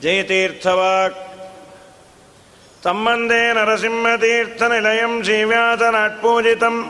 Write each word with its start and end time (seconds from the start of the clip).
जयतीर्थवाक्। 0.04 1.16
तं 2.84 3.06
वन्दे 3.06 3.54
नरसिंहतीर्थनिलयं 3.54 5.24
श्रीव्यासनाट्पूजितम्। 5.24 6.88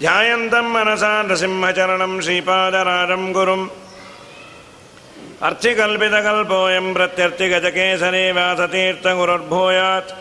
ध्यायन्तं 0.00 0.66
मनसा 0.74 1.22
नृसिंहचरणं 1.22 2.20
श्रीपादराजं 2.20 3.32
गुरुम् 3.32 3.68
अर्चिकल्पितकल्पोऽयं 5.42 6.94
प्रत्यर्चिगजकेसरे 6.94 8.32
व्यासतीर्थगुरुर्भूयात् 8.32 10.12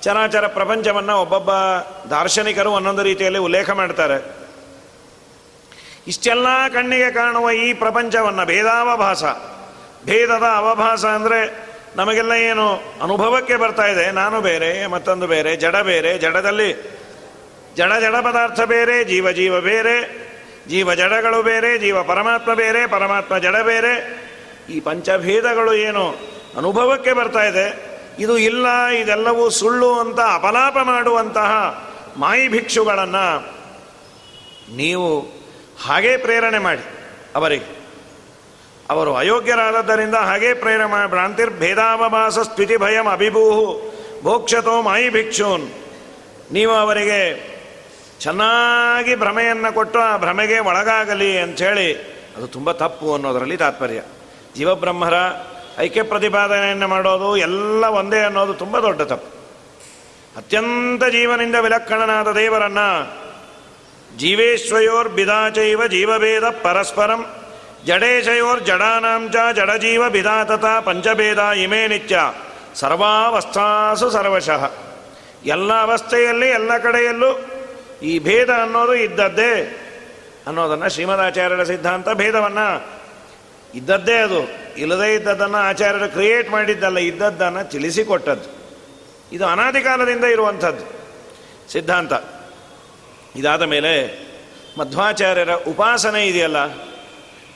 ಚರಾಚರ 0.02 0.48
ಪ್ರಪಂಚವನ್ನು 0.48 1.22
ಒಬ್ಬೊಬ್ಬ 1.22 1.52
ದಾರ್ಶನಿಕರು 2.10 2.72
ಒಂದೊಂದು 2.72 3.04
ರೀತಿಯಲ್ಲಿ 3.04 3.40
ಉಲ್ಲೇಖ 3.40 3.70
ಮಾಡ್ತಾರೆ. 3.70 4.36
ಇಷ್ಟೆಲ್ಲ 6.08 6.68
ಕಣ್ಣಿಗೆ 6.74 7.12
ಕಾಣುವ 7.12 7.52
ಈ 7.52 7.74
ಪ್ರಪಂಚವನ್ನು 7.74 8.46
ಭೇದಾವಭಾಸ. 8.46 9.24
ಭೇದದ 10.06 10.44
ಅವಭಾಸ 10.56 11.06
ಅಂದರೆ 11.06 11.67
ನಮಗೆಲ್ಲ 11.98 12.32
ಏನು 12.32 12.84
ಅನುಭವಕ್ಕೆ 13.02 13.56
ಬರ್ತಾ 13.56 13.86
ಇದೆ? 13.86 14.12
ನಾನು 14.12 14.42
ಬೇರೆ, 14.42 14.88
ಮತ್ತೊಂದು 14.88 15.28
ಬೇರೆ, 15.28 15.56
ಜಡ 15.56 15.76
ಬೇರೆ, 15.76 16.18
ಜಡದಲ್ಲಿ 16.18 16.74
ಜಡ 17.76 17.92
ಜಡ 18.00 18.16
ಪದಾರ್ಥ 18.16 18.62
ಬೇರೆ, 18.62 19.04
ಜೀವ 19.04 19.32
ಜೀವ 19.32 19.62
ಬೇರೆ, 19.62 20.28
ಜೀವ 20.68 20.94
ಜಡಗಳು 20.94 21.44
ಬೇರೆ, 21.44 21.78
ಜೀವ 21.78 22.04
ಪರಮಾತ್ಮ 22.04 22.54
ಬೇರೆ, 22.54 22.88
ಪರಮಾತ್ಮ 22.88 23.38
ಜಡ 23.38 23.56
ಬೇರೆ. 23.62 24.28
ಈ 24.70 24.80
ಪಂಚಭೇದಗಳು 24.80 25.74
ಏನು 25.74 26.16
ಅನುಭವಕ್ಕೆ 26.58 27.14
ಬರ್ತಾ 27.14 27.44
ಇದೆ? 27.44 27.98
ಇದು 28.20 28.38
ಇಲ್ಲ, 28.38 28.86
ಇದೆಲ್ಲವೂ 28.86 29.50
ಸುಳ್ಳು 29.50 30.00
ಅಂತ 30.00 30.20
ಅಪಲಾಪ 30.20 30.78
ಮಾಡುವಂತಹ 30.78 31.52
ಮಾಯಿ 32.18 32.48
ಭಿಕ್ಷುಗಳನ್ನು 32.48 33.58
ನೀವು 34.76 35.22
ಹಾಗೇ 35.86 36.18
ಪ್ರೇರಣೆ 36.18 36.58
ಮಾಡಿ 36.58 36.82
ಅವರಿಗೆ. 37.36 37.77
ಅವರು 38.90 39.16
ಅಯೋಗ್ಯರಾದದ್ದರಿಂದ 39.16 40.16
ಹಾಗೇ 40.16 40.54
ಪ್ರೇರಣೆ 40.54 41.10
ಭ್ರಾಂತಿರ್ಭೇದಾವಭಾಸ 41.10 42.40
ಸ್ಥಿತಿ 42.40 42.78
ಭಯಂ 42.78 43.08
ಅಭಿಭೂಹು. 43.08 43.94
ಭೋಕ್ಷತೋ 44.24 44.82
ಮಾಯಿ 44.82 45.10
ಭಿಕ್ಷೂನ್. 45.10 45.70
ನೀವು 46.52 46.74
ಅವರಿಗೆ 46.74 47.20
ಚೆನ್ನಾಗಿ 48.20 49.16
ಭ್ರಮೆಯನ್ನು 49.16 49.74
ಕೊಟ್ಟು 49.74 50.00
ಆ 50.00 50.18
ಭ್ರಮೆಗೆ 50.18 50.60
ಒಳಗಾಗಲಿ 50.60 51.40
ಅಂಥೇಳಿ 51.40 51.94
ಅದು 52.38 52.48
ತುಂಬ 52.48 52.72
ತಪ್ಪು 52.72 53.14
ಅನ್ನೋದರಲ್ಲಿ 53.14 53.58
ತಾತ್ಪರ್ಯ. 53.58 54.02
ಜೀವಬ್ರಹ್ಮರ 54.56 55.14
ಐಕ್ಯ 55.80 56.04
ಪ್ರತಿಪಾದನೆಯನ್ನು 56.04 56.88
ಮಾಡೋದು 56.88 57.38
ಎಲ್ಲ 57.38 57.86
ಒಂದೇ 57.86 58.20
ಅನ್ನೋದು 58.20 58.54
ತುಂಬ 58.54 58.80
ದೊಡ್ಡ 58.80 59.02
ತಪ್ಪು. 59.02 59.38
ಅತ್ಯಂತ 60.38 61.04
ಜೀವನಿಂದ 61.04 61.56
ವಿಲಕ್ಷಣನಾದ 61.56 62.32
ದೇವರನ್ನ 62.32 62.80
ಜೀವೇಶ್ವಯೋರ್ಬಿದಾಚೈವ 64.18 65.88
ಜೀವಭೇದ 65.88 66.44
ಪರಸ್ಪರಂ 66.44 67.26
ಜಡೇಶಯೋರ್ 67.86 68.64
ಜಡಾನಾಂಚ 68.64 69.36
ಜಡಜೀವ 69.56 70.10
ಬಿದಾತತ 70.10 70.66
ಪಂಚಭೇದ 70.66 71.40
ಇಮೇ 71.40 71.88
ನಿತ್ಯ 71.88 72.20
ಸರ್ವಾವಸ್ಥಾಸು 72.76 74.10
ಸರ್ವಶಃ 74.10 74.72
ಎಲ್ಲ 75.46 75.82
ಅವಸ್ಥೆಯಲ್ಲಿ 75.82 76.50
ಎಲ್ಲ 76.50 76.78
ಕಡೆಯಲ್ಲೂ 76.78 77.46
ಈ 78.04 78.20
ಭೇದ 78.20 78.50
ಅನ್ನೋದು 78.50 78.96
ಇದ್ದದ್ದೇ 78.96 79.84
ಅನ್ನೋದನ್ನು 80.48 80.90
ಶ್ರೀಮದಾಚಾರ್ಯರ 80.90 81.64
ಸಿದ್ಧಾಂತ 81.64 82.10
ಭೇದವನ್ನು. 82.10 82.88
ಇದ್ದದ್ದೇ 83.76 84.16
ಅದು. 84.16 84.50
ಇಲ್ಲದೇ 84.78 85.14
ಇದ್ದದ್ದನ್ನು 85.14 85.58
ಆಚಾರ್ಯರು 85.58 86.12
ಕ್ರಿಯೇಟ್ 86.12 86.50
ಮಾಡಿದ್ದಲ್ಲ, 86.50 86.98
ಇದ್ದದ್ದನ್ನು 86.98 87.70
ತಿಳಿಸಿಕೊಟ್ಟದ್ದು. 87.70 88.58
ಇದು 89.32 89.46
ಅನಾದಿ 89.46 89.82
ಕಾಲದಿಂದ 89.82 90.24
ಇರುವಂಥದ್ದು 90.24 90.86
ಸಿದ್ಧಾಂತ. 91.72 92.14
ಇದಾದ 93.36 93.62
ಮೇಲೆ 93.62 94.24
ಮಧ್ವಾಚಾರ್ಯರ 94.80 95.52
ಉಪಾಸನೆ 95.52 96.28
ಇದೆಯಲ್ಲ 96.28 96.58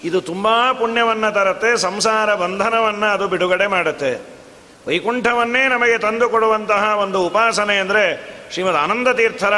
ಇದು 0.03 0.21
ತುಂಬ 0.21 0.71
ಪುಣ್ಯವನ್ನು 0.71 1.33
ತರುತ್ತೆ, 1.33 1.77
ಸಂಸಾರ 1.77 2.35
ಬಂಧನವನ್ನು 2.35 3.13
ಅದು 3.13 3.27
ಬಿಡುಗಡೆ 3.27 3.67
ಮಾಡುತ್ತೆ. 3.67 4.21
ವೈಕುಂಠವನ್ನೇ 4.87 5.67
ನಮಗೆ 5.67 5.97
ತಂದು 5.97 6.29
ಕೊಡುವಂತಹ 6.29 6.97
ಒಂದು 6.97 7.21
ಉಪಾಸನೆ 7.21 7.77
ಅಂದರೆ 7.77 8.31
ಶ್ರೀಮದ್ 8.51 8.75
ಆನಂದ 8.75 9.11
ತೀರ್ಥರ 9.11 9.53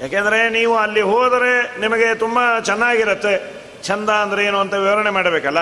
ಯಾಕೆಂದರೆ 0.00 0.50
ನೀವು 0.50 0.76
ಅಲ್ಲಿ 0.76 1.00
ಹೋದರೆ 1.00 1.80
ನಿಮಗೆ 1.80 2.14
ತುಂಬ 2.14 2.58
ಚೆನ್ನಾಗಿರುತ್ತೆ. 2.58 3.54
ಚಂದ 3.82 4.10
ಅಂದರೆ 4.10 4.44
ಏನು 4.44 4.58
ಅಂತ 4.58 4.74
ವಿವರಣೆ 4.74 5.10
ಮಾಡಬೇಕಲ್ಲ? 5.10 5.58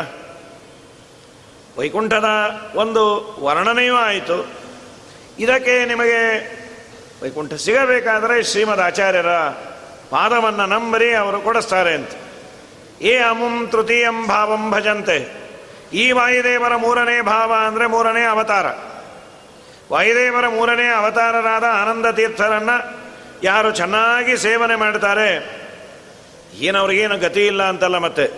ವೈಕುಂಠದ 1.78 2.24
ಒಂದು 2.74 3.34
ವರ್ಣನೆಯೂ 3.44 3.96
ಆಯಿತು. 3.96 4.63
ಇದಕ್ಕೆ 5.38 5.84
ನಿಮಗೆ 5.84 6.20
ವೈಕುಂಠ 7.22 7.54
ಸಿಗಬೇಕಾದರೆ 7.54 8.42
ಶ್ರೀಮದ್ 8.42 8.80
ಆಚಾರ್ಯರ 8.80 9.26
ಪಾದವನ್ನು 10.10 10.66
ನಂಬರಿ 10.66 11.14
ಅವರು 11.14 11.40
ಕೊಡಿಸ್ತಾರೆ 11.40 11.94
ಅಂತ. 11.94 12.10
ಏ 13.00 13.18
ಅಮುಂ 13.18 13.66
ತೃತೀಯಂ 13.66 14.26
ಭಾವಂ 14.26 14.70
ಭಜಂತೆ. 14.70 15.44
ಈ 15.92 16.12
ವಾಯುದೇವರ 16.12 16.76
ಮೂರನೇ 16.76 17.20
ಭಾವ 17.20 17.52
ಅಂದರೆ 17.66 17.86
ಮೂರನೇ 17.86 18.22
ಅವತಾರ. 18.22 18.66
ವಾಯುದೇವರ 19.92 20.48
ಮೂರನೇ 20.48 20.88
ಅವತಾರರಾದ 20.88 21.64
ಆನಂದ 21.64 22.06
ತೀರ್ಥರನ್ನು 22.06 23.04
ಯಾರು 23.42 23.70
ಚೆನ್ನಾಗಿ 23.70 24.36
ಸೇವನೆ 24.36 24.76
ಮಾಡ್ತಾರೆ? 24.76 25.60
ಏನವ್ರಿಗೇನು 26.54 27.18
ಗತಿ 27.18 27.46
ಇಲ್ಲ 27.46 27.62
ಅಂತಲ್ಲ 27.62 27.98
ಮತ್ತೆ. 27.98 28.30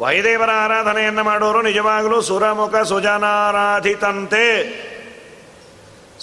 ವಾಯುದೇವರ 0.00 0.50
ಆರಾಧನೆಯನ್ನು 0.50 1.24
ಮಾಡೋರು 1.24 1.62
ನಿಜವಾಗಲೂ 1.62 2.20
ಸುರಮುಖ 2.20 2.76
ಸುಜನಾರಾಧಿತಂತೆ. 2.76 4.42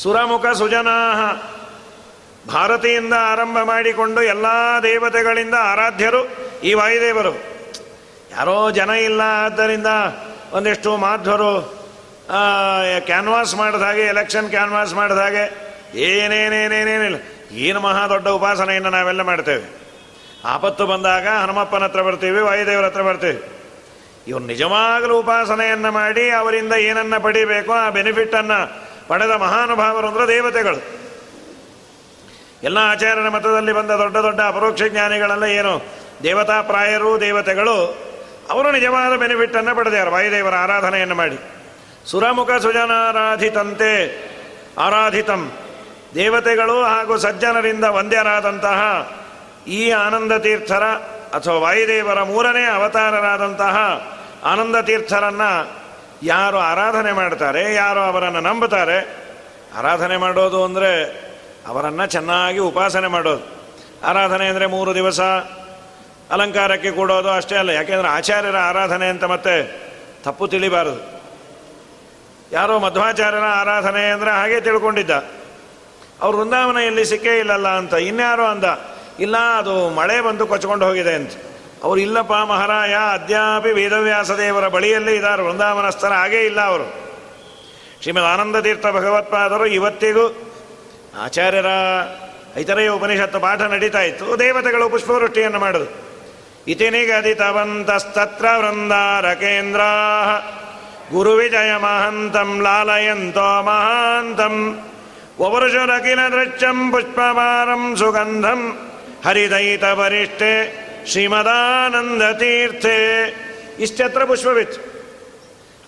ಸುರಮುಖ 0.02 0.46
ಸುಜನಾಹ. 0.60 1.22
ಭಾರತಿಯಿಂದ 2.52 3.14
ಆರಂಭ 3.20 3.58
ಮಾಡಿಕೊಂಡು 3.64 4.22
ಎಲ್ಲ 4.24 4.46
ದೇವತೆಗಳಿಂದ 4.84 5.56
ಆರಾಧ್ಯರು 5.62 6.22
ಈ 6.64 6.72
ವಾಯುದೇವರು. 6.74 7.34
ಯಾರೋ 8.32 8.56
ಜನ 8.72 8.90
ಇಲ್ಲ, 8.90 9.22
ಆದ್ದರಿಂದ 9.46 9.90
ಒಂದಿಷ್ಟು 10.52 10.98
ಮಾಧ್ವರು 10.98 11.52
ಕ್ಯಾನ್ವಾಸ್ 13.06 13.56
ಮಾಡಿದ 13.56 13.82
ಹಾಗೆ, 13.82 14.02
ಎಲೆಕ್ಷನ್ 14.02 14.50
ಕ್ಯಾನ್ವಾಸ್ 14.50 14.94
ಮಾಡಿದ 14.94 15.18
ಹಾಗೆ, 15.18 15.44
ಏನೇನೇನೇನೇನಿಲ್ಲ. 16.08 17.20
ಏನು 17.68 17.80
ಮಹಾ 17.80 18.08
ದೊಡ್ಡ 18.08 18.28
ಉಪಾಸನೆಯನ್ನು 18.28 18.90
ನಾವೆಲ್ಲ 18.90 19.22
ಮಾಡ್ತೇವೆ. 19.22 19.68
ಆಪತ್ತು 20.46 20.84
ಬಂದಾಗ 20.86 21.28
ಹನುಮಪ್ಪನ 21.28 21.84
ಹತ್ರ 21.84 22.02
ಬರ್ತೀವಿ, 22.02 22.42
ವಾಯುದೇವರ 22.42 22.86
ಹತ್ರ 22.86 23.02
ಬರ್ತೀವಿ. 23.02 23.40
ಇವ್ರು 24.28 24.46
ನಿಜವಾಗಲೂ 24.46 25.14
ಉಪಾಸನೆಯನ್ನು 25.20 25.92
ಮಾಡಿ 25.92 26.30
ಅವರಿಂದ 26.30 26.74
ಏನನ್ನ 26.74 27.18
ಪಡಿಬೇಕೋ, 27.18 27.74
ಆ 27.74 27.90
ಬೆನಿಫಿಟ್ಟನ್ನು 27.90 28.60
ಪಡೆದ 29.10 29.32
ಮಹಾನುಭಾವರು 29.32 30.08
ಅಂದರೆ 30.08 30.28
ದೇವತೆಗಳು. 30.28 31.00
ಎಲ್ಲ 32.64 32.78
ಆಚಾರ್ಯರ 32.78 33.30
ಮತದಲ್ಲಿ 33.30 33.74
ಬಂದ 33.74 33.92
ದೊಡ್ಡ 33.92 34.18
ದೊಡ್ಡ 34.18 34.40
ಅಪರೋಕ್ಷ 34.40 34.84
ಜ್ಞಾನಿಗಳೆಲ್ಲ 34.84 35.44
ಏನು? 35.44 35.82
ದೇವತಾ 36.24 36.62
ಪ್ರಾಯರು, 36.62 37.20
ದೇವತೆಗಳು. 37.20 38.10
ಅವರು 38.50 38.72
ನಿಜವಾದ 38.72 39.16
ಬೆನಿಫಿಟ್ಟನ್ನು 39.16 39.76
ಪಡೆದಾರು 39.76 40.12
ವಾಯುದೇವರ 40.12 40.56
ಆರಾಧನೆಯನ್ನು 40.56 41.16
ಮಾಡಿ. 41.16 41.40
ಸುರಮುಖ 42.12 42.52
ಸುಜನಾರಾಧಿತಂತೆ 42.52 43.94
ಆರಾಧಿತಂ. 44.78 45.52
ದೇವತೆಗಳು 46.16 46.84
ಹಾಗೂ 46.84 47.18
ಸಜ್ಜನರಿಂದ 47.18 47.84
ವಂದ್ಯರಾದಂತಹ 47.84 49.12
ಈ 49.68 49.92
ಆನಂದ 49.92 50.32
ತೀರ್ಥರ 50.32 50.84
ಅಥವಾ 51.34 51.56
ವಾಯುದೇವರ 51.56 52.24
ಮೂರನೇ 52.24 52.66
ಅವತಾರರಾದಂತಹ 52.66 53.78
ಆನಂದ 54.44 54.76
ತೀರ್ಥರನ್ನು 54.76 55.80
ಯಾರು 56.24 56.58
ಆರಾಧನೆ 56.58 57.12
ಮಾಡ್ತಾರೆ, 57.12 57.62
ಯಾರು 57.74 58.02
ಅವರನ್ನು 58.02 58.42
ನಂಬುತ್ತಾರೆ, 58.42 58.98
ಆರಾಧನೆ 59.78 60.18
ಮಾಡೋದು 60.18 60.60
ಅಂದರೆ 60.64 60.92
ಅವರನ್ನು 61.68 62.06
ಚೆನ್ನಾಗಿ 62.08 62.60
ಉಪಾಸನೆ 62.60 63.08
ಮಾಡೋದು. 63.08 63.44
ಆರಾಧನೆ 64.04 64.46
ಅಂದರೆ 64.48 64.66
ಮೂರು 64.68 64.92
ದಿವಸ 64.96 65.20
ಅಲಂಕಾರಕ್ಕೆ 66.36 66.92
ಕೊಡೋದು 66.92 67.30
ಅಷ್ಟೇ 67.30 67.56
ಅಲ್ಲ, 67.56 67.70
ಯಾಕೆಂದರೆ 67.70 68.08
ಆಚಾರ್ಯರ 68.08 68.58
ಆರಾಧನೆ 68.58 69.08
ಅಂತ 69.10 69.24
ಮತ್ತೆ 69.24 69.54
ತಪ್ಪು 70.24 70.48
ತಿಳಿಬಾರದು. 70.48 71.02
ಯಾರೋ 72.52 72.80
ಮಧ್ವಾಚಾರ್ಯರ 72.80 73.48
ಆರಾಧನೆ 73.62 74.04
ಅಂದರೆ 74.12 74.32
ಹಾಗೆ 74.32 74.60
ತಿಳ್ಕೊಂಡಿದ್ದ. 74.62 75.12
ಅವ್ರು 76.22 76.36
ವೃಂದಾವನೆಯಲ್ಲಿ 76.38 77.06
ಸಿಕ್ಕೇ 77.06 77.40
ಇಲ್ಲಲ್ಲ 77.40 77.68
ಅಂತ, 77.68 77.94
ಇನ್ಯಾರೋ 77.94 78.46
ಅಂದ, 78.46 78.66
ಇಲ್ಲ, 79.20 79.38
ಅದು 79.38 79.90
ಮಳೆ 79.90 80.22
ಬಂದು 80.22 80.48
ಕೊಚ್ಕೊಂಡು 80.48 80.86
ಹೋಗಿದೆ 80.86 81.14
ಅಂತ. 81.16 81.34
ಅವ್ರು 81.84 82.02
ಇಲ್ಲಪ್ಪ 82.02 82.32
ಮಹಾರಾಯ, 82.32 82.96
ಅದ್ಯಾಪಿ 83.14 83.72
ವೇದವ್ಯಾಸ 83.72 84.32
ದೇವರ 84.32 84.68
ಬಳಿಯಲ್ಲೇ 84.68 85.16
ಇದ್ದಾರೆ. 85.16 85.44
ವೃಂದಾವನಸ್ಥರ 85.44 86.14
ಹಾಗೇ 86.14 86.42
ಇಲ್ಲ 86.42 86.62
ಅವರು. 86.62 87.10
ಶ್ರೀಮದ್ 88.02 88.24
ಆನಂದ 88.24 88.56
ತೀರ್ಥ 88.56 88.86
ಭಗವತ್ಪಾದರು 88.86 89.66
ಇವತ್ತಿಗೂ 89.66 90.54
ಆಚಾರ್ಯರ 91.20 91.66
ಇತರೇ 92.58 92.88
ಉಪನಿಷತ್ತು 92.88 93.40
ಪಾಠ 93.40 93.62
ನಡೀತಾ 93.62 94.02
ಇತ್ತು. 94.02 94.40
ದೇವತೆಗಳು 94.40 94.90
ಪುಷ್ಪವೃಷ್ಟಿಯನ್ನು 94.90 95.60
ಮಾಡುದು 95.60 95.86
ಇತಿನಿಗದಿತವಂತಸ್ತತ್ರ 96.68 98.46
ವೃಂದಾರಕೇಂದ್ರ 98.58 99.82
ಗುರು 101.12 101.34
ವಿಜಯ 101.34 101.76
ಮಹಂತಂ 101.76 102.62
ಲಾಲಯಂತೋ 102.62 103.62
ಮಹಾಂತಂ. 103.62 104.80
ಒವರುಷುರಕಿಲ 105.40 106.20
ದೃಶ್ಯಂ 106.28 106.92
ಪುಷ್ಪವಾರಂ 106.92 107.96
ಸುಗಂಧಂ. 107.96 108.92
ಹರಿದೈತ 109.26 109.84
ವರಿಷ್ಠೆ 109.84 110.89
ಶ್ರೀಮದಾನಂದ 111.10 112.32
ತೀರ್ಥೆ. 112.32 113.28
ಇಷ್ಟೆತ್ರ 113.80 114.24
ಪುಷ್ಪವಿತ್ತು. 114.24 114.82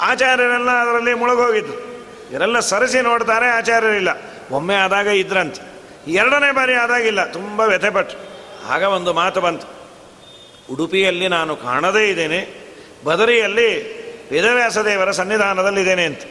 ಆಚಾರ್ಯರೆಲ್ಲ 0.02 0.70
ಅದರಲ್ಲಿ 0.70 1.14
ಮುಳುಗೋಗಿದ್ದು. 1.14 1.74
ಇವರೆಲ್ಲ 2.32 2.60
ಸರಿಸಿ 2.60 3.02
ನೋಡ್ತಾರೆ, 3.02 3.46
ಆಚಾರ್ಯರಿಲ್ಲ. 3.46 4.10
ಒಮ್ಮೆ 4.52 4.76
ಆದಾಗ 4.76 5.08
ಇದ್ರಂತೆ. 5.08 5.62
ಎರಡನೇ 6.12 6.52
ಬಾರಿ 6.52 6.74
ಆದಾಗಿಲ್ಲ, 6.74 7.26
ತುಂಬ 7.26 7.60
ವ್ಯಥೆಪಟ್ಟು. 7.60 8.18
ಆಗ 8.68 8.84
ಒಂದು 8.84 9.14
ಮಾತು 9.14 9.42
ಬಂತು. 9.42 9.68
ಉಡುಪಿಯಲ್ಲಿ 10.74 11.28
ನಾನು 11.28 11.56
ಕಾಣದೇ 11.56 12.10
ಇದ್ದೇನೆ, 12.10 12.72
ಬದರಿಯಲ್ಲಿ 13.06 14.02
ವೇದವ್ಯಾಸ 14.32 14.78
ದೇವರ 14.78 15.12
ಸನ್ನಿಧಾನದಲ್ಲಿದ್ದೇನೆ 15.12 16.06
ಅಂತ. 16.06 16.22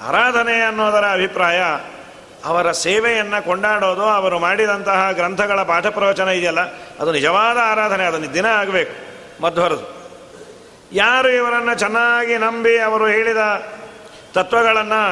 ಆರಾಧನೆ 0.00 0.60
ಅನ್ನೋದರ 0.60 1.04
ಅಭಿಪ್ರಾಯ 1.12 1.62
ಅವರ 2.44 2.72
ಸೇವೆಯನ್ನು 2.72 3.44
ಕೊಂಡಾಡೋದು, 3.44 4.02
ಅವರು 4.02 4.38
ಮಾಡಿದಂತಹ 4.38 5.12
ಗ್ರಂಥಗಳ 5.12 5.62
ಪಾಠ 5.62 5.86
ಪ್ರವಚನ 5.86 6.28
ಇದೆಯಲ್ಲ, 6.28 6.60
ಅದು 7.00 7.12
ನಿಜವಾದ 7.12 7.56
ಆರಾಧನೆ 7.62 8.04
ಅದನ್ನು 8.04 8.34
ದಿನ 8.34 8.46
ಆಗಬೇಕು 8.46 8.94
ಮಧ್ವರದು 9.42 9.98
ಯಾರು 10.92 11.28
ಇವರನ್ನು 11.28 11.78
ಚೆನ್ನಾಗಿ 11.78 12.36
ನಂಬಿ 12.36 12.78
ಅವರು 12.78 13.06
ಹೇಳಿದ 13.06 13.36
ತತ್ವಗಳನ್ನು 14.34 15.02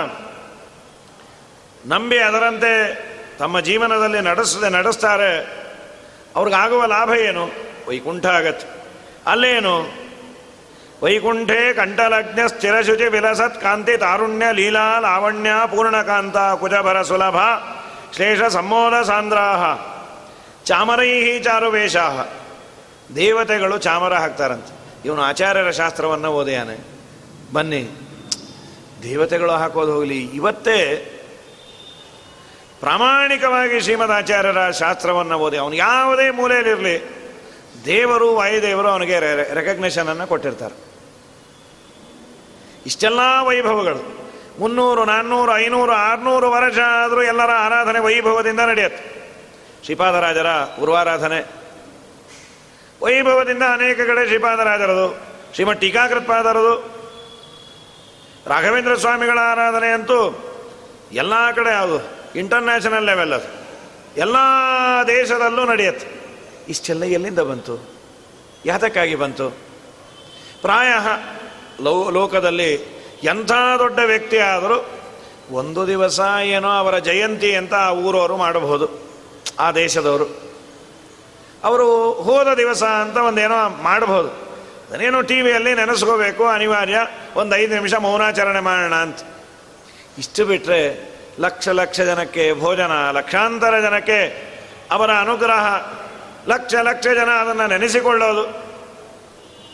ನಂಬಿ 1.86 2.18
ಅದರಂತೆ 2.18 2.72
ತಮ್ಮ 3.38 3.60
ಜೀವನದಲ್ಲಿ 3.60 4.20
ನಡೆಸದೆ 4.20 4.68
ನಡೆಸ್ತಾರೆ, 4.68 5.62
ಅವ್ರಿಗಾಗುವ 6.36 6.86
ಲಾಭ 6.86 7.10
ಏನು? 7.10 7.52
ವೈಕುಂಠ 7.88 8.26
ಆಗತ್ತೆ. 8.26 8.66
ಅಲ್ಲೇನು? 9.30 10.05
ವೈಕುಂಠೆ 11.02 11.72
ಕಂಠಲಗ್ನ 11.72 12.46
ಸ್ಥಿರಶುಚಿ 12.46 13.04
ವಿಲಸತ್ 13.04 13.62
ಕಾಂತಿ 13.62 13.96
ತಾರುಣ್ಯ 13.96 14.44
ಲೀಲಾ 14.52 14.98
ಲಾವಣ್ಯ 14.98 15.50
ಪೂರ್ಣಕಾಂತ 15.66 16.36
ಕುಜಭರ 16.36 17.02
ಸುಲಭ 17.02 17.36
ಶ್ಲೇಷ 18.14 18.42
ಸಮ್ಮೋದ 18.42 19.02
ಸಾಂದ್ರಾಹ. 19.02 19.78
ಚಾಮರೈಹಿ 20.64 21.40
ಚಾರುವೇಷಾಹ. 21.40 22.20
ದೇವತೆಗಳು 23.14 23.78
ಚಾಮರ 23.78 24.14
ಹಾಕ್ತಾರಂತೆ. 24.14 24.76
ಇವನು 25.04 25.22
ಆಚಾರ್ಯರ 25.22 25.70
ಶಾಸ್ತ್ರವನ್ನು 25.70 26.28
ಓದಿಯಾನೆ. 26.28 26.84
ಬನ್ನಿ. 27.52 27.88
ದೇವತೆಗಳು 29.02 29.52
ಹಾಕೋದು 29.52 29.92
ಹೋಗಲಿ. 29.92 30.18
ಇವತ್ತೇ 30.18 31.12
ಪ್ರಾಮಾಣಿಕವಾಗಿ 32.80 33.80
ಶ್ರೀಮದ್ 33.80 34.10
ಆಚಾರ್ಯರ 34.10 34.70
ಶಾಸ್ತ್ರವನ್ನು 34.70 35.38
ಓದಿ. 35.38 35.56
ಅವನು 35.56 35.74
ಯಾವುದೇ 35.74 36.30
ಮೂಲೆಯಲ್ಲಿರಲಿ 36.30 37.08
ದೇವರು, 37.86 38.34
ವಾಯುದೇವರು 38.34 38.88
ಅವನಿಗೆ 38.88 39.18
ರೆಕಗ್ನೇಷನನ್ನು 39.54 40.26
ಕೊಟ್ಟಿರ್ತಾರೆ. 40.26 40.85
ಇಷ್ಟೆಲ್ಲ 42.86 43.20
ವೈಭವಗಳು. 43.42 44.30
ಮುನ್ನೂರು, 44.60 45.04
ನಾನ್ನೂರು, 45.04 45.56
ಐನೂರು, 45.56 45.92
ಆರುನೂರು 45.92 46.50
ವರ್ಷ 46.50 46.78
ಆದರೂ 46.78 47.22
ಎಲ್ಲರ 47.22 47.50
ಆರಾಧನೆ 47.50 47.98
ವೈಭವದಿಂದ 47.98 48.60
ನಡೆಯುತ್ತೆ. 48.60 49.16
ಶ್ರೀಪಾದರಾಜರ 49.84 50.46
ಗುರುವಾರಾಧನೆ. 50.78 51.40
ವೈಭವದಿಂದ 53.02 53.62
ಅನೇಕ 53.72 54.00
ಕಡೆ 54.00 54.26
ಶ್ರೀಪಾದರಾಜರದು, 54.26 55.16
ಶ್ರೀಮಠ್ 55.54 55.80
ಟೀಕಾಕೃತ್ಪಾದರದು, 55.80 56.96
ರಾಘವೇಂದ್ರ 58.46 58.94
ಸ್ವಾಮಿಗಳ 58.94 59.38
ಆರಾಧನೆ 59.38 59.88
ಅಂತೂ 59.88 60.42
ಎಲ್ಲ 61.12 61.50
ಕಡೆ 61.50 61.70
ಅದು 61.70 62.06
ಇಂಟರ್ನ್ಯಾಷನಲ್ 62.38 63.04
ಲೆವೆಲ್ 63.04 63.32
ಅದು. 63.32 63.66
ಎಲ್ಲ 64.16 64.36
ದೇಶದಲ್ಲೂ 65.06 65.64
ನಡೆಯುತ್ತೆ. 65.64 66.06
ಇಷ್ಟೆಲ್ಲ 66.68 67.04
ಎಲ್ಲಿಂದ 67.04 67.38
ಬಂತು? 67.38 67.90
ಯಾತಕ್ಕಾಗಿ 68.66 69.14
ಬಂತು? 69.14 69.50
ಪ್ರಾಯ 70.60 70.92
ಲೋ 71.80 72.10
ಲೋಕದಲ್ಲಿ 72.10 72.74
ಎಂಥ 73.22 73.52
ದೊಡ್ಡ 73.78 73.98
ವ್ಯಕ್ತಿ 73.98 74.38
ಆದರೂ 74.38 74.86
ಒಂದು 75.50 75.86
ದಿವಸ 75.86 76.20
ಏನೋ 76.44 76.68
ಅವರ 76.68 76.98
ಜಯಂತಿ 76.98 77.56
ಅಂತ 77.56 77.74
ಆ 77.74 77.90
ಊರವರು 77.90 78.36
ಮಾಡಬಹುದು, 78.36 78.88
ಆ 79.60 79.72
ದೇಶದವರು. 79.72 80.46
ಅವರು 81.64 82.12
ಹೋದ 82.12 82.54
ದಿವಸ 82.56 82.82
ಅಂತ 82.82 83.16
ಒಂದೇನೋ 83.16 83.68
ಮಾಡಬಹುದು. 83.82 84.28
ಅದನ್ನೇನು 84.88 85.22
ಟಿ 85.22 85.40
ವಿಯಲ್ಲಿ 85.40 85.74
ನೆನೆಸ್ಕೋಬೇಕು, 85.74 86.44
ಅನಿವಾರ್ಯ, 86.44 86.98
ಒಂದು 87.36 87.56
ಐದು 87.56 87.74
ನಿಮಿಷ 87.74 87.94
ಮೌನಾಚರಣೆ 87.94 88.60
ಮಾಡೋಣ 88.60 88.94
ಅಂತ. 88.94 89.18
ಇಷ್ಟು 90.18 90.44
ಬಿಟ್ಟರೆ 90.44 91.12
ಲಕ್ಷ 91.40 91.68
ಲಕ್ಷ 91.68 92.00
ಜನಕ್ಕೆ 92.00 92.60
ಭೋಜನ, 92.60 93.10
ಲಕ್ಷಾಂತರ 93.12 93.80
ಜನಕ್ಕೆ 93.80 94.46
ಅವರ 94.90 95.10
ಅನುಗ್ರಹ, 95.12 95.90
ಲಕ್ಷ 96.48 96.74
ಲಕ್ಷ 96.74 97.06
ಜನ 97.06 97.30
ಅದನ್ನು 97.30 97.66
ನೆನೆಸಿಕೊಳ್ಳೋದು. 97.66 98.65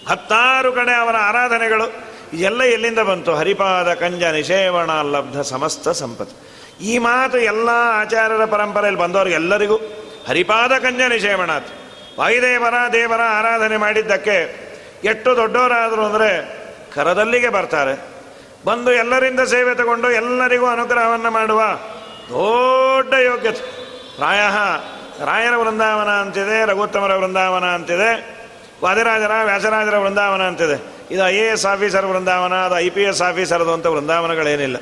ಹತ್ತಾರು 0.08 0.72
ಕಡೆ 0.72 0.94
ಅವರ 0.94 1.16
ಆರಾಧನೆಗಳು 1.20 1.86
ಇದೆಲ್ಲ 2.32 2.62
ಎಲ್ಲಿಂದ 2.62 2.98
ಬಂತು? 2.98 3.34
ಹರಿಪಾದ 3.34 3.94
ಕಂಜ 3.94 4.22
ನಿಷೇವಣ 4.22 4.90
ಲಬ್ಧ 5.02 5.40
ಸಮಸ್ತ 5.40 5.88
ಸಂಪತ್ತು. 5.88 6.52
ಈ 6.84 6.98
ಮಾತು 6.98 7.38
ಎಲ್ಲ 7.38 7.68
ಆಚಾರ್ಯರ 8.00 8.44
ಪರಂಪರೆಯಲ್ಲಿ 8.44 9.00
ಬಂದವರಿಗೆಲ್ಲರಿಗೂ 9.00 9.76
ಹರಿಪಾದ 10.28 10.72
ಕಂಜ 10.72 11.00
ನಿಷೇವಣಾತ್ 11.08 11.68
ವಾಯುದೇವರ 12.18 12.74
ದೇವರ 12.92 13.20
ಆರಾಧನೆ 13.20 13.76
ಮಾಡಿದ್ದಕ್ಕೆ 13.76 14.36
ಎಷ್ಟು 15.04 15.36
ದೊಡ್ಡವರಾದರು 15.36 16.04
ಅಂದರೆ 16.04 16.62
ಕರದಲ್ಲಿಗೆ 16.94 17.48
ಬರ್ತಾರೆ. 17.48 17.94
ಬಂದು 18.64 18.92
ಎಲ್ಲರಿಂದ 18.92 19.40
ಸೇವೆ 19.40 19.74
ತಗೊಂಡು 19.74 20.10
ಎಲ್ಲರಿಗೂ 20.10 20.66
ಅನುಗ್ರಹವನ್ನು 20.66 21.30
ಮಾಡುವ 21.30 21.62
ದೊಡ್ಡ 22.28 23.12
ಯೋಗ್ಯತೆ. 23.12 23.62
ಪ್ರಾಯ 24.16 24.40
ರಾಯರ 25.24 25.56
ವೃಂದಾವನ 25.56 26.08
ಅಂತಿದೆ, 26.08 26.66
ರಘುತ್ತಮರ 26.66 27.14
ವೃಂದಾವನ 27.14 27.64
ಅಂತಿದೆ. 27.64 28.31
ವಾದಿರಾಜರ 28.82 29.30
ವ್ಯಾಸರಾಜರ 29.44 29.96
ವೃಂದಾವನ 29.96 30.42
ಅಂತಿದೆ. 30.42 30.92
ಇದು 31.10 31.28
ಐ 31.28 31.36
ಎ 31.36 31.46
ಎಸ್ 31.52 31.66
ಆಫೀಸರ್ 31.66 32.06
ವೃಂದಾವನ, 32.06 32.54
ಅದು 32.54 32.78
ಐ 32.78 32.90
ಪಿ 32.90 33.02
ಎಸ್ 33.02 33.22
ಆಫೀಸರ್ದು 33.22 33.72
ಅಂತ 33.72 33.86
ವೃಂದಾವನಗಳೇನಿಲ್ಲ. 33.86 34.76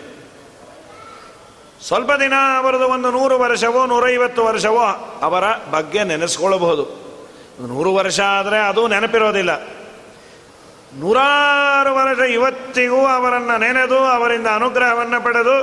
ಸ್ವಲ್ಪ 1.87 2.13
ದಿನ 2.13 2.33
ಅವರದು 2.59 2.89
ಒಂದು 2.89 3.11
ನೂರು 3.11 3.39
ವರ್ಷವೋ, 3.39 3.87
ನೂರೈವತ್ತು 3.87 4.45
ವರ್ಷವೋ 4.45 5.19
ಅವರ 5.23 5.45
ಬಗ್ಗೆ 5.71 6.05
ನೆನೆಸ್ಕೊಳ್ಳಬಹುದು 6.05 7.01
ನೂರು 7.69 7.95
ವರ್ಷ 7.95 8.21
ಆದರೆ 8.21 8.59
ಅದು 8.59 8.89
ನೆನಪಿರೋದಿಲ್ಲ. 8.89 9.61
ನೂರಾರು 10.99 11.95
ವರ್ಷ 11.95 12.21
ಇವತ್ತಿಗೂ 12.21 13.07
ಅವರನ್ನು 13.07 13.59
ನೆನೆದು, 13.59 13.99
ಅವರಿಂದ 13.99 14.47
ಅನುಗ್ರಹವನ್ನು 14.47 15.25
ಪಡೆದು 15.25 15.57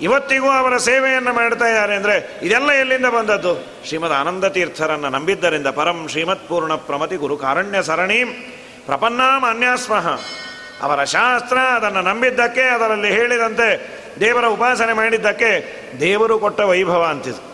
ಇವತ್ತಿಗೂ 0.00 0.50
ಅವರ 0.50 0.76
ಸೇವೆಯನ್ನು 0.76 1.32
ಮಾಡ್ತಾ 1.32 1.68
ಇದ್ದಾರೆ 1.68 1.94
ಅಂದರೆ 1.94 2.38
ಇದೆಲ್ಲ 2.42 2.70
ಎಲ್ಲಿಂದ 2.70 3.06
ಬಂದದ್ದು? 3.06 3.66
ಶ್ರೀಮದ್ 3.86 4.12
ಆನಂದ 4.12 4.44
ತೀರ್ಥರನ್ನು 4.44 5.08
ನಂಬಿದ್ದರಿಂದ 5.08 5.66
ಪರಂ 5.66 6.08
ಶ್ರೀಮತ್ 6.08 6.48
ಪೂರ್ಣ 6.48 6.74
ಪ್ರಮತಿ 6.74 7.16
ಗುರು 7.16 7.36
ಕಾರಣ್ಯ 7.36 7.82
ಸರಣೀಂ 7.82 8.28
ಪ್ರಪನ್ನಾಮ 8.86 9.46
ಅನ್ಯಾಸ್ಮಃ. 9.46 10.20
ಅವರ 10.82 11.04
ಶಾಸ್ತ್ರ 11.04 11.58
ಅದನ್ನು 11.58 12.02
ನಂಬಿದ್ದಕ್ಕೆ, 12.02 12.60
ಅದರಲ್ಲಿ 12.60 13.08
ಹೇಳಿದಂತೆ 13.08 14.02
ದೇವರ 14.20 14.46
ಉಪಾಸನೆ 14.46 14.92
ಮಾಡಿದ್ದಕ್ಕೆ 14.92 15.82
ದೇವರು 16.00 16.38
ಕೊಟ್ಟ 16.38 16.60
ವೈಭವ 16.60 17.06
ಅಂತಿದೆ. 17.10 17.52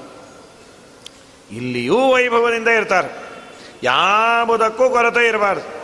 ಇಲ್ಲಿಯೂ 1.56 2.12
ವೈಭವದಿಂದ 2.12 2.68
ಇರ್ತಾರೆ. 2.68 3.28
ಯಾವುದಕ್ಕೂ 3.82 4.90
ಕೊರತೆ 4.90 5.26
ಇರಬಾರ್ದು. 5.26 5.78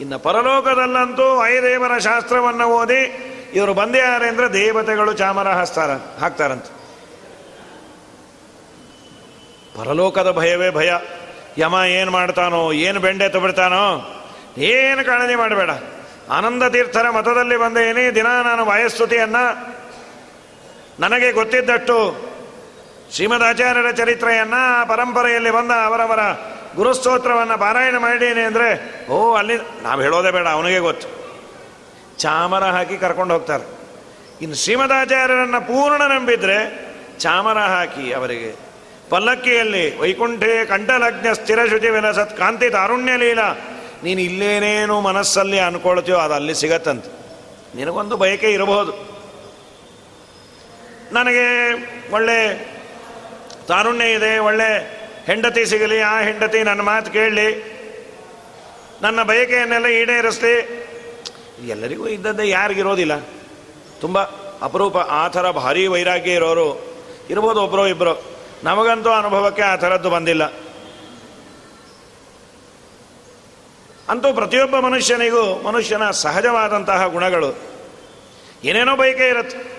ಇನ್ನು 0.00 0.18
ಪರಲೋಕದಲ್ಲಂತೂ 0.18 1.44
ಐದೇವರ 1.44 1.98
ಶಾಸ್ತ್ರವನ್ನು 1.98 2.64
ಓದಿ 2.64 3.24
ಇವರು 3.54 3.74
ಬಂದ್ಯಾರೆ 3.74 4.28
ಅಂದರೆ 4.28 4.52
ದೇವತೆಗಳು 4.52 5.12
ಚಾಮರ 5.12 5.48
ಹಾಸ್ತಾರ, 5.48 5.90
ಹಾಕ್ತಾರಂತ. 6.20 6.64
ಪರಲೋಕದ 9.76 10.30
ಭಯವೇ 10.30 10.70
ಭಯ. 10.70 10.92
ಯಮ 11.58 11.74
ಏನು 11.86 12.10
ಮಾಡ್ತಾನೋ, 12.10 12.72
ಏನು 12.72 13.00
ಬೆಂಡೆ 13.00 13.28
ತಬಿಡ್ತಾನೋ, 13.28 14.14
ಏನು 14.58 15.06
ಕಾಳಜಿ 15.06 15.34
ಮಾಡಬೇಡ. 15.34 15.70
ಆನಂದ 16.30 16.68
ತೀರ್ಥರ 16.68 17.10
ಮತದಲ್ಲಿ 17.10 17.56
ಬಂದೇನಿ, 17.56 18.14
ದಿನ 18.14 18.26
ನಾನು 18.26 18.66
ವಾಯಸ್ತುತಿಯನ್ನು. 18.66 19.76
ನನಗೆ 21.00 21.32
ಗೊತ್ತಿದ್ದಟ್ಟು 21.32 22.28
ಶ್ರೀಮದಾಚಾರ್ಯರ 23.14 23.90
ಚರಿತ್ರೆಯನ್ನ 23.90 24.54
ಪರಂಪರೆಯಲ್ಲಿ 24.88 25.50
ಬಂದ 25.50 25.70
ಅವರವರ 25.70 26.18
ಗುರುಸ್ತೋತ್ರವನ್ನು 26.76 27.58
ಪಾರಾಯಣ 27.58 27.96
ಮಾಡೀನಿ 27.96 28.40
ಅಂದರೆ, 28.40 28.68
ಓ, 29.08 29.34
ಅಲ್ಲಿ 29.34 29.56
ನಾವು 29.56 30.00
ಹೇಳೋದೇ 30.00 30.30
ಬೇಡ, 30.30 30.46
ಅವನಿಗೆ 30.46 30.78
ಗೊತ್ತು. 30.78 31.17
ಚಾಮರ 32.18 32.64
ಹಾಕಿ 32.64 32.96
ಕರ್ಕೊಂಡು 32.96 33.34
ಹೋಗ್ತಾರೆ. 33.34 33.64
ಇನ್ನು 34.40 34.56
ಶ್ರೀಮದಾಚಾರ್ಯರನ್ನು 34.56 35.60
ಪೂರ್ಣ 35.60 36.02
ನಂಬಿದ್ರೆ 36.02 36.88
ಚಾಮರ 37.18 37.58
ಹಾಕಿ 37.58 38.12
ಅವರಿಗೆ 38.12 38.54
ಪಲ್ಲಕ್ಕಿಯಲ್ಲಿ 39.08 39.98
ವೈಕುಂಠೆ 39.98 40.64
ಕಂಠಲಗ್ನ 40.64 41.32
ಸ್ಥಿರ 41.32 41.58
ಶುಚಿ 41.70 41.90
ವಿಲಸತ್ 41.90 42.38
ಕಾಂತಿ 42.38 42.70
ತಾರುಣ್ಯ 42.70 43.16
ಲೀಲ. 43.16 43.40
ನೀನು 44.02 44.20
ಇಲ್ಲೇನೇನು 44.20 45.00
ಮನಸ್ಸಲ್ಲಿ 45.00 45.58
ಅನ್ಕೊಳ್ತೀಯೋ 45.58 46.16
ಅದು 46.16 46.34
ಅಲ್ಲಿ 46.34 46.54
ಸಿಗತ್ತಂತ. 46.54 47.04
ನಿನಗೊಂದು 47.74 48.16
ಬಯಕೆ 48.16 48.52
ಇರಬಹುದು. 48.52 48.92
ನನಗೆ 51.12 51.72
ಒಳ್ಳೆ 52.12 52.68
ತಾರುಣ್ಯ 53.68 54.12
ಇದೆ, 54.12 54.38
ಒಳ್ಳೆ 54.38 54.98
ಹೆಂಡತಿ 55.26 55.66
ಸಿಗಲಿ, 55.66 56.00
ಆ 56.00 56.20
ಹೆಂಡತಿ 56.20 56.62
ನನ್ನ 56.62 56.80
ಮಾತು 56.80 57.12
ಕೇಳಲಿ 57.12 57.78
ನನ್ನ 59.02 59.22
ಬಯಕೆಯನ್ನೆಲ್ಲ 59.22 59.86
ಈಡೇರಿಸ್ಲಿ 59.86 60.87
ಎಲ್ಲರಿಗೂ 61.66 62.08
ಇದ್ದದ್ದೇ 62.08 62.48
ಯಾರಿಗಿರೋದಿಲ್ಲ. 62.48 63.20
ತುಂಬ 64.00 64.22
ಅಪರೂಪ, 64.62 64.96
ಆ 64.96 65.28
ಥರ 65.28 65.50
ಭಾರಿ 65.50 65.86
ವೈರಾಗ್ಯ 65.86 66.30
ಇರೋರು 66.30 66.86
ಇರ್ಬೋದು 67.30 67.62
ಒಬ್ಬರೋ 67.62 67.86
ಇಬ್ಬರು 67.86 68.22
ನಮಗಂತೂ 68.64 69.10
ಅನುಭವಕ್ಕೆ 69.10 69.62
ಆ 69.62 69.76
ಥರದ್ದು 69.76 70.10
ಬಂದಿಲ್ಲ. 70.10 70.44
ಅಂತೂ 74.08 74.32
ಪ್ರತಿಯೊಬ್ಬ 74.32 74.78
ಮನುಷ್ಯನಿಗೂ 74.78 75.62
ಮನುಷ್ಯನ 75.62 76.10
ಸಹಜವಾದಂತಹ 76.10 77.06
ಗುಣಗಳು. 77.06 77.58
ಏನೇನೋ 78.64 78.96
ಬಯಕೆ 78.96 79.28
ಇರುತ್ತೆ. 79.28 79.78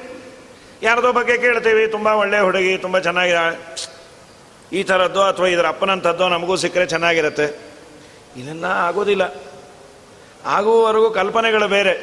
ಯಾರದೋ 0.82 1.12
ಬಗ್ಗೆ 1.12 1.38
ಕೇಳ್ತೀವಿ, 1.38 1.88
ತುಂಬ 1.88 2.08
ಒಳ್ಳೆ 2.08 2.40
ಹುಡುಗಿ, 2.40 2.78
ತುಂಬ 2.78 3.00
ಚೆನ್ನಾಗಿದೆ 3.00 3.90
ಈ 4.74 4.84
ಥರದ್ದು 4.84 5.22
ಅಥವಾ 5.22 5.48
ಇದರ 5.48 5.68
ಅಪ್ಪನಂಥದ್ದು 5.68 6.30
ನಮಗೂ 6.30 6.56
ಸಿಕ್ಕರೆ 6.56 6.86
ಚೆನ್ನಾಗಿರುತ್ತೆ. 6.86 7.70
ಇದೆಲ್ಲ 8.38 8.66
ಆಗೋದಿಲ್ಲ. 8.66 9.49
ಆಗುವವರೆಗೂ 10.50 11.10
ಕಲ್ಪನೆಗಳು 11.10 11.68
ಬೇರೆ. 11.68 11.94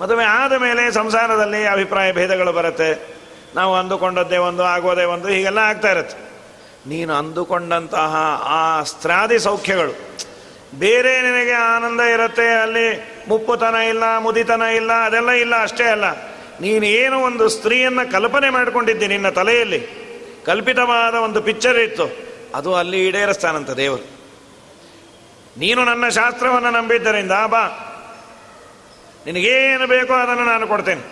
ಮದುವೆ 0.00 0.24
ಆದ 0.24 0.52
ಮೇಲೆ 0.52 0.92
ಸಂಸಾರದಲ್ಲಿ 0.92 1.66
ಅಭಿಪ್ರಾಯ 1.66 2.12
ಭೇದಗಳು 2.12 2.52
ಬರುತ್ತೆ. 2.52 2.90
ನಾವು 3.54 3.76
ಅಂದುಕೊಂಡದ್ದೇ 3.76 4.36
ಒಂದು, 4.36 4.62
ಆಗೋದೇ 4.62 5.04
ಒಂದು, 5.04 5.28
ಹೀಗೆಲ್ಲ 5.28 5.58
ಆಗ್ತಾ 5.58 5.90
ಇರುತ್ತೆ. 5.90 6.18
ನೀನು 6.88 7.14
ಅಂದುಕೊಂಡಂತಹ 7.14 8.14
ಆ 8.44 8.82
ಸ್ತ್ರಾದಿ 8.82 9.38
ಸೌಖ್ಯಗಳು, 9.38 9.94
ಬೇರೆ 10.78 11.22
ನಿನಗೆ 11.22 11.52
ಆನಂದ 11.52 12.00
ಇರುತ್ತೆ, 12.00 12.48
ಅಲ್ಲಿ 12.48 12.86
ಮುಪ್ಪುತನ 13.28 13.74
ಇಲ್ಲ, 13.74 14.18
ಮುದಿತನ 14.18 14.62
ಇಲ್ಲ, 14.62 14.92
ಅದೆಲ್ಲ 14.92 15.30
ಇಲ್ಲ, 15.30 15.62
ಅಷ್ಟೇ 15.62 15.84
ಅಲ್ಲ. 15.84 16.04
ನೀನು 16.60 16.86
ಏನು 16.86 17.22
ಒಂದು 17.22 17.48
ಸ್ತ್ರೀಯನ್ನು 17.48 18.12
ಕಲ್ಪನೆ 18.12 18.50
ಮಾಡಿಕೊಂಡಿದ್ದಿ 18.50 19.06
ನಿನ್ನ 19.06 19.28
ತಲೆಯಲ್ಲಿ? 19.28 19.80
ಕಲ್ಪಿತವಾದ 20.46 21.14
ಒಂದು 21.14 21.42
ಪಿಕ್ಚರ್ 21.42 21.78
ಇತ್ತು. 21.78 22.06
ಅದು 22.54 22.74
ಅಲ್ಲಿ 22.74 23.08
ಈಡೇರಿಸ್ತಾನಂತ 23.08 23.70
ದೇವರು. 23.70 24.15
ನೀನು 25.58 25.84
ನನ್ನ 25.84 26.08
ಶಾಸ್ತ್ರವನ್ನು 26.08 26.70
ನಂಬಿದ್ದರಿಂದ 26.70 27.32
ಬಾ. 27.32 27.92
ನಿನಗೇನು 29.26 29.86
ಬೇಕೋ 29.86 30.14
ಅದನ್ನು 30.14 30.44
ನಾನು 30.44 30.66
ಕೊಡ್ತೇನೆ. 30.66 31.02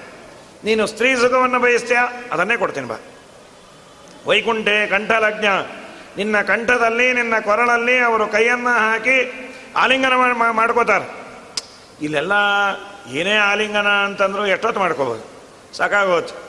ನೀನು 0.64 0.86
ಸ್ತ್ರೀ 0.86 1.16
ಸುಖವನ್ನು 1.16 1.58
ಬಯಸ್ತೀಯ? 1.58 1.98
ಅದನ್ನೇ 2.32 2.56
ಕೊಡ್ತೇನೆ, 2.56 2.86
ಬಾ. 2.86 2.96
ವೈಕುಂಠೆ 4.26 4.86
ಕಂಠಲಜ್ಞ 4.86 5.46
ನಿನ್ನ 6.16 6.40
ಕಂಠದಲ್ಲಿ, 6.40 7.12
ನಿನ್ನ 7.12 7.38
ಕೊರಳಲ್ಲಿ 7.38 7.98
ಅವರು 7.98 8.26
ಕೈಯನ್ನು 8.26 8.68
ಹಾಕಿ 8.68 9.50
ಆಲಿಂಗನ 9.76 10.12
ಮಾಡ್ಕೋತಾರೆ. 10.50 11.24
ಇಲ್ಲೆಲ್ಲ 12.02 12.32
ಏನೇ 13.10 13.36
ಆಲಿಂಗನ 13.36 13.88
ಅಂತಂದ್ರು 13.88 14.46
ಎಷ್ಟೊತ್ತು 14.46 14.80
ಮಾಡ್ಕೋಬೋದು? 14.80 15.34
ಸಾಕಾಗೋದು 15.76 16.44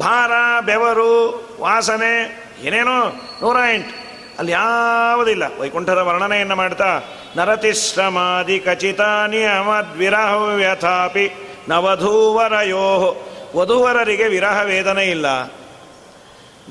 ಭಾರ, 0.00 0.60
ಬೆವರು, 0.60 1.42
ವಾಸನೆ, 1.60 2.44
ಏನೇನೋ 2.62 3.08
ನೂರ 3.42 3.56
ಎಂಟು. 3.74 4.01
ಅಲ್ಲಿ 4.38 4.52
ಯಾವುದಿಲ್ಲ. 4.52 5.60
ವೈಕುಂಠದ 5.60 5.98
ವರ್ಣನೆಯನ್ನು 5.98 6.56
ಮಾಡ್ತಾ 6.56 7.00
ನರತಿಶ್ರಮಾದಿ 7.36 8.58
ಖಚಿತ 8.58 9.00
ನಿಯಮದ್ವಿರಹ 9.00 10.36
ವ್ಯಥಾಪಿ 10.36 11.30
ನವಧೂವರಯೋ. 11.68 13.16
ವಧುವರರಿಗೆ 13.56 14.28
ವಿರಹ 14.28 14.60
ವೇದನೆ 14.64 15.04
ಇಲ್ಲ. 15.04 15.26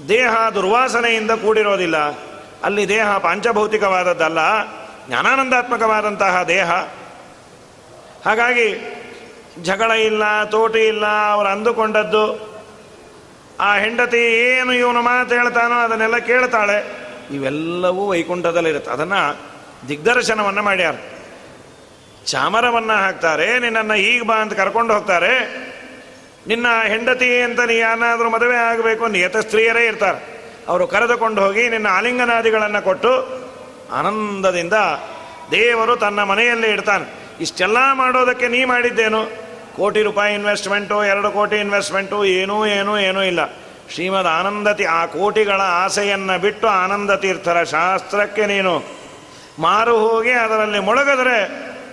ದೇಹ 0.10 0.50
ದುರ್ವಾಸನೆಯಿಂದ 0.54 1.32
ಕೂಡಿರೋದಿಲ್ಲ. 1.32 1.98
ಅಲ್ಲಿ 2.64 2.90
ದೇಹ 2.90 3.18
ಪಾಂಚಭೌತಿಕವಾದದ್ದಲ್ಲ, 3.18 4.38
ಜ್ಞಾನಾನಂದಾತ್ಮಕವಾದಂತಹ 5.08 6.44
ದೇಹ. 6.44 6.72
ಹಾಗಾಗಿ 8.26 8.98
ಜಗಳ 9.62 9.92
ಇಲ್ಲ, 9.92 10.44
ತೋಟಿ 10.44 10.80
ಇಲ್ಲ, 10.80 11.06
ಅವರು 11.32 11.48
ಅಂದುಕೊಂಡದ್ದು, 11.48 12.52
ಆ 13.60 13.76
ಹೆಂಡತಿ 13.76 14.18
ಏನು 14.18 14.74
ಇವನು 14.74 15.02
ಮಾತು 15.02 15.36
ಹೇಳ್ತಾನೋ 15.36 15.76
ಅದನ್ನೆಲ್ಲ 15.76 16.18
ಕೇಳ್ತಾಳೆ. 16.18 17.11
ಇವೆಲ್ಲವೂ 17.32 18.08
ವೈಕುಂಠದಲ್ಲಿರುತ್ತೆ 18.08 18.92
ಅದನ್ನು 18.92 19.22
ದಿಗ್ದರ್ಶನವನ್ನು 19.90 20.64
ಮಾಡ್ಯಾರ. 20.64 20.96
ಚಾಮರವನ್ನು 22.26 22.94
ಹಾಕ್ತಾರೆ, 22.94 23.60
ನಿನ್ನನ್ನು 23.60 23.96
ಈಗ 23.96 24.24
ಬಾ 24.24 24.36
ಅಂತ 24.36 24.54
ಕರ್ಕೊಂಡು 24.54 24.94
ಹೋಗ್ತಾರೆ. 24.94 25.34
ನಿನ್ನ 26.48 26.68
ಹೆಂಡತಿ 26.88 27.42
ಅಂತ 27.42 27.60
ನೀ 27.60 27.74
ಏನಾದರೂ 27.74 28.30
ಮದುವೆ 28.30 28.56
ಆಗಬೇಕು 28.56 29.08
ನಿಯತ 29.08 29.38
ಸ್ತ್ರೀಯರೇ 29.38 29.86
ಇರ್ತಾರೆ. 29.86 30.20
ಅವರು 30.68 30.88
ಕರೆದುಕೊಂಡು 30.88 31.42
ಹೋಗಿ 31.42 31.70
ನಿನ್ನ 31.70 31.88
ಆಲಿಂಗನಾದಿಗಳನ್ನು 31.88 32.84
ಕೊಟ್ಟು 32.84 33.12
ಆನಂದದಿಂದ 33.92 34.74
ದೇವರು 35.52 35.96
ತನ್ನ 35.96 36.24
ಮನೆಯಲ್ಲೇ 36.24 36.70
ಇಡ್ತಾನೆ. 36.72 37.06
ಇಷ್ಟೆಲ್ಲ 37.42 37.78
ಮಾಡೋದಕ್ಕೆ 37.94 38.48
ನೀ 38.48 38.66
ಮಾಡಿದ್ದೇನು? 38.66 39.22
ಕೋಟಿ 39.76 40.02
ರೂಪಾಯಿ 40.02 40.34
ಇನ್ವೆಸ್ಟ್ಮೆಂಟು 40.36 41.04
ಎರಡು 41.04 41.32
ಕೋಟಿ 41.32 41.56
ಇನ್ವೆಸ್ಟ್ಮೆಂಟು 41.56 42.26
ಏನೂ 42.26 42.66
ಏನೂ 42.66 42.98
ಏನೂ 42.98 43.24
ಇಲ್ಲ. 43.24 43.40
ಶ್ರೀಮದ್ 43.94 44.28
ಆನಂದತಿ 44.28 44.86
ಆ 44.86 45.06
ಕೋಟಿಗಳ 45.06 45.62
ಆಸೆಯನ್ನು 45.62 46.42
ಬಿಟ್ಟು 46.42 46.68
ಆನಂದ 46.68 47.12
ತೀರ್ಥರ 47.16 47.64
ಶಾಸ್ತ್ರಕ್ಕೆ 47.64 48.46
ನೀನು 48.46 48.74
ಮಾರು 49.60 49.96
ಹೋಗಿ 50.00 50.32
ಅದರಲ್ಲಿ 50.32 50.80
ಮುಳುಗಿದ್ರೆ 50.80 51.38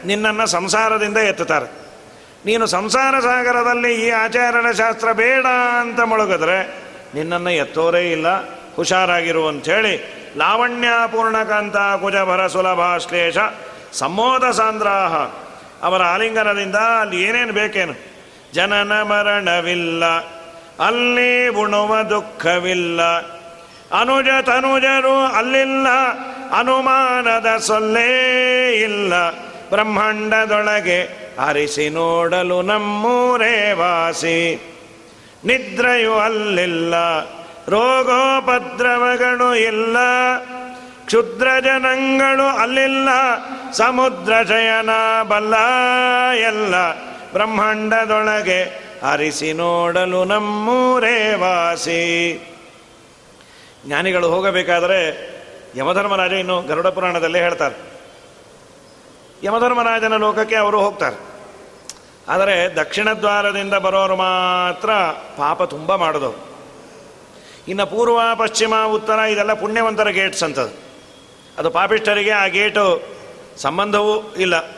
ನಿನ್ನನ್ನು 0.06 0.46
ಸಂಸಾರದಿಂದ 0.46 1.16
ಎತ್ತುತ್ತಾರೆ. 1.16 1.68
ನೀನು 2.46 2.66
ಸಂಸಾರ 2.66 3.14
ಸಾಗರದಲ್ಲಿ 3.20 4.06
ಈ 4.06 4.10
ಆಚರಣೆ 4.10 4.76
ಶಾಸ್ತ್ರ 4.76 5.12
ಬೇಡ 5.12 5.46
ಅಂತ 5.80 6.00
ಮುಳುಗಿದ್ರೆ 6.00 6.58
ನಿನ್ನನ್ನು 7.14 7.50
ಎತ್ತೋರೇ 7.50 8.12
ಇಲ್ಲ, 8.12 8.28
ಹುಷಾರಾಗಿರು 8.76 9.48
ಅಂಥೇಳಿ 9.48 9.94
ಲಾವಣ್ಯ 10.36 10.88
ಪೂರ್ಣಕಾಂತ 11.12 11.76
ಕುಜಭರ 11.76 12.46
ಸುಲಭ 12.46 12.80
ಶ್ಲೇಷ 12.96 13.38
ಸಮೋದ 13.92 14.50
ಸಾಂದ್ರಾಹ 14.50 15.14
ಅವರ 15.86 16.02
ಆಲಿಂಗನದಿಂದ 16.02 16.76
ಅಲ್ಲಿ 17.00 17.22
ಏನೇನು 17.22 17.52
ಬೇಕೇನು? 17.52 17.94
ಜನನ 18.54 19.02
ಮರಣವಿಲ್ಲ. 19.02 20.04
ಅಲ್ಲಿ 20.80 21.48
ಉಣುವ 21.48 22.02
ದುಃಖವಿಲ್ಲ. 22.02 23.02
ಅನುಜ 24.00 24.26
ತನುಜರು 24.42 25.24
ಅಲ್ಲಿಲ್ಲ. 25.24 25.86
ಅನುಮಾನದ 26.58 27.56
ಸೊಲ್ಲೇ 27.56 28.72
ಇಲ್ಲ. 28.74 29.30
ಬ್ರಹ್ಮಾಂಡದೊಳಗೆ 29.70 31.02
ಅರಿಸಿ 31.48 31.88
ನೋಡಲು 31.88 32.62
ನಮ್ಮೂರೇ 32.62 33.72
ವಾಸಿ. 33.72 34.62
ನಿದ್ರೆಯು 35.44 36.14
ಅಲ್ಲಿಲ್ಲ. 36.14 36.94
ರೋಗೋಪದ್ರವಗಳು 37.68 39.54
ಇಲ್ಲ. 39.54 39.96
ಕ್ಷುದ್ರ 41.06 41.48
ಜನಗಳು 41.60 42.58
ಅಲ್ಲಿಲ್ಲ. 42.58 43.08
ಸಮುದ್ರ 43.72 44.32
ಶಯನ 44.48 45.22
ಬಲ್ಲ 45.22 45.54
ಎಲ್ಲ 46.34 46.92
ಬ್ರಹ್ಮಾಂಡದೊಳಗೆ 47.32 48.87
ಅರಿಸಿ 49.02 49.52
ನೋಡಲು 49.52 50.24
ನಮ್ಮೂರೇ 50.24 51.34
ವಾಸಿ. 51.34 52.34
ಜ್ಞಾನಿಗಳು 53.86 54.28
ಹೋಗಬೇಕಾದರೆ 54.28 55.28
ಯಮಧರ್ಮರಾಜ 55.76 56.32
ಇನ್ನು 56.32 56.62
ಗರುಡ 56.62 56.86
ಪುರಾಣದಲ್ಲೇ 56.86 57.38
ಹೇಳ್ತಾರೆ. 57.38 57.74
ಯಮಧರ್ಮರಾಜನ 59.42 60.16
ಲೋಕಕ್ಕೆ 60.16 60.56
ಅವರು 60.56 60.80
ಹೋಗ್ತಾರೆ. 60.80 61.16
ಆದರೆ 62.28 62.76
ದಕ್ಷಿಣ 62.76 63.12
ದ್ವಾರದಿಂದ 63.12 63.74
ಬರೋರು 63.74 64.16
ಮಾತ್ರ 64.16 64.90
ಪಾಪ 65.36 65.62
ತುಂಬ 65.62 65.94
ಮಾಡಿದವರು 65.94 66.48
ಇನ್ನು 67.68 67.86
ಪೂರ್ವ, 67.86 68.20
ಪಶ್ಚಿಮ, 68.34 68.74
ಉತ್ತರ 68.86 69.18
ಇದೆಲ್ಲ 69.18 69.52
ಪುಣ್ಯವಂತರ 69.52 70.08
ಗೇಟ್ಸ್ 70.08 70.42
ಅಂತದ್ದು. 70.42 70.88
ಅದು 71.58 71.70
ಪಾಪಿಷ್ಟರಿಗೆ 71.70 72.30
ಆ 72.30 72.46
ಗೇಟು 72.46 73.02
ಸಂಬಂಧವೂ 73.56 74.34
ಇಲ್ಲ. 74.38 74.77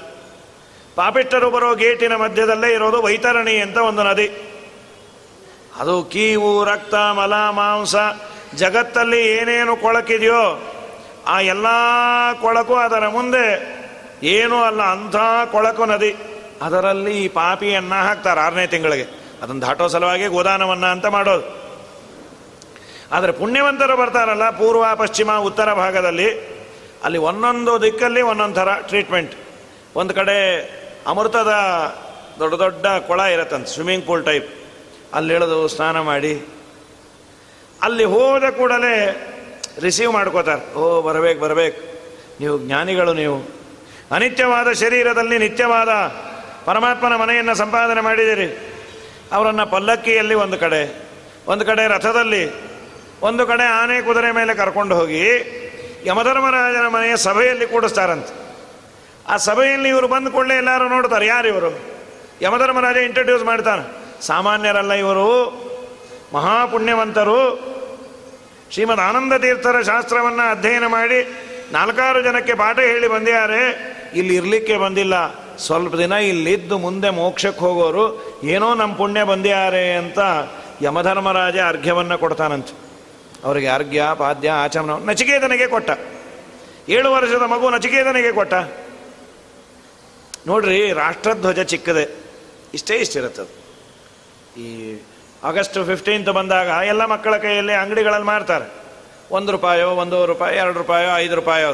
ಪಾಪಿಷ್ಠರು 0.94 1.50
ಬರೋ 1.50 1.74
ಗೇಟಿನ 1.74 2.16
ಮಧ್ಯದಲ್ಲೇ 2.16 2.72
ಇರೋದು 2.72 3.02
ವೈತರಣಿ 3.02 3.58
ಅಂತ 3.58 3.76
ಒಂದು 3.76 4.02
ನದಿ. 4.02 4.30
ಅದು 5.78 6.04
ಕೀವು, 6.04 6.64
ರಕ್ತ, 6.64 6.94
ಮಲ, 6.94 7.34
ಮಾಂಸ, 7.34 7.94
ಜಗತ್ತಲ್ಲಿ 8.54 9.26
ಏನೇನು 9.26 9.76
ಕೊಳಕಿದೆಯೋ 9.76 10.72
ಆ 11.26 11.40
ಎಲ್ಲ 11.40 11.66
ಕೊಳಕು 12.40 12.76
ಅದರ 12.76 13.08
ಮುಂದೆ. 13.08 13.80
ಏನೂ 14.22 14.62
ಅಲ್ಲ, 14.62 14.82
ಅಂಥ 14.82 15.16
ಕೊಳಕು 15.52 15.86
ನದಿ. 15.86 16.16
ಅದರಲ್ಲಿ 16.62 17.24
ಈ 17.24 17.28
ಪಾಪಿಯನ್ನ 17.28 17.94
ಹಾಕ್ತಾರೆ 17.94 18.40
ಆರನೇ 18.40 18.66
ತಿಂಗಳಿಗೆ. 18.66 19.04
ಅದನ್ನು 19.42 19.62
ದಾಟೋ 19.62 19.88
ಸಲುವಾಗಿ 19.88 20.26
ಗೋದಾನವನ್ನ 20.26 20.86
ಅಂತ 20.86 21.06
ಮಾಡೋದು. 21.06 21.60
ಆದರೆ 23.12 23.32
ಪುಣ್ಯವಂತರು 23.32 23.96
ಬರ್ತಾರಲ್ಲ, 23.96 24.50
ಪೂರ್ವ, 24.50 24.84
ಪಶ್ಚಿಮ, 24.94 25.32
ಉತ್ತರ 25.32 25.74
ಭಾಗದಲ್ಲಿ. 25.74 26.60
ಅಲ್ಲಿ 27.04 27.18
ಒಂದೊಂದು 27.18 27.82
ದಿಕ್ಕಲ್ಲಿ 27.82 28.22
ಒಂದೊಂದು 28.22 28.54
ಥರ 28.54 28.68
ಟ್ರೀಟ್ಮೆಂಟ್ 28.74 29.34
ಒಂದು 29.96 30.14
ಕಡೆ 30.14 30.79
ಅಮೃತದ 31.06 31.52
ದೊಡ್ಡ 32.38 32.54
ದೊಡ್ಡ 32.54 32.86
ಕೊಳ 32.86 33.20
ಇರತ್ತಂತೆ 33.20 33.70
ಸ್ವಿಮ್ಮಿಂಗ್ 33.70 34.06
ಪೂಲ್ 34.06 34.24
ಟೈಪ್ 34.24 34.48
ಅಲ್ಲಿ 35.14 35.34
ಇಳಿದು 35.34 35.68
ಸ್ನಾನ 35.68 36.00
ಮಾಡಿ, 36.00 36.46
ಅಲ್ಲಿ 37.82 38.04
ಹೋದ 38.04 38.44
ಕೂಡಲೇ 38.50 38.94
ರಿಸೀವ್ 39.82 40.12
ಮಾಡ್ಕೋತಾರೆ. 40.12 40.74
ಓ, 40.74 41.02
ಬರಬೇಕು 41.02 41.40
ಬರಬೇಕು. 41.40 41.80
ನೀವು 42.40 42.58
ಜ್ಞಾನಿಗಳು 42.58 43.12
ನೀವು. 43.14 43.38
ಅನಿತ್ಯವಾದ 44.14 44.72
ಶರೀರದಲ್ಲಿ 44.72 45.38
ನಿತ್ಯವಾದ 45.38 45.88
ಪರಮಾತ್ಮನ 46.64 47.16
ಮನೆಯನ್ನು 47.16 47.54
ಸಂಪಾದನೆ 47.54 48.00
ಮಾಡಿದಿರಿ 48.00 48.48
ಅವರನ್ನು 49.32 49.66
ಪಲ್ಲಕ್ಕಿಯಲ್ಲಿ 49.70 50.34
ಒಂದು 50.34 50.58
ಕಡೆ 50.58 50.82
ಒಂದು 51.46 51.64
ಕಡೆ 51.66 51.88
ರಥದಲ್ಲಿ, 51.88 52.44
ಒಂದು 53.22 53.46
ಕಡೆ 53.46 53.62
ಆನೆ 53.62 54.02
ಕುದುರೆ 54.02 54.32
ಮೇಲೆ 54.32 54.54
ಕರ್ಕೊಂಡು 54.54 54.94
ಹೋಗಿ 54.96 55.24
ಯಮಧರ್ಮರಾಜನ 56.04 56.86
ಮನೆಯ 56.86 57.16
ಸಭೆಯಲ್ಲಿ 57.16 57.66
ಕೂಡಿಸ್ತಾರಂತೆ. 57.66 58.39
ಆ 59.28 59.36
ಸಭೆಯಲ್ಲಿ 59.36 59.88
ಇವರು 59.88 60.08
ಬಂದ 60.08 60.28
ಕೂಡಲೇ 60.28 60.56
ಎಲ್ಲರೂ 60.56 60.88
ನೋಡ್ತಾರೆ. 60.88 61.26
ಯಾರು 61.26 61.48
ಇವರು? 61.48 61.80
ಯಮಧರ್ಮರಾಜ 62.42 62.96
ಇಂಟ್ರೊಡ್ಯೂಸ್ 62.96 63.44
ಮಾಡ್ತಾನೆ. 63.44 63.92
ಸಾಮಾನ್ಯರಲ್ಲ 64.26 64.92
ಇವರು. 64.92 65.60
ಮಹಾಪುಣ್ಯವಂತರು. 66.34 67.70
ಶ್ರೀಮದ್ 68.70 69.00
ಆನಂದ 69.00 69.32
ತೀರ್ಥರ 69.32 69.82
ಶಾಸ್ತ್ರವನ್ನು 69.82 70.50
ಅಧ್ಯಯನ 70.50 70.86
ಮಾಡಿ 70.86 71.28
ನಾಲ್ಕಾರು 71.72 72.22
ಜನಕ್ಕೆ 72.22 72.54
ಪಾಠ 72.54 72.78
ಹೇಳಿ 72.78 73.08
ಬಂದಿದ್ದಾರೆ. 73.08 73.90
ಇಲ್ಲಿ 74.14 74.34
ಇರಲಿಕ್ಕೆ 74.34 74.76
ಬಂದಿಲ್ಲ. 74.76 75.14
ಸ್ವಲ್ಪ 75.56 75.94
ದಿನ 75.94 76.12
ಇಲ್ಲಿದ್ದು 76.12 76.78
ಮುಂದೆ 76.78 77.10
ಮೋಕ್ಷಕ್ಕೆ 77.10 77.60
ಹೋಗೋರು 77.60 78.40
ಏನೋ 78.44 78.74
ನಮ್ಮ 78.74 78.94
ಪುಣ್ಯ 78.94 79.24
ಬಂದಿದ್ದಾರೆ 79.24 79.92
ಅಂತ 79.92 80.18
ಯಮಧರ್ಮರಾಜ 80.82 81.58
ಅರ್ಘ್ಯವನ್ನು 81.58 82.18
ಕೊಡ್ತಾನಂತೆ. 82.18 82.74
ಅವರಿಗೆ 83.44 83.68
ಅರ್ಘ್ಯ, 83.68 84.02
ಪಾದ್ಯ, 84.14 84.50
ಆಚಮನ 84.50 85.08
ನಚಿಕೇತನಿಗೆ 85.08 85.66
ಕೊಟ್ಟ. 85.66 85.90
ಏಳು 86.88 87.12
ವರ್ಷದ 87.12 87.42
ಮಗು 87.42 87.70
ನಚಿಕೇತನಿಗೆ 87.70 88.32
ಕೊಟ್ಟ. 88.32 88.54
ನೋಡ್ರಿ, 90.46 90.92
ರಾಷ್ಟ್ರಧ್ವಜ 90.92 91.60
ಚಿಕ್ಕದೆ. 91.60 92.24
ಇಷ್ಟೇ 92.74 92.96
ಇಷ್ಟಿರುತ್ತದೆ 92.96 93.60
ಈ 94.60 95.00
ಆಗಸ್ಟ್ 95.44 95.74
ಫಿಫ್ಟೀನ್ತ್ 95.74 96.30
ಬಂದಾಗ 96.30 96.86
ಎಲ್ಲ 96.86 97.04
ಮಕ್ಕಳ 97.04 97.36
ಕೈಯಲ್ಲಿ 97.36 97.72
ಅಂಗಡಿಗಳಲ್ಲಿ 97.72 98.26
ಮಾರ್ತಾರೆ. 98.26 98.72
ಒಂದು 99.30 99.52
ರೂಪಾಯೋ 99.52 99.90
ಒಂದೂವರೆ 99.90 100.26
ರೂಪಾಯಿ, 100.26 100.56
ಎರಡು 100.56 100.78
ರೂಪಾಯೋ, 100.78 101.16
ಐದು 101.16 101.34
ರೂಪಾಯೋ. 101.34 101.68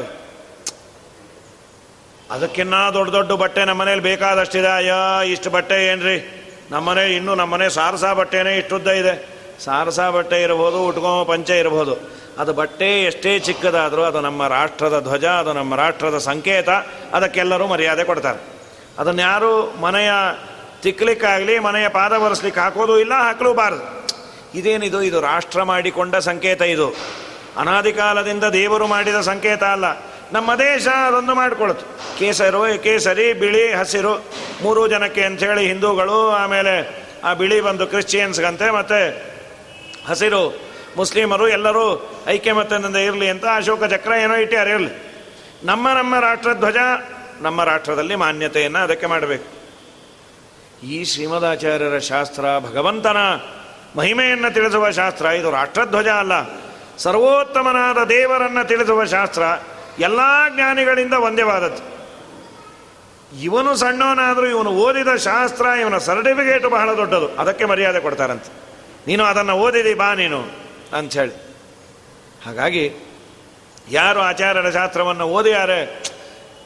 ಅದಕ್ಕಿನ್ನ 2.31 2.73
ದೊಡ್ಡ 2.93 3.11
ದೊಡ್ಡ 3.11 3.31
ಬಟ್ಟೆ 3.31 3.65
ನಮ್ಮ 3.65 3.81
ಮನೇಲಿ 3.81 4.01
ಬೇಕಾದಷ್ಟಿದೆ. 4.01 4.67
ಅಯ್ಯೋ, 4.67 5.21
ಇಷ್ಟು 5.21 5.49
ಬಟ್ಟೆ 5.49 5.87
ಏನ್ರಿ? 5.87 6.43
ನಮ್ಮನೆ 6.71 7.15
ಇನ್ನೂ 7.15 7.35
ನಮ್ಮನೆ 7.35 7.69
ಸಾರಸ 7.69 8.03
ಬಟ್ಟೆನೇ 8.03 8.57
ಇಷ್ಟುದ್ದ 8.57 8.87
ಇದೆ. 8.87 9.37
ಸಾರಸ 9.63 9.99
ಬಟ್ಟೆ 9.99 10.41
ಇರಬಹುದು 10.41 10.87
ಉಟ್ಕೋ 10.87 11.25
ಪಂಚೆ 11.25 11.59
ಇರಬಹುದು 11.59 11.97
ಅದು 12.37 12.53
ಬಟ್ಟೆ 12.53 13.03
ಎಷ್ಟೇ 13.03 13.39
ಚಿಕ್ಕದಾದರೂ 13.39 14.03
ಅದು 14.03 14.21
ನಮ್ಮ 14.21 14.47
ರಾಷ್ಟ್ರದ 14.47 14.99
ಧ್ವಜ, 14.99 15.25
ಅದು 15.25 15.53
ನಮ್ಮ 15.53 15.75
ರಾಷ್ಟ್ರದ 15.75 16.17
ಸಂಕೇತ. 16.17 16.69
ಅದಕ್ಕೆಲ್ಲರೂ 17.13 17.67
ಮರ್ಯಾದೆ 17.67 18.03
ಕೊಡ್ತಾರೆ. 18.03 18.56
ಅದನ್ನು 18.99 19.21
ಯಾರು 19.21 19.81
ಮನೆಯ 19.81 20.11
ತಿಕ್ಕಲಿಕ್ಕಾಗಲಿ 20.81 21.59
ಮನೆಯ 21.59 21.87
ಪಾದ 21.87 22.17
ಬರೆಸ್ಲಿಕ್ಕೆ 22.17 22.61
ಹಾಕೋದು 22.61 22.99
ಇಲ್ಲ, 22.99 23.13
ಹಾಕಲೂಬಾರದು. 23.13 24.07
ಇದೇನಿದು? 24.57 25.01
ಇದು 25.01 25.21
ರಾಷ್ಟ್ರ 25.21 25.63
ಮಾಡಿಕೊಂಡ 25.63 26.15
ಸಂಕೇತ 26.15 26.61
ಇದು. 26.61 26.95
ಅನಾದಿ 27.57 27.91
ಕಾಲದಿಂದ 27.91 28.43
ದೇವರು 28.43 28.87
ಮಾಡಿದ 28.87 29.21
ಸಂಕೇತ 29.21 29.63
ಅಲ್ಲ. 29.63 29.85
ನಮ್ಮ 30.31 30.55
ದೇಶ 30.55 30.87
ಅದೊಂದು 30.87 31.33
ಮಾಡಿಕೊಳ್ತು 31.33 31.85
ಕೇಸರು, 32.19 32.83
ಕೇಸರಿ, 32.83 33.33
ಬಿಳಿ, 33.33 33.73
ಹಸಿರು, 33.73 34.25
ಮೂರು 34.61 34.87
ಜನಕ್ಕೆ 34.87 35.23
ಅಂಥೇಳಿ 35.23 35.67
ಹಿಂದೂಗಳು, 35.67 36.29
ಆಮೇಲೆ 36.29 37.07
ಆ 37.23 37.33
ಬಿಳಿ 37.33 37.61
ಬಂದು 37.61 37.87
ಕ್ರಿಶ್ಚಿಯನ್ಸ್ಗಂತೆ 37.87 38.71
ಮತ್ತು 38.71 39.21
ಹಸಿರು 40.07 40.67
ಮುಸ್ಲಿಮರು 40.97 41.47
ಎಲ್ಲರೂ 41.47 42.15
ಐಕ್ಯಮತ್ಯದಿಂದ 42.27 42.95
ಇರಲಿ 42.95 43.29
ಅಂತ 43.29 43.45
ಅಶೋಕ 43.55 43.83
ಚಕ್ರ 43.83 44.11
ಏನೋ 44.11 44.35
ಇಟ್ಟಾರೆ 44.35 44.69
ಇರಲಿ. 44.69 45.23
ನಮ್ಮ 45.63 45.89
ನಮ್ಮ 45.89 46.19
ರಾಷ್ಟ್ರಧ್ವಜ 46.19 46.77
ನಮ್ಮ 47.41 47.63
ರಾಷ್ಟ್ರದಲ್ಲಿ 47.63 48.15
ಮಾನ್ಯತೆಯನ್ನು 48.15 48.79
ಅದಕ್ಕೆ 48.79 49.05
ಮಾಡಬೇಕು. 49.05 49.57
ಈ 50.85 51.03
ಶ್ರೀಮದಾಚಾರ್ಯರ 51.03 51.97
ಶಾಸ್ತ್ರ 51.97 52.45
ಭಗವಂತನ 52.59 53.17
ಮಹಿಮೆಯನ್ನು 53.95 54.53
ತಿಳಿಸುವ 54.53 54.91
ಶಾಸ್ತ್ರ, 54.91 55.25
ಇದು 55.25 55.51
ರಾಷ್ಟ್ರಧ್ವಜ 55.51 56.07
ಅಲ್ಲ. 56.07 56.31
ಸರ್ವೋತ್ತಮನಾದ 56.97 58.03
ದೇವರನ್ನು 58.03 58.67
ತಿಳಿಸುವ 58.67 59.05
ಶಾಸ್ತ್ರ 59.05 59.41
ಎಲ್ಲ 59.99 60.19
ಜ್ಞಾನಿಗಳಿಂದ 60.55 61.13
ಒಂದೇವಾದದ್ದು 61.13 61.97
ಇವನು 63.41 63.75
ಸಣ್ಣವನಾದರೂ 63.75 64.45
ಇವನು 64.45 64.69
ಓದಿದ 64.69 65.15
ಶಾಸ್ತ್ರ, 65.15 65.65
ಇವನ 65.81 65.97
ಸರ್ಟಿಫಿಕೇಟ್ 65.97 66.65
ಬಹಳ 66.65 66.97
ದೊಡ್ಡದು. 66.97 67.27
ಅದಕ್ಕೆ 67.27 67.65
ಮರ್ಯಾದೆ 67.65 67.99
ಕೊಡ್ತಾರಂತೆ. 67.99 68.51
ನೀನು 69.07 69.23
ಅದನ್ನು 69.23 69.53
ಓದಿದಿ, 69.53 69.93
ಬಾ 69.93 70.13
ನೀನು 70.13 70.47
ಅಂಥೇಳಿ 70.97 71.55
ಹಾಗಾಗಿ 72.45 72.91
ಯಾರು 73.91 74.19
ಆಚಾರ್ಯರ 74.19 74.69
ಶಾಸ್ತ್ರವನ್ನು 74.69 75.23
ಓದಿಯಾರೆ 75.23 76.06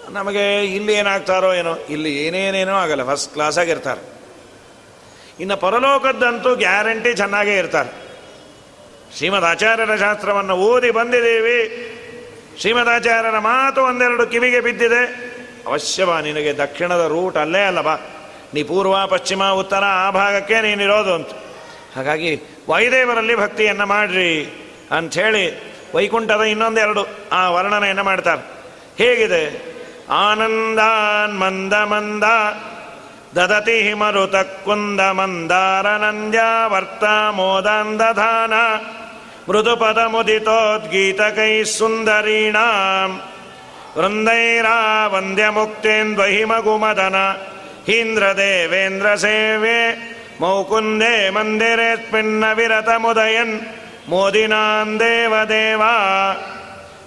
ನಮಗೆ 0.09 0.65
ಇಲ್ಲಿ 0.65 0.93
ಏನಾಗ್ತಾರೋ 0.93 1.53
ಏನೋ, 1.53 1.75
ಇಲ್ಲಿ 1.89 2.15
ಏನೇನೇನೋ 2.15 2.71
ಆಗಲ್ಲ 2.71 3.13
ಫಸ್ಟ್ 3.13 3.33
ಕ್ಲಾಸಾಗಿರ್ತಾರೆ 3.33 4.21
ಇನ್ನು 5.39 5.57
ಪರಲೋಕದ್ದಂತೂ 5.57 6.55
ಗ್ಯಾರಂಟಿ 6.55 7.13
ಚೆನ್ನಾಗೇ 7.13 7.57
ಇರ್ತಾರೆ. 7.57 8.11
ಶ್ರೀಮದ್ 9.17 9.45
ಆಚಾರ್ಯರ 9.45 9.95
ಶಾಸ್ತ್ರವನ್ನು 9.95 10.55
ಓದಿ 10.55 10.91
ಬಂದಿದ್ದೀವಿ. 10.91 11.87
ಶ್ರೀಮದಾಚಾರ್ಯರ 12.59 13.39
ಮಾತು 13.39 13.81
ಒಂದೆರಡು 13.81 14.27
ಕಿವಿಗೆ 14.27 14.59
ಬಿದ್ದಿದೆ. 14.59 15.31
ಅವಶ್ಯವಾ 15.67 16.21
ನಿನಗೆ 16.21 16.57
ದಕ್ಷಿಣದ 16.57 17.05
ರೂಟ್ 17.07 17.37
ಅಲ್ಲೇ 17.37 17.63
ಅಲ್ಲ 17.63 17.81
ಬಾ. 17.81 17.95
ನೀ 18.53 18.63
ಪೂರ್ವ, 18.63 19.07
ಪಶ್ಚಿಮ, 19.07 19.45
ಉತ್ತರ, 19.45 19.83
ಆ 19.87 20.09
ಭಾಗಕ್ಕೆ 20.09 20.61
ನೀನಿರೋದು 20.61 21.13
ಅಂತ. 21.13 21.27
ಹಾಗಾಗಿ 21.95 22.41
ವಾಯುದೇವರಲ್ಲಿ 22.69 23.35
ಭಕ್ತಿಯನ್ನು 23.35 23.85
ಮಾಡ್ರಿ 23.85 24.53
ಅಂಥೇಳಿ 24.91 25.73
ವೈಕುಂಠದ 25.95 26.41
ಇನ್ನೊಂದೆರಡು 26.41 27.07
ಆ 27.31 27.49
ವರ್ಣನೆಯನ್ನು 27.49 28.03
ಮಾಡ್ತಾರೆ. 28.03 28.41
ಹೇಗಿದೆ? 28.97 29.71
आनन्दान् 30.11 31.37
मन्द 31.37 31.73
मन्द। 31.91 32.23
ददति 33.35 33.83
हि 33.83 33.95
मरुत 33.95 34.61
कुन्द 34.65 35.01
मन्दारनन्द्या 35.01 36.67
वर्ता 36.67 37.31
मोदान् 37.31 37.97
दधान। 37.97 38.81
मृदुपदमुदितोद्गीतकैः 39.49 41.63
सुन्दरीणाम्। 41.63 43.19
वृन्दैरा 43.97 45.07
वन्द्यमुक्तेन्द्रहि 45.07 46.45
मगुमदन 46.45 47.37
हीन्द्र 47.87 48.33
देवेन्द्रसेवे 48.33 49.97
मौकुन्दे 50.41 51.31
मन्दिरे 51.31 51.95
स्मिन्न 51.95 52.53
विरतमुदयन् 52.53 53.59
मोदिनान् 54.09 54.97
देव 54.97 55.43
देवा 55.43 55.93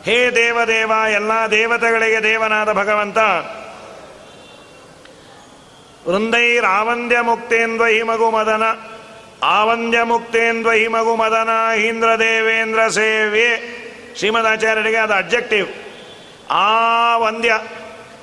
ಹೇ 0.05 0.31
ದೇವದೇವ 0.31 0.93
ಎಲ್ಲ 1.12 1.31
ದೇವತೆಗಳಿಗೆ 1.51 2.23
ದೇವನಾದ 2.23 2.73
ಭಗವಂತ. 2.73 3.19
ವೃಂದೈರಾವಂದ್ಯ 6.09 7.21
ಮುಕ್ತೇಂದ್ವಹಿ 7.21 8.03
ಮಗು 8.03 8.31
ಮದನ, 8.31 8.62
ಆವಂದ್ಯ 9.43 10.03
ಮುಕ್ತೇಂದ್ವಹಿ 10.03 10.88
ಮಗು 10.88 11.17
ಮದನ, 11.17 11.79
ಇಂದ್ರ 11.79 12.19
ದೇವೇಂದ್ರ 12.19 12.88
ಸೇವೆ. 12.88 13.57
ಶ್ರೀಮದಾಚಾರ್ಯರಿಗೆ 14.17 14.97
ಅದು 14.97 15.12
ಅಬ್ಜೆಕ್ಟಿವ್ 15.12 15.69
ಆ 16.51 17.17
ವಂದ್ಯ 17.17 17.61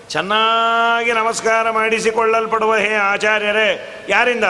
ಚೆನ್ನಾಗಿ 0.09 1.11
ನಮಸ್ಕಾರ 1.11 1.69
ಮಾಡಿಸಿಕೊಳ್ಳಲ್ಪಡುವ 1.69 2.75
ಹೇ 2.75 2.93
ಆಚಾರ್ಯರೇ, 2.93 4.05
ಯಾರಿಂದ? 4.09 4.43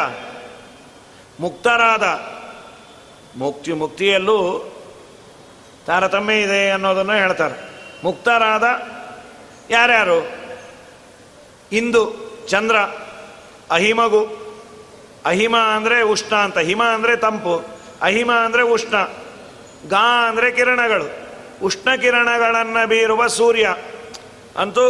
ಮುಕ್ತರಾದ. 1.40 2.04
ಮುಕ್ತಿ, 3.40 3.74
ಮುಕ್ತಿಯಲ್ಲೂ 3.74 4.71
ತಾರತಮ್ಯ 5.86 6.42
ಇದೆ 6.42 6.70
ಅನ್ನೋದನ್ನು 6.70 7.14
ಹೇಳ್ತಾರೆ. 7.14 7.72
ಮುಕ್ತರಾದ 8.04 8.64
ಯಾರ್ಯಾರು? 9.70 10.42
ಇಂದು 11.72 12.02
ಚಂದ್ರ, 12.48 12.76
ಅಹಿಮಗು, 13.72 14.42
ಅಹಿಮ 15.26 15.58
ಅಂದರೆ 15.58 16.02
ಉಷ್ಣ 16.02 16.36
ಅಂತ. 16.36 16.58
ಹಿಮ 16.58 16.84
ಅಂದರೆ 16.84 17.16
ತಂಪು, 17.16 17.66
ಅಹಿಮ 18.02 18.32
ಅಂದರೆ 18.32 18.62
ಉಷ್ಣ 18.62 18.96
ಗಾ 19.90 20.28
ಅಂದರೆ 20.28 20.52
ಕಿರಣಗಳು. 20.52 21.08
ಉಷ್ಣ 21.64 21.96
ಕಿರಣಗಳನ್ನು 21.96 22.88
ಬೀರುವ 22.88 23.28
ಸೂರ್ಯ. 23.28 23.76
ಅಂತೂ 24.58 24.86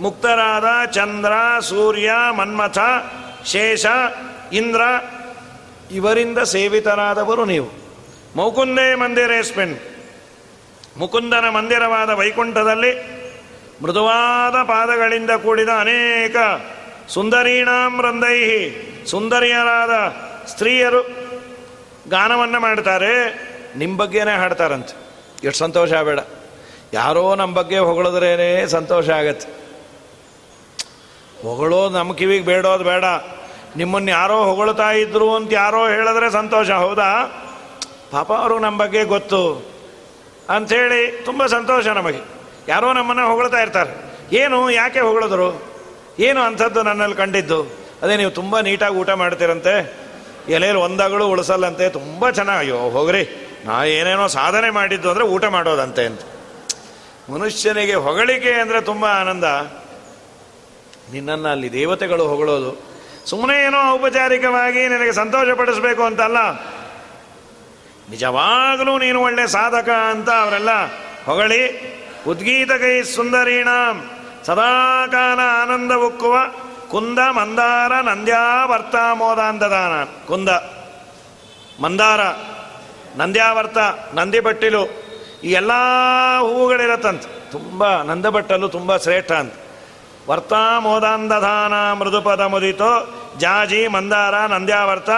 ಮುಕ್ತರಾದ 0.00 0.90
ಚಂದ್ರ, 0.90 1.60
ಸೂರ್ಯ, 1.60 2.12
ಮನ್ಮಥ, 2.36 2.78
ಶೇಷ, 3.44 3.86
ಇಂದ್ರ, 4.52 4.80
ಇವರಿಂದ 5.90 6.38
ಸೇವಿತರಾದವರು 6.38 7.44
ನೀವು. 7.44 7.68
ಮೌಕುಂದೇ 8.36 8.94
ಮಂದಿರೇಸ್ಮಿನ್. 8.94 9.95
ಮುಕುಂದನ 10.98 11.48
ಮಂದಿರವಾದ 11.48 12.10
ವೈಕುಂಠದಲ್ಲಿ 12.10 13.16
ಮೃದುವಾದ 13.82 14.62
ಪಾದಗಳಿಂದ 14.62 15.30
ಕೂಡಿದ 15.30 15.68
ಅನೇಕ 15.80 16.36
ಸುಂದರೀಣಾಂ 17.08 18.02
ರಂದೈಹಿ 18.02 18.86
ಸುಂದರಿಯರಾದ 19.06 19.90
ಸ್ತ್ರೀಯರು 20.46 21.02
ಗಾನವನ್ನು 22.10 22.60
ಮಾಡ್ತಾರೆ. 22.60 23.42
ನಿಮ್ಮ 23.76 23.98
ಬಗ್ಗೆನೇ 23.98 24.36
ಹಾಡ್ತಾರಂತೆ. 24.36 24.94
ಎಷ್ಟು 25.44 25.58
ಸಂತೋಷ 25.58 25.92
ಬೇಡ. 25.92 26.18
ಯಾರೋ 26.92 27.34
ನಮ್ಮ 27.34 27.54
ಬಗ್ಗೆ 27.54 27.78
ಹೊಗಳಿದ್ರೇನೆ 27.78 28.66
ಸಂತೋಷ 28.66 29.10
ಆಗತ್ತೆ. 29.10 29.48
ಹೊಗಳೋದು 31.42 31.98
ನಮ್ಮ 31.98 32.12
ಕಿವಿಗೆ 32.12 32.44
ಬೇಡೋದು 32.44 32.84
ಬೇಡ. 32.84 33.04
ನಿಮ್ಮನ್ನು 33.76 34.10
ಯಾರೋ 34.10 34.44
ಹೊಗಳ್ತಾ 34.44 34.90
ಇದ್ರು 34.90 35.36
ಅಂತ 35.36 35.52
ಯಾರೋ 35.52 35.88
ಹೇಳಿದ್ರೆ 35.88 36.30
ಸಂತೋಷ, 36.30 36.70
ಹೌದಾ? 36.70 37.42
ಪಾಪ 38.10 38.32
ಅವರು 38.32 38.58
ನಮ್ಮ 38.58 38.82
ಬಗ್ಗೆ 38.82 39.04
ಗೊತ್ತು. 39.04 39.75
ಅಂಥೇಳಿ 40.50 41.22
ತುಂಬ 41.24 41.46
ಸಂತೋಷ 41.46 41.86
ನಮಗೆ. 41.86 42.18
ಯಾರೋ 42.68 42.92
ನಮ್ಮನ್ನು 42.92 43.26
ಹೊಗಳ್ತಾ 43.26 43.60
ಇರ್ತಾರೆ. 43.60 44.16
ಏನು, 44.36 44.70
ಯಾಕೆ 44.70 45.00
ಹೊಗಳಿದ್ರು? 45.00 45.62
ಏನು 46.18 46.40
ಅಂಥದ್ದು 46.40 46.82
ನನ್ನಲ್ಲಿ 46.82 47.16
ಕಂಡಿದ್ದು? 47.16 47.66
ಅದೇ 48.02 48.16
ನೀವು 48.16 48.30
ತುಂಬ 48.30 48.60
ನೀಟಾಗಿ 48.60 48.94
ಊಟ 48.94 49.10
ಮಾಡ್ತೀರಂತೆ. 49.10 50.06
ಎಲೆಯಲ್ಲಿ 50.48 50.82
ಒಂದಾಗಳು 50.82 51.28
ಉಳಿಸಲ್ಲಂತೆ. 51.28 51.88
ತುಂಬ 51.88 52.30
ಚೆನ್ನಾಗಿ 52.30 52.58
ಅಯ್ಯೋ, 52.58 52.90
ಹೋಗ್ರಿ. 52.90 53.28
ನಾ 53.64 53.84
ಏನೇನೋ 53.84 54.26
ಸಾಧನೆ 54.26 54.70
ಮಾಡಿದ್ದು 54.70 55.10
ಅಂದರೆ 55.10 55.24
ಊಟ 55.24 55.44
ಮಾಡೋದಂತೆ 55.44 56.04
ಅಂತ. 56.04 56.20
ಮನುಷ್ಯನಿಗೆ 57.30 57.94
ಹೊಗಳಿಕೆ 57.94 58.52
ಅಂದರೆ 58.52 58.80
ತುಂಬ 58.80 59.04
ಆನಂದ. 59.04 59.44
ನಿನ್ನನ್ನು 61.12 61.48
ಅಲ್ಲಿ 61.48 61.72
ದೇವತೆಗಳು 61.72 62.24
ಹೊಗಳೋದು. 62.26 62.96
ಸುಮ್ಮನೆ 63.26 63.64
ಏನೋ 63.64 63.92
ಔಪಚಾರಿಕವಾಗಿ 63.92 64.88
ನಿನಗೆ 64.88 65.12
ಸಂತೋಷ 65.12 65.48
ಪಡಿಸ್ಬೇಕು 65.50 66.02
ಅಂತಲ್ಲ. 66.02 66.36
ನಿಜವಾಗಲೂ 68.10 68.98
ನೀನು 68.98 69.20
ಒಳ್ಳೆ 69.22 69.46
ಸಾಧಕ 69.46 69.88
ಅಂತ 69.88 70.30
ಅವರೆಲ್ಲ 70.30 70.72
ಹೊಗಳಿ 71.26 71.62
ಉದ್ಗೀತ 72.26 72.72
ಕೈ 72.72 73.02
ಸುಂದರೀಣಾಂ, 73.02 73.96
ಸದಾಕಾಲ 74.44 75.40
ಆನಂದ 75.62 75.92
ಉಕ್ಕುವ 75.92 76.34
ಕುಂದ 76.90 77.18
ಮಂದಾರ 77.18 77.92
ನಂದ್ಯಾವರ್ತ 78.00 78.96
ಮೋದಾಂತದಾನ. 79.14 79.94
ಕುಂದ, 80.26 80.48
ಮಂದಾರ 81.82 82.20
ನಂದ್ಯಾವರ್ತ 83.16 83.78
ನಂದಿ 84.14 84.40
ಬಟ್ಟಿಲು 84.40 84.82
ಈ 85.44 85.50
ಎಲ್ಲ 85.52 85.72
ಹೂವುಗಳಿರತ್ತಂತೆ. 86.38 87.28
ತುಂಬ 87.50 88.02
ನಂದಬಟ್ಟಲು 88.02 88.68
ತುಂಬ 88.68 88.96
ಶ್ರೇಷ್ಠ 88.96 89.32
ಅಂತ. 89.32 89.54
ವರ್ತ 90.28 90.52
ಮೋದಾಂಧಧಾನ 90.78 91.92
ಮೃದುಪದ 91.92 92.40
ಮುದಿತೋ 92.40 92.92
ಜಾಜಿ 93.38 93.86
ಮಂದಾರ 93.88 94.34
ನಂದ್ಯಾವರ್ತ 94.46 95.10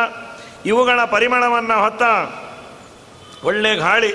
ಇವುಗಳ 0.66 1.04
ಪರಿಮಳವನ್ನು 1.04 1.76
ಹೊತ್ತ 1.82 2.02
ಒಳ್ಳೆ 3.44 3.76
ಗಾಳಿ. 3.76 4.14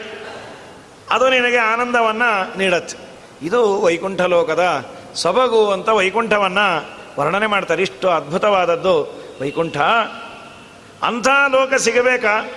ಅದು 1.11 1.29
ನಿನಗೆ 1.29 1.57
ಆನಂದವನ್ನು 1.57 2.57
ನೀಡತ್ತೆ. 2.57 2.97
ಇದು 3.45 3.81
ವೈಕುಂಠ 3.81 4.21
ಲೋಕದ 4.21 4.85
ಸೊಬಗು 5.15 5.71
ಅಂತ 5.71 5.89
ವೈಕುಂಠವನ್ನು 5.89 6.85
ವರ್ಣನೆ 7.19 7.47
ಮಾಡ್ತಾರೆ. 7.47 7.81
ಇಷ್ಟು 7.81 8.09
ಅದ್ಭುತವಾದದ್ದು 8.09 9.23
ವೈಕುಂಠ. 9.41 9.77
ಅಂಥ 11.03 11.27
ಲೋಕ 11.27 11.73
ಸಿಗಬೇಕಾ? 11.73 12.49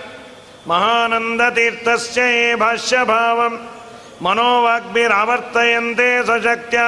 ಮಹಾನಂದ 0.69 1.51
ತೀರ್ಥಸ್ಯ 1.51 2.57
ಭಾಷ್ಯ 2.57 3.05
ಭಾವಂ. 3.05 3.69
ಮನೋವಾಗ್ಭಿರಾವರ್ತಯಂತೆ 4.23 6.27
ಸಶಕ್ತ್ಯ 6.27 6.79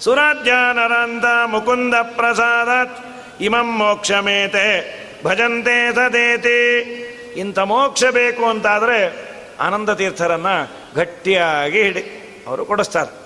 ಸುರಾಜ್ಯ 0.00 0.52
ನರಾಂತ 0.72 1.24
ಮುಕುಂದ 1.46 1.94
ಪ್ರಸಾದತ್. 1.94 2.98
ಇಮಂ 3.40 3.78
ಮೋಕ್ಷಮೇತೆ 3.78 5.00
ಭಜಂತೆ 5.24 5.94
ಸದೇತಿ. 5.94 6.96
ಇಂಥ 7.36 7.58
ಮೋಕ್ಷ 7.58 8.04
ಬೇಕು 8.04 8.44
ಅಂತಾದರೆ 8.44 9.30
ಆನಂದ 9.60 9.90
ತೀರ್ಥರನ್ನು 9.90 10.70
ಗಟ್ಟಿಯಾಗಿ 10.94 11.82
ಹಿಡಿ, 11.82 12.02
ಅವರು 12.46 12.64
ಕೊಡಿಸ್ತಾರೆ. 12.64 13.20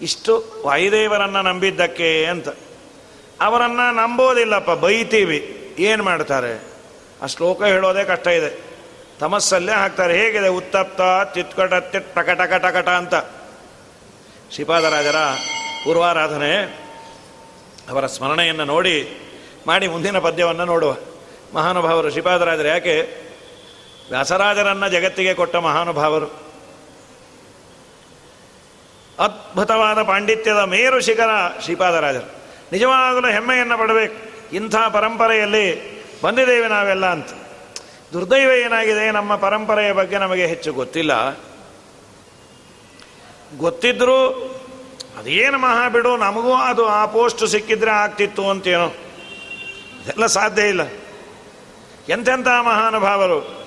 ಇಷ್ಟು 0.00 0.62
ವಾಯುದೇವರನ್ನು 0.64 1.42
ನಂಬಿದ್ದಕ್ಕೆ 1.42 2.24
ಅಂತ. 2.26 2.48
ಅವರನ್ನು 3.40 3.94
ನಂಬೋದಿಲ್ಲಪ್ಪ, 3.94 4.70
ಬೈತೀವಿ. 4.70 5.56
ಏನು 5.78 6.04
ಮಾಡ್ತಾರೆ? 6.04 6.62
ಆ 7.22 7.26
ಶ್ಲೋಕ 7.26 7.62
ಹೇಳೋದೇ 7.62 8.04
ಕಷ್ಟ 8.04 8.26
ಇದೆ. 8.26 8.70
ತಮಸ್ಸಲ್ಲೇ 9.20 9.72
ಹಾಕ್ತಾರೆ, 9.72 10.16
ಹೇಗಿದೆ? 10.16 10.48
ಉತ್ತಪ್ತ, 10.48 11.00
ತಿತ್ಕಟ, 11.34 11.74
ತಿಟ್ 11.74 12.14
ಟಕಟ 12.14 12.40
ಕಟಕಟ 12.40 12.88
ಅಂತ. 12.88 13.14
ಶ್ರೀಪಾದರಾಜರ 14.52 15.16
ಪೂರ್ವಾರಾಧನೆ 15.84 16.56
ಅವರ 17.90 18.06
ಸ್ಮರಣೆಯನ್ನು 18.06 18.64
ನೋಡಿ, 18.64 19.18
ಮಾಡಿ 19.66 19.88
ಮುಂದಿನ 19.88 20.18
ಪದ್ಯವನ್ನು 20.18 20.64
ನೋಡುವ. 20.64 20.96
ಮಹಾನುಭಾವರು 21.54 22.10
ಶ್ರೀಪಾದರಾಜರು 22.10 22.68
ಯಾಕೆ 22.68 23.29
ವ್ಯಾಸರಾಜರನ್ನ 24.10 24.88
ಜಗತ್ತಿಗೆ 24.88 25.34
ಕೊಟ್ಟ 25.34 25.56
ಮಹಾನುಭಾವರು. 25.56 26.26
ಅದ್ಭುತವಾದ 29.18 30.02
ಪಾಂಡಿತ್ಯದ 30.02 30.56
ಮೇರು 30.56 31.00
ಶಿಖರ 31.00 31.30
ಶ್ರೀಪಾದರಾಜರು. 31.62 32.30
ನಿಜವಾಗಲೂ 32.72 33.28
ಹೆಮ್ಮೆಯನ್ನು 33.28 33.78
ಪಡಬೇಕು. 33.78 34.30
ಇಂಥ 34.56 34.74
ಪರಂಪರೆಯಲ್ಲಿ 34.92 36.00
ಬಂದಿದ್ದೇವೆ 36.22 36.68
ನಾವೆಲ್ಲ 36.68 37.06
ಅಂತ. 37.06 37.28
ದುರ್ದೈವ 38.12 38.50
ಏನಾಗಿದೆ? 38.50 39.10
ನಮ್ಮ 39.10 39.36
ಪರಂಪರೆಯ 39.36 39.92
ಬಗ್ಗೆ 39.92 40.18
ನಮಗೆ 40.18 40.46
ಹೆಚ್ಚು 40.46 40.72
ಗೊತ್ತಿಲ್ಲ. 40.72 41.30
ಗೊತ್ತಿದ್ರೂ 43.56 44.26
ಅದೇನು 45.18 45.58
ಮಹಾ 45.58 45.88
ಬಿಡು 45.88 46.16
ನಮಗೂ 46.16 46.54
ಅದು 46.54 46.86
ಆ 46.86 47.06
ಪೋಸ್ಟ್ 47.06 47.46
ಸಿಕ್ಕಿದ್ರೆ 47.46 47.90
ಆಗ್ತಿತ್ತು 47.90 48.50
ಅಂತೇನೋ. 48.50 48.86
ಇದೆಲ್ಲ 48.86 50.26
ಸಾಧ್ಯ 50.26 50.62
ಇಲ್ಲ. 50.62 50.80
ಎಂತೆಂಥ 52.08 52.46
ಮಹಾನುಭಾವರು? 52.46 53.59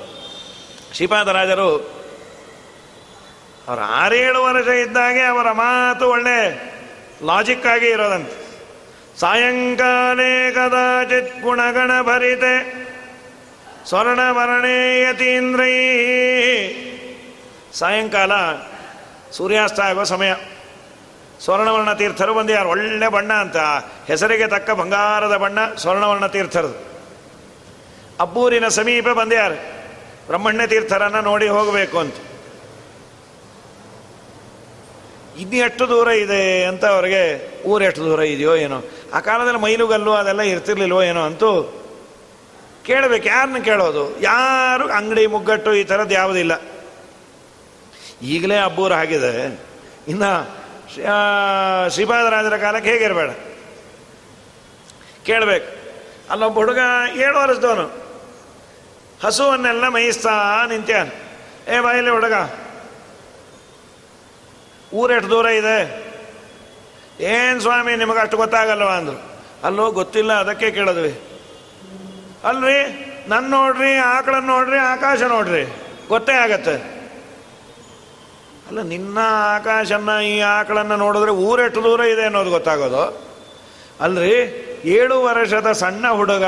ಶ್ರೀಪಾದರಾಜರು 0.93 1.69
ಅವರ 3.67 3.79
ಆರೇಳು 3.79 4.43
ವರ್ಷ 4.43 4.67
ಇದ್ದಾಗೆ 4.67 5.21
ಅವರ 5.21 5.51
ಮಾತು 5.51 6.10
ಒಳ್ಳೆ 6.10 6.38
ಲಾಜಿಕ್ 7.23 7.65
ಆಗಿ 7.65 7.88
ಇರೋದಂತೆ. 7.88 8.36
ಸಾಯಂಕಾಲೇ 9.19 10.51
ಕದಾಚಿತ್ 10.51 11.41
ಗುಣಗಣ 11.41 11.91
ಭರಿತೆ 12.01 12.53
ಸ್ವರ್ಣವರ್ಣೇಯತೀಂದ್ರೈ 13.88 15.75
ಸಾಯಂಕಾಲ 17.73 18.32
ಸೂರ್ಯಾಸ್ತ 19.32 19.79
ಆಗುವ 19.79 20.03
ಸಮಯ. 20.03 20.34
ಸ್ವರ್ಣವರ್ಣ 21.43 21.93
ತೀರ್ಥರು 21.93 22.34
ಬಂದು 22.34 22.53
ಯಾರು 22.53 22.69
ಒಳ್ಳೆ 22.69 23.08
ಬಣ್ಣ 23.08 23.34
ಅಂತ, 23.34 23.58
ಹೆಸರಿಗೆ 24.08 24.47
ತಕ್ಕ 24.47 24.71
ಬಂಗಾರದ 24.71 25.38
ಬಣ್ಣ 25.38 25.60
ಸ್ವರ್ಣವರ್ಣ 25.73 26.25
ತೀರ್ಥರದು. 26.25 26.75
ಅಬ್ಬೂರಿನ 28.21 28.67
ಸಮೀಪ 28.67 29.08
ಬಂದ್ಯಾರು 29.08 29.83
ಬ್ರಹ್ಮಣ್ಯ 30.27 30.67
ತೀರ್ಥರನ್ನು 30.67 31.21
ನೋಡಿ 31.21 31.47
ಹೋಗಬೇಕು 31.47 31.99
ಅಂತ. 31.99 32.15
ಇನ್ನು 35.39 35.55
ಎಷ್ಟು 35.55 35.89
ದೂರ 35.89 36.07
ಇದೆ 36.07 36.65
ಅಂತ 36.65 36.86
ಅವರಿಗೆ, 36.86 37.23
ಊರು 37.63 37.83
ಎಷ್ಟು 37.83 38.01
ದೂರ 38.01 38.19
ಇದೆಯೋ 38.19 38.55
ಏನೋ. 38.55 38.81
ಆ 39.13 39.19
ಕಾಲದಲ್ಲಿ 39.19 39.59
ಮೈಲುಗಲ್ಲು 39.59 40.13
ಅದೆಲ್ಲ 40.13 40.41
ಇರ್ತಿರ್ಲಿಲ್ವೋ 40.41 41.03
ಏನೋ 41.03 41.21
ಅಂತೂ 41.21 41.79
ಕೇಳಬೇಕು. 42.86 43.27
ಯಾರನ್ನ 43.27 43.57
ಕೇಳೋದು? 43.57 44.19
ಯಾರು 44.21 44.91
ಅಂಗಡಿ 44.91 45.27
ಮುಗ್ಗಟ್ಟು 45.27 45.73
ಈ 45.73 45.83
ಥರದ್ದು 45.83 46.13
ಯಾವುದಿಲ್ಲ 46.13 46.62
ಈಗಲೇ 48.21 48.57
ಅಬ್ಬೂರು 48.57 48.93
ಆಗಿದೆ. 48.93 49.62
ಇನ್ನು 50.07 50.63
ಶ್ರೀಪಾದರಾಜರ 51.89 52.57
ಕಾಲಕ್ಕೆ 52.57 52.91
ಹೇಗಿರಬೇಡ. 52.91 53.29
ಕೇಳಬೇಕು. 55.25 55.77
ಅಲ್ಲೊಬ್ಬ 56.29 56.57
ಹುಡುಗ 56.57 56.79
ಏಳು 57.15 57.39
ವರ್ಷದವನು. 57.39 58.02
ಹಸುವನ್ನೆಲ್ಲ 59.25 59.88
ಮೇಯಿಸ್ತಾ 59.88 60.65
ನಿಂತ್ಯಾನ 60.67 61.07
ಏ 61.67 61.79
ಬಾಯಲ್ಲಿ 61.79 62.12
ಹುಡುಗ. 62.12 62.33
ಊರೆಷ್ಟು 64.93 65.29
ದೂರ 65.29 65.45
ಇದೆ? 65.45 65.77
ಏನು 67.19 67.59
ಸ್ವಾಮಿ, 67.59 67.95
ನಿಮಗೆ 67.95 68.19
ಅಷ್ಟು 68.19 68.38
ಗೊತ್ತಾಗಲ್ವ 68.38 68.88
ಅಂದರು. 68.88 69.33
ಅಲ್ಲೋ, 69.63 69.91
ಗೊತ್ತಿಲ್ಲ, 69.91 70.33
ಅದಕ್ಕೆ 70.33 70.71
ಕೇಳಿದ್ವಿ. 70.71 71.19
ಅಲ್ರಿ 72.43 72.77
ನನ್ನ 73.27 73.49
ನೋಡ್ರಿ 73.49 73.95
ಆಕಳನ್ನು 73.95 74.47
ನೋಡ್ರಿ, 74.47 74.77
ಆಕಾಶ 74.77 75.21
ನೋಡ್ರಿ. 75.21 75.63
ಗೊತ್ತೇ 76.07 76.33
ಆಗತ್ತೆ. 76.33 76.75
ಅಲ್ಲ, 78.67 78.81
ನಿನ್ನ 78.81 79.17
ಆಕಾಶನ್ನ, 79.55 80.09
ಈ 80.09 80.39
ಆಕಳನ್ನು 80.39 80.97
ನೋಡಿದ್ರೆ 80.97 81.31
ಊರೆಷ್ಟು 81.31 81.83
ದೂರ 81.83 81.99
ಇದೆ 81.99 82.23
ಅನ್ನೋದು 82.23 82.49
ಗೊತ್ತಾಗೋದು? 82.49 83.33
ಅಲ್ರಿ, 84.01 84.36
ಏಳು 84.86 85.23
ವರ್ಷದ 85.23 85.71
ಸಣ್ಣ 85.71 86.09
ಹುಡುಗ 86.09 86.43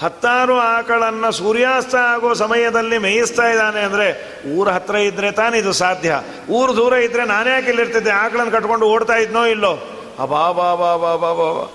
ಹತ್ತಾರು 0.00 0.58
ಆಕಳನ್ನು 0.58 1.32
ಸೂರ್ಯಾಸ್ತ 1.32 1.94
ಆಗೋ 1.94 2.34
ಸಮಯದಲ್ಲಿ 2.34 2.98
ಮೇಯಿಸ್ತಾ 2.98 3.48
ಇದ್ದಾನೆ 3.48 3.80
ಅಂದರೆ 3.80 4.08
ಊರ 4.54 4.68
ಹತ್ರ 4.68 4.96
ತಾನೇ 5.16 5.30
ತಾನಿದು 5.30 5.72
ಸಾಧ್ಯ. 5.72 6.20
ಊರು 6.48 6.76
ದೂರ 6.76 6.92
ಇದ್ದರೆ 6.92 7.24
ನಾನೇ 7.24 7.50
ಯಾಕೆ 7.50 7.68
ಇಲ್ಲಿರ್ತಿದ್ದೆ? 7.68 8.10
ಆಕಳನ್ನು 8.10 8.52
ಕಟ್ಕೊಂಡು 8.52 8.86
ಓಡ್ತಾ 8.86 9.14
ಇದ್ನೋ 9.14 9.46
ಇಲ್ಲೋ? 9.46 9.72
ಅಬಾ 10.18 10.52
ಬಾ 10.52 10.74
ಬಾ 10.74 10.96
ಬಾ 10.96 11.16
ಬಾ 11.16 11.32
ಬಾ 11.32 11.72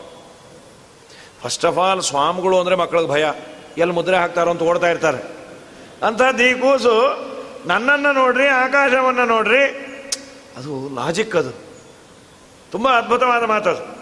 ಫಸ್ಟ್ 1.43 1.65
ಆಫ್ 1.65 1.77
ಆಲ್ 1.77 2.01
ಸ್ವಾಮಿಗಳು 2.01 2.59
ಅಂದರೆ 2.59 2.75
ಮಕ್ಕಳಿಗೆ 2.75 3.09
ಭಯ. 3.09 3.25
ಎಲ್ಲಿ 3.77 3.95
ಮುದ್ರೆ 3.95 4.17
ಹಾಕ್ತಾರೋ 4.17 4.51
ಅಂತ 4.51 4.61
ಓಡ್ತಾ 4.61 4.87
ಇರ್ತಾರೆ. 4.87 5.17
ಅಂತ 6.05 6.41
ಈ 6.41 6.53
ಕೂಸು 6.53 7.29
ನನ್ನನ್ನು 7.65 8.11
ನೋಡ್ರಿ, 8.11 8.47
ಆಕಾಶವನ್ನು 8.47 9.25
ನೋಡ್ರಿ. 9.25 9.63
ಅದು 10.57 10.95
ಲಾಜಿಕ್ 10.95 11.35
ಅದು. 11.35 11.51
ತುಂಬ 12.71 12.89
ಅದ್ಭುತವಾದ 12.89 13.43
ಮಾತದು. 13.43 13.99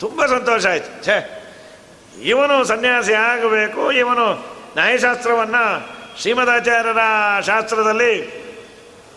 ತುಂಬ 0.00 0.26
ಸಂತೋಷ 0.26 0.66
ಆಯ್ತು. 0.66 1.04
ಛೇ 1.04 1.40
ಇವನು 2.22 2.64
ಸನ್ಯಾಸಿ 2.64 3.12
ಆಗಬೇಕು, 3.12 3.92
ಇವನು 3.92 4.34
ನ್ಯಾಯಶಾಸ್ತ್ರವನ್ನು 4.74 5.94
ಶ್ರೀಮದಾಚಾರ್ಯರ 6.20 6.98
ಶಾಸ್ತ್ರದಲ್ಲಿ 7.40 8.44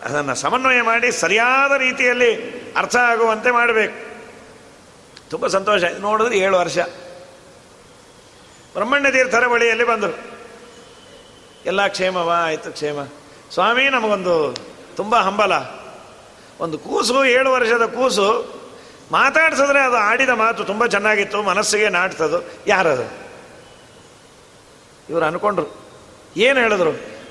ಅದನ್ನು 0.04 0.34
ಸಮನ್ವಯ 0.34 0.82
ಮಾಡಿ 0.82 1.12
ಸರಿಯಾದ 1.12 1.72
ರೀತಿಯಲ್ಲಿ 1.78 2.50
ಅರ್ಥ 2.76 2.96
ಆಗುವಂತೆ 2.96 3.50
ಮಾಡಬೇಕು. 3.50 4.08
ತುಂಬ 5.30 5.46
ಸಂತೋಷ 5.46 5.84
ಆಯ್ತು 5.84 6.00
ನೋಡಿದ್ರೆ 6.00 6.38
ಏಳು 6.38 6.58
ವರ್ಷ. 6.58 6.78
ಬ್ರಹ್ಮಣ್ಯ 8.72 9.10
ತೀರ್ಥರ 9.10 9.46
ಬಳಿಯಲ್ಲಿ 9.46 9.84
ಬಂದರು. 9.84 10.18
ಎಲ್ಲ 11.66 11.86
ಕ್ಷೇಮವಾ 11.86 12.34
ಆಯಿತು 12.34 12.72
ಕ್ಷೇಮ. 12.72 13.02
ಸ್ವಾಮಿ, 13.52 13.88
ನಮಗೊಂದು 13.88 14.54
ತುಂಬ 14.96 15.16
ಹಂಬಲ. 15.16 15.52
ಒಂದು 16.60 16.78
ಕೂಸು, 16.78 17.24
ಏಳು 17.24 17.50
ವರ್ಷದ 17.50 17.82
ಕೂಸು 17.82 18.57
ಮಾತಾಡ್ಸಿದ್ರೆ 19.12 19.80
ಅದು 19.80 19.96
ಆಡಿದ 19.96 20.28
ಮಾತು 20.28 20.64
ತುಂಬ 20.64 20.86
ಚೆನ್ನಾಗಿತ್ತು, 20.86 21.42
ಮನಸ್ಸಿಗೆ 21.42 21.88
ನಾಟ್ತದು. 21.88 22.50
ಯಾರದು? 22.66 23.28
ಇವರು 25.10 25.24
ಅನ್ಕೊಂಡ್ರು. 25.24 25.66
ಏನು 26.36 26.60
ಹೇಳಿದ್ರು? 26.60 26.90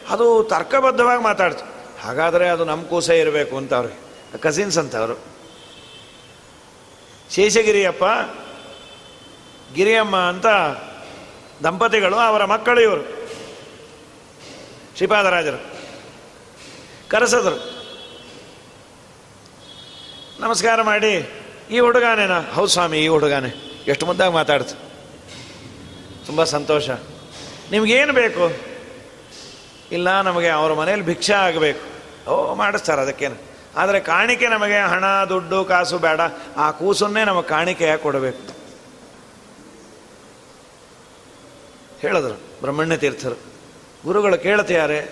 ಅದು 0.09 0.43
ತರ್ಕಬದ್ಧವಾಗಿ 0.43 1.23
ಮಾತಾಡ್ತು. 1.23 1.65
ಹಾಗಾದರೆ 2.01 2.49
ಅದು 2.49 2.65
ನಮ್ಮ 2.65 2.83
ಕೂಸೆ 2.83 3.19
ಇರಬೇಕು 3.19 3.57
ಅಂತ 3.57 3.73
ಅವ್ರಿಗೆ 3.73 4.37
ಕಸಿನ್ಸ್ 4.37 4.77
ಅಂತ 4.77 4.95
ಅವರು 4.95 5.37
ಶೇಷಗಿರಿಯಪ್ಪ, 7.31 8.03
ಗಿರಿಯಮ್ಮ 9.73 10.15
ಅಂತ 10.15 10.45
ದಂಪತಿಗಳು 11.63 12.15
ಅವರ 12.15 12.45
ಮಕ್ಕಳು 12.45 12.81
ಇವರು. 12.81 13.29
ಶ್ರೀಪಾದರಾಜರು. 14.95 15.65
ಕರೆಸಿದ್ರು. 17.09 17.77
ನಮಸ್ಕಾರ 20.39 20.81
ಮಾಡಿ. 20.81 21.29
ಈ 21.71 21.79
ಹುಡುಗಾನೇನಾ 21.79 22.41
ಹೌದು 22.41 22.67
ಸ್ವಾಮಿ, 22.67 22.97
ಈ 22.97 23.07
ಹುಡುಗಾನೆ. 23.07 23.49
ಎಷ್ಟು 23.87 24.05
ಮುದ್ದಾಗಿ 24.05 24.33
ಮಾತಾಡ್ತು. 24.33 24.75
ತುಂಬ 26.25 26.43
ಸಂತೋಷ. 26.43 26.89
ನಿಮಗೇನು 27.71 28.13
ಬೇಕು? 28.13 28.51
ಇಲ್ಲ, 29.91 30.21
ನಮಗೆ 30.21 30.49
ಅವ್ರ 30.49 30.73
ಮನೇಲಿ 30.73 31.01
ಭಿಕ್ಷೆ 31.01 31.33
ಆಗಬೇಕು. 31.33 31.97
ಓ, 32.29 32.55
ಮಾಡಿಸ್ತಾರೆ 32.55 33.01
ಅದಕ್ಕೇನು. 33.01 33.35
ಆದರೆ 33.75 33.99
ಕಾಣಿಕೆ 33.99 34.47
ನಮಗೆ 34.47 34.79
ಹಣ, 34.79 35.03
ದುಡ್ಡು, 35.29 35.65
ಕಾಸು 35.65 35.97
ಬೇಡ. 35.97 36.19
ಆ 36.57 36.71
ಕೂಸನ್ನೇ 36.71 37.23
ನಮಗೆ 37.23 37.47
ಕಾಣಿಕೆಯಾಗಿ 37.47 38.01
ಕೊಡಬೇಕು. 38.01 38.57
ಹೇಳಿದ್ರು 41.99 42.33
ಬ್ರಹ್ಮಣ್ಯ 42.33 42.97
ತೀರ್ಥರು. 42.97 43.39
ಗುರುಗಳು 44.05 44.37
ಕೇಳ್ತಿದ್ದಾರೆ, 44.37 45.09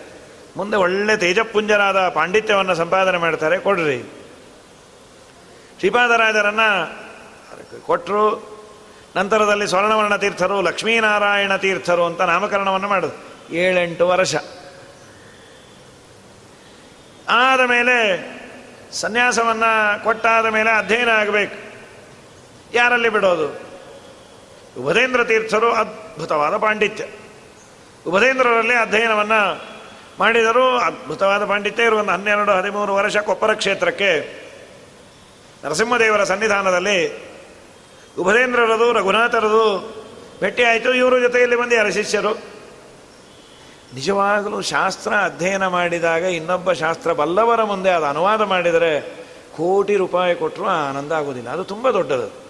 ಮುಂದೆ 0.57 0.77
ಒಳ್ಳೆ 0.77 1.17
ತೇಜಪುಂಜರಾದ 1.17 2.09
ಪಾಂಡಿತ್ಯವನ್ನು 2.09 2.75
ಸಂಪಾದನೆ 2.75 3.17
ಮಾಡ್ತಾರೆ, 3.17 3.59
ಕೊಡ್ರಿ. 3.59 4.24
ಶ್ರೀಪಾದರಾಜರನ್ನ 5.79 6.61
ಕೊಟ್ಟರು 7.85 8.55
ನಂತರದಲ್ಲಿ 9.15 9.67
ಸ್ವರ್ಣವರ್ಣ 9.67 10.15
ತೀರ್ಥರು, 10.15 10.61
ಲಕ್ಷ್ಮೀನಾರಾಯಣ 10.61 11.55
ತೀರ್ಥರು 11.55 12.05
ಅಂತ 12.05 12.21
ನಾಮಕರಣವನ್ನು 12.21 12.87
ಮಾಡಿದ್ರು 12.87 13.53
ಏಳೆಂಟು 13.55 14.07
ವರ್ಷ. 14.07 14.35
ಆದ 17.29 17.59
ಮೇಲೆ 17.61 17.95
ಸನ್ಯಾಸವನ್ನು 18.91 20.03
ಕೊಟ್ಟಾದ 20.03 20.45
ಮೇಲೆ 20.45 20.69
ಅಧ್ಯಯನ 20.69 21.09
ಆಗಬೇಕು. 21.09 21.55
ಯಾರಲ್ಲಿ 22.73 23.09
ಬಿಡೋದು? 23.09 23.47
ಉಭದೇಂದ್ರ 24.81 25.23
ತೀರ್ಥರು 25.23 25.73
ಅದ್ಭುತವಾದ 25.73 26.57
ಪಾಂಡಿತ್ಯ. 26.57 27.03
ಉಭದೇಂದ್ರರಲ್ಲಿ 28.07 28.73
ಅಧ್ಯಯನವನ್ನು 28.73 29.61
ಮಾಡಿದರು 30.19 30.77
ಅದ್ಭುತವಾದ 30.77 31.45
ಪಾಂಡಿತ್ಯ 31.45 31.83
ಇರುವ 31.83 31.99
ಒಂದು 31.99 32.11
ಹನ್ನೆರಡು, 32.11 32.51
ಹದಿಮೂರು 32.51 32.95
ವರ್ಷ 32.95 33.17
ಕೊಪ್ಪರ 33.17 33.53
ಕ್ಷೇತ್ರಕ್ಕೆ 33.53 34.44
ನರಸಿಂಹದೇವರ 35.65 36.23
ಸನ್ನಿಧಾನದಲ್ಲಿ 36.23 37.25
ಉಭದೇಂದ್ರರದು 38.19 38.93
ರಘುನಾಥರದು 38.93 39.95
ಭೇಟಿ 40.39 40.63
ಆಯಿತು. 40.63 40.93
ಇವರ 40.93 41.19
ಜೊತೆಯಲ್ಲಿ 41.19 41.55
ಬಂದು 41.55 41.75
ಯಾರ 41.75 41.89
ಶಿಷ್ಯರು? 41.89 42.33
ನಿಜವಾಗಲೂ 43.93 44.61
ಶಾಸ್ತ್ರ 44.61 45.13
ಅಧ್ಯಯನ 45.13 45.67
ಮಾಡಿದಾಗ 45.67 46.21
ಇನ್ನೊಬ್ಬ 46.21 46.71
ಶಾಸ್ತ್ರ 46.71 47.13
ಬಲ್ಲವರ 47.13 47.63
ಮುಂದೆ 47.63 47.89
ಅದು 47.89 48.05
ಅನುವಾದ 48.05 48.41
ಮಾಡಿದರೆ 48.41 48.99
ಕೋಟಿ 49.57 49.95
ರೂಪಾಯಿ 49.95 50.35
ಕೊಟ್ಟರು 50.35 50.65
ಆನಂದ 50.65 51.11
ಆಗೋದಿಲ್ಲ 51.11 51.49
ಅದು 51.49 51.63
ತುಂಬ 51.63 51.89
ದೊಡ್ಡದು. 51.89 52.45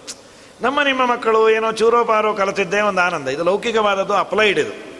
ನಮ್ಮ 0.60 0.82
ನಿಮ್ಮ 0.82 1.06
ಮಕ್ಕಳು 1.06 1.50
ಏನೋ 1.50 1.72
ಚೂರೋ 1.72 2.04
ಪಾರೋ 2.04 2.34
ಕಲಿತಿದ್ದೇ 2.34 2.80
ಒಂದು 2.80 3.00
ಆನಂದ. 3.00 3.28
ಇದು 3.28 3.44
ಲೌಕಿಕವಾದದ್ದು 3.44 4.12
ಅಪ್ಲೈಡ್ 4.12 4.58
ಇದು. 4.58 4.96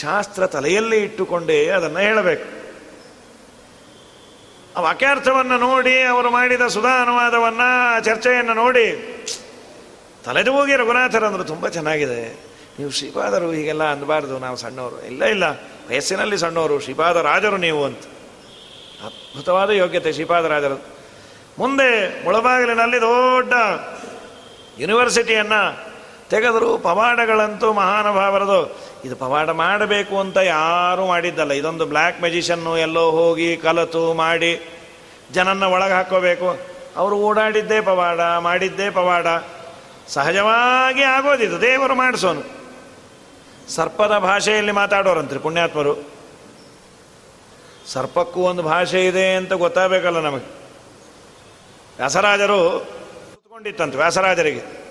ಶಾಸ್ತ್ರ 0.00 0.46
ತಲೆಯಲ್ಲಿ 0.46 0.98
ಇಟ್ಟುಕೊಂಡೇ 0.98 1.68
ಅದನ್ನು 1.68 1.98
ಹೇಳಬೇಕು. 1.98 2.63
ಆ 4.76 4.80
ವಾಕ್ಯಾರ್ಥವನ್ನು 4.80 5.58
ನೋಡಿ 5.58 6.02
ಅವರು 6.02 6.30
ಮಾಡಿದ 6.30 6.66
ಸುಧಾ 6.66 7.02
ಅನುವಾದವನ್ನು 7.02 8.04
ಚರ್ಚೆಯನ್ನು 8.04 8.54
ನೋಡಿ 8.54 8.86
ತಲೆದೋಗಿ 10.24 10.76
ರಘುನಾಥರಂದರು 10.76 11.44
ತುಂಬ 11.44 11.68
ಚೆನ್ನಾಗಿದೆ. 11.68 12.44
ನೀವು 12.78 12.90
ಶ್ರೀಪಾದರು 12.90 13.52
ಹೀಗೆಲ್ಲ 13.52 13.84
ಅಂದಬಾರ್ದು 13.84 14.38
ನಾವು 14.38 14.56
ಸಣ್ಣವರು. 14.56 15.06
ಇಲ್ಲ 15.06 15.24
ಇಲ್ಲ, 15.24 15.44
ವಯಸ್ಸಿನಲ್ಲಿ 15.88 16.38
ಸಣ್ಣವರು 16.38 16.80
ಶ್ರೀಪಾದ 16.80 17.16
ರಾಜರು 17.16 17.56
ನೀವು 17.56 17.84
ಅಂತ. 17.84 18.04
ಅದ್ಭುತವಾದ 19.06 19.70
ಯೋಗ್ಯತೆ 19.70 20.12
ಶ್ರೀಪಾದ 20.12 20.44
ರಾಜರು 20.44 20.94
ಮುಂದೆ 21.58 22.24
ಮುಳಬಾಗಿಲಿನಲ್ಲಿ 22.24 23.00
ದೊಡ್ಡ 23.00 23.52
ಯೂನಿವರ್ಸಿಟಿಯನ್ನು 24.80 25.93
ತೆಗೆದರು 26.30 26.78
ಪವಾಡಗಳಂತೂ 26.78 27.72
ಮಹಾನುಭಾವರದು 27.72 28.78
ಇದು 29.04 29.16
ಪವಾಡ 29.16 29.50
ಮಾಡಬೇಕು 29.50 30.20
ಅಂತ 30.20 30.36
ಯಾರೂ 30.36 31.06
ಮಾಡಿದ್ದಲ್ಲ. 31.06 31.52
ಇದೊಂದು 31.52 31.86
ಬ್ಲ್ಯಾಕ್ 31.86 32.22
ಮೆಜಿಷನ್ನು 32.22 32.78
ಎಲ್ಲೋ 32.78 33.10
ಹೋಗಿ 33.10 33.56
ಕಲತು 33.56 34.14
ಮಾಡಿ 34.14 34.68
ಜನನ್ನ 35.32 35.62
ಒಳಗೆ 35.62 35.92
ಹಾಕೋಬೇಕು. 35.92 36.58
ಅವರು 36.96 37.16
ಓಡಾಡಿದ್ದೇ 37.16 37.80
ಪವಾಡ, 37.80 38.20
ಮಾಡಿದ್ದೇ 38.20 38.90
ಪವಾಡ. 38.90 39.26
ಸಹಜವಾಗಿ 40.08 41.02
ಆಗೋದಿದು 41.02 41.60
ದೇವರು 41.60 41.94
ಮಾಡಿಸೋನು. 41.94 42.42
ಸರ್ಪದ 43.70 44.18
ಭಾಷೆಯಲ್ಲಿ 44.18 44.72
ಮಾತಾಡೋರಂತ್ರಿ 44.72 45.38
ಪುಣ್ಯಾತ್ಮರು. 45.38 45.96
ಸರ್ಪಕ್ಕೂ 47.86 48.40
ಒಂದು 48.40 48.62
ಭಾಷೆ 48.62 49.06
ಇದೆ 49.06 49.34
ಅಂತ 49.34 49.52
ಗೊತ್ತಾಗಬೇಕಲ್ಲ 49.52 50.20
ನಮಗೆ. 50.20 50.44
ವ್ಯಾಸರಾಜರು 51.96 52.80
ಕೂತ್ಕೊಂಡಿತ್ತಂತೆ 53.34 53.96
ವ್ಯಾಸರಾಜರಿಗೆ. 53.96 54.83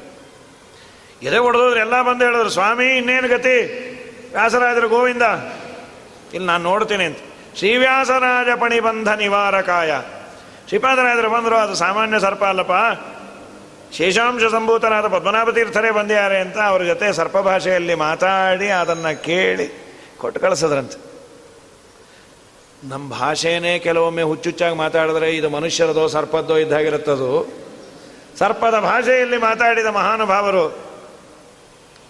ಎದೆ 1.23 1.37
ಹೊಡೆದ್ರೆ 1.37 1.79
ಎಲ್ಲ 1.79 2.01
ಬಂದು 2.01 2.25
ಹೇಳಿದ್ರು, 2.25 2.49
ಸ್ವಾಮಿ, 2.49 2.97
ಇನ್ನೇನು 2.97 3.27
ಗತಿ? 3.27 3.61
ವ್ಯಾಸರಾಜರು 4.31 4.89
ಗೋವಿಂದ? 4.89 5.21
ಇಲ್ಲಿ 6.33 6.47
ನಾನು 6.47 6.63
ನೋಡ್ತೀನಿ 6.63 7.03
ಅಂತ. 7.03 7.17
ಶ್ರೀವ್ಯಾಸರಾಜ 7.57 8.47
ಪಣಿಬಂಧ 8.59 9.09
ನಿವಾರಕಾಯ. 9.09 10.01
ಶ್ರೀಪಾದರಾಜರು 10.67 11.29
ಬಂದರು, 11.29 11.55
ಅದು 11.55 11.75
ಸಾಮಾನ್ಯ 11.75 12.19
ಸರ್ಪ 12.19 12.43
ಅಲ್ಲಪ್ಪ. 12.43 12.71
ಶೇಷಾಂಶ 13.93 14.51
ಸಂಭೂತನಾದ 14.51 15.07
ಪದ್ಮನಾಭ 15.07 15.49
ತೀರ್ಥರೇ 15.49 15.91
ಬಂದಿದ್ದಾರೆ 15.91 16.39
ಅಂತ 16.39 16.57
ಅವ್ರ 16.57 16.83
ಜೊತೆ 16.83 17.13
ಸರ್ಪ 17.13 17.37
ಭಾಷೆಯಲ್ಲಿ 17.37 17.95
ಮಾತಾಡಿ 17.95 18.69
ಅದನ್ನು 18.69 19.23
ಕೇಳಿ 19.23 19.97
ಕೊಟ್ಟು 20.17 20.41
ಕಳಿಸದ್ರಂತೆ. 20.41 21.13
ನಮ್ಮ 22.89 23.09
ಭಾಷೆನೇ 23.09 23.79
ಕೆಲವೊಮ್ಮೆ 23.79 24.21
ಹುಚ್ಚುಚ್ಚಾಗಿ 24.21 24.75
ಮಾತಾಡಿದ್ರೆ 24.75 25.31
ಇದು 25.31 25.49
ಮನುಷ್ಯರದೋ 25.49 26.07
ಸರ್ಪದ್ದೋ 26.07 26.57
ಇದ್ದಾಗಿರುತ್ತದು. 26.57 27.53
ಸರ್ಪದ 28.39 28.79
ಭಾಷೆಯಲ್ಲಿ 28.79 29.37
ಮಾತಾಡಿದ 29.37 29.85
ಮಹಾನುಭಾವರು 29.85 30.92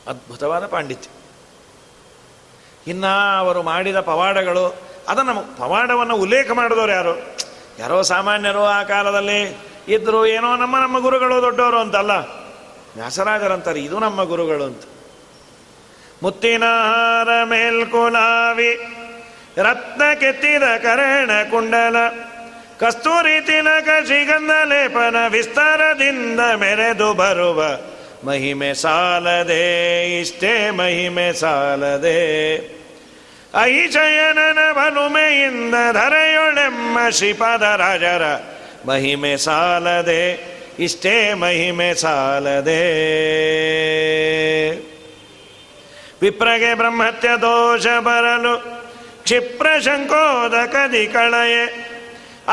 ಅದ್ಭುತವಾದ 0.08 0.66
ಪಾಂಡಿತ್ಯ. 0.66 1.10
ಇನ್ನು 2.88 3.38
ಅವರು 3.40 3.64
ಮಾಡಿದ 3.64 4.00
ಪವಾಡಗಳು, 4.00 4.82
ಅದನ್ನು 5.08 5.58
ಪವಾಡವನ್ನು 5.58 6.16
ಉಲ್ಲೇಖ 6.16 6.52
ಮಾಡಿದವರು 6.52 6.92
ಯಾರು? 6.92 7.38
ಯಾರೋ 7.80 8.02
ಸಾಮಾನ್ಯರು 8.02 8.64
ಆ 8.64 8.84
ಕಾಲದಲ್ಲಿ 8.84 9.58
ಇದ್ರು 9.88 10.26
ಏನೋ 10.26 10.56
ನಮ್ಮ 10.56 10.78
ನಮ್ಮ 10.78 11.00
ಗುರುಗಳು 11.00 11.42
ದೊಡ್ಡವರು 11.42 11.80
ಅಂತಲ್ಲ? 11.80 12.12
ವ್ಯಾಸರಾಜರಂತಾರೆ, 12.96 13.80
ಇದು 13.80 14.00
ನಮ್ಮ 14.00 14.24
ಗುರುಗಳು 14.24 14.64
ಅಂತ. 14.64 14.84
ಮುತ್ತಿನಹಾರ 16.24 17.44
ಮೇಲ್ಕುಲಾವಿ, 17.44 18.76
ರತ್ನ 19.58 20.02
ಕೆತ್ತಿದ 20.20 20.64
ಕರಣ 20.64 21.30
ಕುಂಡಲ, 21.50 21.96
ಕಸ್ತೂರಿ 22.80 23.46
ತಿಲಕ 23.46 24.06
ಶ್ರೀಗಂಧ 24.06 24.68
ಲೇಪನ 24.68 25.16
ವಿಸ್ತಾರದಿಂದ 25.30 26.40
ಮೆರೆದು 26.40 27.14
ಬರುವ 27.14 27.64
ಮಹಿಮೆ 28.26 28.74
ಸಾಲದೆ, 28.74 29.64
ಇಷ್ಟೇ 30.22 30.70
ಮಹಿಮೆ 30.70 31.34
ಸಾಲದೆ. 31.34 32.20
ಐಶಯನನ 33.62 34.72
ಬಲುಮೆಯಿಂದ 34.72 35.76
ಧರೆಯೊಳೆಮ್ಮ 35.92 37.10
ಶ್ರೀಪಾದ 37.10 37.62
ರಾಜರ 37.62 38.24
ಮಹಿಮೆ 38.86 39.38
ಸಾಲದೆ, 39.38 40.24
ಇಷ್ಟೇ 40.80 41.34
ಮಹಿಮೆ 41.34 41.94
ಸಾಲದೆ. 41.94 42.84
ವಿಪ್ರಗೆ 46.22 46.74
ಬ್ರಹ್ಮತ್ಯ 46.74 47.30
ದೋಷ 47.42 47.88
ಬರಲು 47.88 48.84
ಕ್ಷಿಪ್ರ 49.24 49.68
ಶಂಕೋದಕದಿ 49.80 51.08
ಕಳಯೆ 51.08 51.64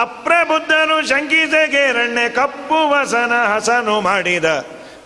ಅಪ್ರಬುದ್ಧನು 0.00 1.08
ಶಂಕಿಸಗೆರಣ್ಣೆ 1.08 2.28
ಕಪ್ಪು 2.28 2.88
ವಸನ 2.88 3.32
ಹಸನು 3.54 4.00
ಮಾಡಿದ 4.00 4.44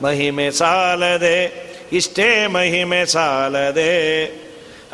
ಮಹಿಮೆ 0.03 0.51
ಸಾಲದೆ, 0.51 1.75
ಇಷ್ಟೇ 1.93 2.47
ಮಹಿಮೆ 2.47 3.07
ಸಾಲದೆ. 3.07 4.25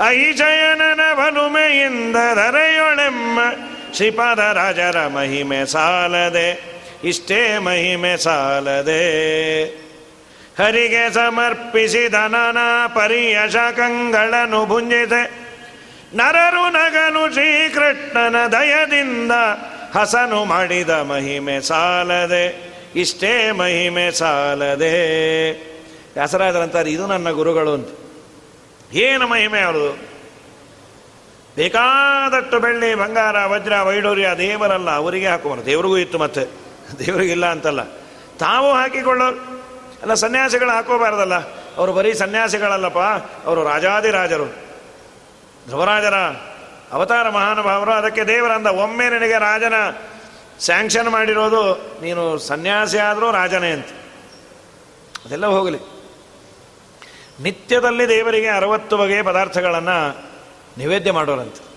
ಐಜಯನನ 0.09 1.01
ಬಲುಮೆಯಿಂದ 1.15 2.17
ಧರೆಯೊಳೆಮ್ಮ, 2.35 3.41
ಶ್ರೀಪಾದ 3.95 4.39
ರಾಜರ 4.39 5.07
ಮಹಿಮೆ 5.07 5.67
ಸಾಲದೆ, 5.67 6.81
ಇಷ್ಟೇ 7.05 7.59
ಮಹಿಮೆ 7.59 8.17
ಸಾಲದೆ. 8.17 9.65
ಹರಿಗೆ 10.59 11.15
ಸಮರ್ಪಿಸಿದ 11.15 12.15
ನಾನಾ 12.15 12.87
ಪರಿಯ 12.87 13.39
ಕಂಗಳನು 13.77 14.67
ಭುಂಜಿದೆ. 14.67 15.41
ನರರು 16.15 16.71
ನಗನು 16.71 17.33
ಶ್ರೀಕೃಷ್ಣನ 17.33 18.47
ದಯದಿಂದ 18.47 19.33
ಹಸನು 19.99 20.45
ಮಾಡಿದ 20.45 20.91
ಮಹಿಮೆ 20.91 21.61
ಸಾಲದೆ. 21.61 22.70
ಇಷ್ಟೇ 22.95 23.53
ಮಹಿಮೆ 23.53 24.11
ಸಾಲದೆ. 24.11 25.51
ವ್ಯಾಸರಾಜರಂತಾರೆ, 26.15 26.91
ಇದು 26.91 27.07
ನನ್ನ 27.07 27.31
ಗುರುಗಳು 27.31 27.75
ಅಂತ. 27.75 27.89
ಏನು 28.93 29.29
ಮಹಿಮೆ 29.29 29.61
ಅವರು 29.61 29.99
ಬೇಕಾದಷ್ಟು 31.57 32.61
ಬೆಳ್ಳಿ, 32.61 32.95
ಬಂಗಾರ, 32.95 33.47
ವಜ್ರ 33.47 33.81
ವೈಡೂರ್ಯ 33.81 34.35
ದೇವರಲ್ಲ, 34.39 34.91
ಅವರಿಗೆ 34.91 35.27
ಹಾಕುವನು. 35.27 35.67
ದೇವರಿಗೂ 35.67 35.97
ಇತ್ತು 35.97 36.19
ಮತ್ತೆ. 36.19 36.45
ದೇವರಿಗಿಲ್ಲ 36.99 37.47
ಅಂತಲ್ಲ. 37.47 37.83
ತಾವು 38.39 38.73
ಹಾಕಿಕೊಳ್ಳೋರು. 38.73 39.37
ಅಲ್ಲ 40.03 40.15
ಸನ್ಯಾಸಿಗಳು 40.15 40.71
ಹಾಕೋಬಾರ್ದಲ್ಲ. 40.71 41.35
ಅವರು 41.77 41.93
ಬರೀ 41.93 42.15
ಸನ್ಯಾಸಿಗಳಲ್ಲಪ್ಪ. 42.15 42.99
ಅವರು 43.47 43.65
ರಾಜಾದಿರಾಜರು 43.65 44.45
ಧ್ರುವರಾಜರ 45.67 46.15
ಅವತಾರ 46.93 47.31
ಮಹಾನುಭಾವರು, 47.31 47.93
ಅದಕ್ಕೆ 47.93 48.25
ದೇವರಂದ. 48.25 48.67
ಒಮ್ಮೆ 48.67 49.11
ನಿನಗೆ 49.11 49.39
ರಾಜನ 49.39 49.75
ಸ್ಯಾಂಕ್ಷನ್ 50.61 51.09
ಮಾಡಿರೋದು, 51.09 51.75
ನೀನು 52.03 52.39
ಸನ್ಯಾಸಿ 52.39 52.99
ಆದರೂ 52.99 53.31
ರಾಜನೇ 53.31 53.71
ಅಂತ. 53.71 53.87
ಅದೆಲ್ಲ 55.25 55.47
ಹೋಗಲಿ. 55.47 55.79
ನಿತ್ಯದಲ್ಲಿ 57.41 58.09
ದೇವರಿಗೆ 58.09 58.49
ಅರವತ್ತು 58.49 58.97
ಬಗೆಯ 58.97 59.23
ಪದಾರ್ಥಗಳನ್ನು 59.23 60.25
ನಿವೇದ್ಯ 60.79 61.13
ಮಾಡೋರಂತೆ. 61.13 61.71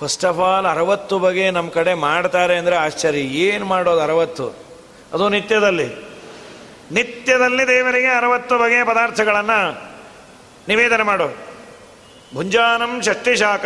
ಫಸ್ಟ್ 0.00 0.24
ಆಫ್ 0.24 0.38
ಆಲ್ 0.38 0.66
ಅರವತ್ತು 0.66 1.18
ಬಗೆ 1.18 1.50
ನಮ್ಮ 1.50 1.70
ಕಡೆ 1.70 1.94
ಮಾಡ್ತಾರೆ 1.94 2.56
ಅಂದರೆ 2.56 2.76
ಆಶ್ಚರ್ಯ. 2.76 3.18
ಏನು 3.18 3.64
ಮಾಡೋದು 3.64 4.00
ಅರವತ್ತು? 4.00 4.56
ಅದು 5.12 5.28
ನಿತ್ಯದಲ್ಲಿ. 5.28 6.08
ನಿತ್ಯದಲ್ಲಿ 6.92 7.68
ದೇವರಿಗೆ 7.68 8.06
ಅರವತ್ತು 8.06 8.58
ಬಗೆಯ 8.58 8.84
ಪದಾರ್ಥಗಳನ್ನು 8.84 9.88
ನಿವೇದನೆ 10.68 11.02
ಮಾಡೋ. 11.02 11.28
ಭುಂಜಾನಂ 12.34 13.02
ಷಷ್ಟಿಶಾಖ 13.02 13.64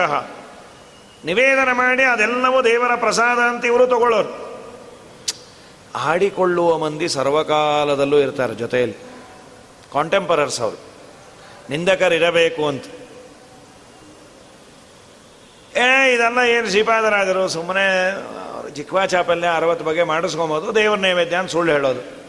ನಿವೇದನೆ 1.25 1.73
ಮಾಡಿ 1.73 2.03
ಅದೆಲ್ಲವೂ 2.03 2.63
ದೇವರ 2.63 2.95
ಪ್ರಸಾದ 2.95 3.39
ಅಂತ 3.39 3.65
ಇವರು 3.65 3.87
ತಗೊಳ್ಳೋರು. 3.87 4.53
ಆಡಿಕೊಳ್ಳುವ 5.95 6.79
ಮಂದಿ 6.79 7.09
ಸರ್ವಕಾಲದಲ್ಲೂ 7.09 8.19
ಇರ್ತಾರೆ 8.19 8.55
ಜೊತೆಯಲ್ಲಿ. 8.55 8.97
ಕಾಂಟೆಂಪರರ್ಸ್ 9.93 10.61
ಅವರು. 10.61 10.81
ನಿಂದಕರಿರಬೇಕು 11.71 12.69
ಅಂತ. 12.69 12.85
ಏ, 15.77 16.15
ಇದೆಲ್ಲ 16.15 16.39
ಏನು 16.39 16.71
ಶ್ರೀಪಾದರಾದರು 16.71 17.49
ಸುಮ್ಮನೆ 17.49 18.17
ಚಿಕ್ವಾ 18.75 19.07
ಚಾಪಲ್ಯ 19.07 19.47
ಅರವತ್ತು 19.57 19.85
ಬಗ್ಗೆ 19.85 20.03
ಮಾಡಿಸ್ಕೊಬೋದು, 20.03 20.75
ದೇವ್ರ 20.75 20.99
ನೈವೇದ್ಯ 20.99 21.37
ಅಂತ 21.37 21.51
ಸುಳ್ಳು 21.51 21.73
ಹೇಳೋದು. 21.73 22.23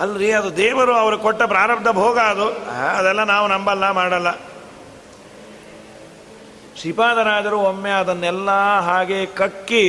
ಅಲ್ರಿ, 0.00 0.32
ಅದು 0.32 0.56
ದೇವರು 0.56 0.94
ಅವರು 0.94 1.18
ಕೊಟ್ಟ 1.18 1.42
ಪ್ರಾರಬ್ಧ 1.42 1.88
ಭೋಗ 1.88 2.18
ಅದು. 2.18 2.48
ಅದೆಲ್ಲ 2.70 3.22
ನಾವು 3.22 3.48
ನಂಬಲ್ಲ, 3.48 3.90
ಮಾಡಲ್ಲ. 3.90 4.47
ಶ್ರೀಪಾದರಾಜರು 6.80 7.58
ಒಮ್ಮೆ 7.58 7.90
ಅದನ್ನೆಲ್ಲ 7.90 8.50
ಹಾಗೆ 8.80 9.26
ಕಕ್ಕಿ 9.26 9.84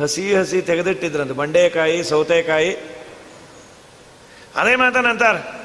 ಹಸಿ 0.00 0.34
ಹಸಿ 0.34 0.62
ತೆಗೆದಿಟ್ಟಿದ್ರಂತೆ. 0.62 1.34
ಬಂಡೆಕಾಯಿ, 1.34 2.04
ಸೌತೆಕಾಯಿ. 2.04 2.72
ಅದೇ 4.56 4.74
ಮಾತನಂತಾರೆ 4.74 5.64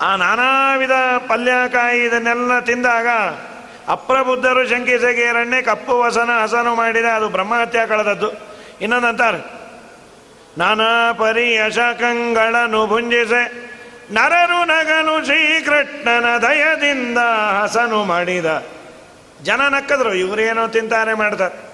ಆ 0.00 0.16
ನಾನಾ 0.16 0.76
ವಿಧ 0.76 0.90
ಪಲ್ಯಕಾಯಿ 1.26 2.04
ಇದನ್ನೆಲ್ಲ 2.04 2.60
ತಿಂದಾಗ 2.60 3.08
ಅಪ್ರಬುದ್ಧರು 3.88 4.68
ಶಂಕಿಸಗೇರಣ್ಣೆ 4.68 5.62
ಕಪ್ಪು 5.62 5.98
ವಸನ 5.98 6.30
ಹಸನು 6.42 6.74
ಮಾಡಿದ 6.74 7.04
ಅದು 7.04 7.28
ಬ್ರಹ್ಮಹತ್ಯ 7.28 7.86
ಕಳೆದದ್ದು. 7.86 8.30
ಇನ್ನೊಂದಂತಾರೆ 8.80 9.38
ನಾನಾ 10.58 11.12
ಪರಿ 11.12 11.58
ಶಕಂಗಳನ್ನು 11.74 12.86
ಭುಂಜಿಸೆ 12.86 13.68
ನರರು 14.10 14.64
ನಗನು 14.64 15.24
ಶ್ರೀಕೃಷ್ಣನ 15.24 16.38
ದಯದಿಂದ 16.38 17.18
ಹಸನು 17.62 18.04
ಮಾಡಿದ. 18.04 18.46
ಜನ 19.42 19.60
ನಕ್ಕದ್ರು, 19.68 20.14
ಇವರೇನೋ 20.14 20.66
ತಿಂತಾರೆ 20.66 21.14
ಮಾಡ್ತಾರೆ 21.14 21.68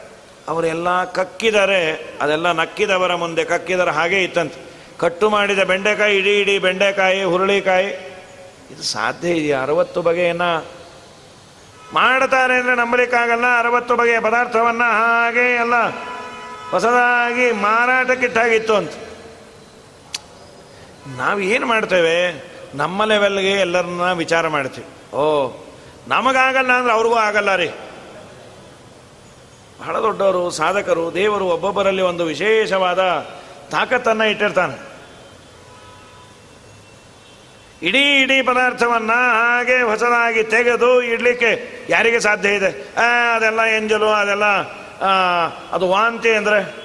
ಅವರೆಲ್ಲ 0.48 1.04
ಕಕ್ಕಿದರೆ, 1.04 2.10
ಅದೆಲ್ಲ 2.20 2.52
ನಕ್ಕಿದವರ 2.52 3.14
ಮುಂದೆ 3.14 3.44
ಕಕ್ಕಿದರೆ 3.44 3.90
ಹಾಗೆ 3.90 4.22
ಇತ್ತಂತೆ. 4.24 4.74
ಕಟ್ಟು 4.98 5.30
ಮಾಡಿದ 5.30 5.58
ಬೆಂಡೆಕಾಯಿ, 5.58 6.16
ಇಡೀ 6.16 6.40
ಇಡೀ 6.40 6.58
ಬೆಂಡೆಕಾಯಿ, 6.58 7.24
ಹುರುಳಿಕಾಯಿ, 7.24 7.86
ಇದು 8.70 8.82
ಸಾಧ್ಯ 8.82 9.28
ಇದೆಯಾ? 9.28 9.62
ಅರವತ್ತು 9.62 10.02
ಬಗೆಯನ್ನು 10.02 10.66
ಮಾಡ್ತಾರೆ 11.92 12.54
ಅಂದರೆ 12.54 12.74
ನಂಬಲಿಕ್ಕಾಗಲ್ಲ? 12.74 13.58
ಅರವತ್ತು 13.58 13.96
ಬಗೆಯ 13.96 14.20
ಪದಾರ್ಥವನ್ನು 14.20 14.90
ಹಾಗೆ 14.90 15.54
ಎಲ್ಲ 15.54 15.74
ಹೊಸದಾಗಿ 16.70 17.52
ಮಾರಾಟಕ್ಕಿಟ್ಟಾಗಿತ್ತು 17.52 18.74
ಅಂತ. 18.74 18.92
ನಾವು 21.16 21.40
ಏನು 21.40 21.66
ಮಾಡ್ತೇವೆ? 21.66 22.44
ನಮ್ಮ 22.74 23.04
ಲೆವೆಲ್ಗೆ 23.04 23.52
ಎಲ್ಲರನ್ನ 23.52 24.12
ವಿಚಾರ 24.12 24.48
ಮಾಡ್ತೀವಿ. 24.48 25.16
ಓ 25.16 25.52
ನಮಗಾಗಲ್ಲ 26.08 26.72
ಅಂದ್ರೆ 26.72 26.92
ಅವ್ರಿಗೂ 26.92 27.14
ಆಗಲ್ಲ 27.14 27.56
ರೀ. 27.56 27.68
ಬಹಳ 29.80 30.02
ದೊಡ್ಡವರು, 30.02 30.50
ಸಾಧಕರು, 30.50 31.14
ದೇವರು 31.14 31.44
ಒಬ್ಬೊಬ್ಬರಲ್ಲಿ 31.44 32.02
ಒಂದು 32.02 32.24
ವಿಶೇಷವಾದ 32.24 32.98
ತಾಕತ್ತನ್ನು 33.70 34.24
ಇಟ್ಟಿರ್ತಾನೆ. 34.24 34.94
ಇಡೀ 37.82 38.20
ಇಡೀ 38.22 38.42
ಪದಾರ್ಥವನ್ನು 38.42 39.12
ಹಾಗೆ 39.12 39.82
ಹೊಸದಾಗಿ 39.82 40.42
ತೆಗೆದು 40.42 41.02
ಇಡಲಿಕ್ಕೆ 41.02 41.80
ಯಾರಿಗೆ 41.88 42.20
ಸಾಧ್ಯ 42.20 42.48
ಇದೆ? 42.48 42.88
ಅದೆಲ್ಲ 43.34 43.62
ಎಂಜಲು, 43.62 44.08
ಅದೆಲ್ಲ 44.08 44.44
ಅದು 45.72 45.88
ವಾಂತಿ 45.88 46.32
ಅಂದರೆ? 46.32 46.76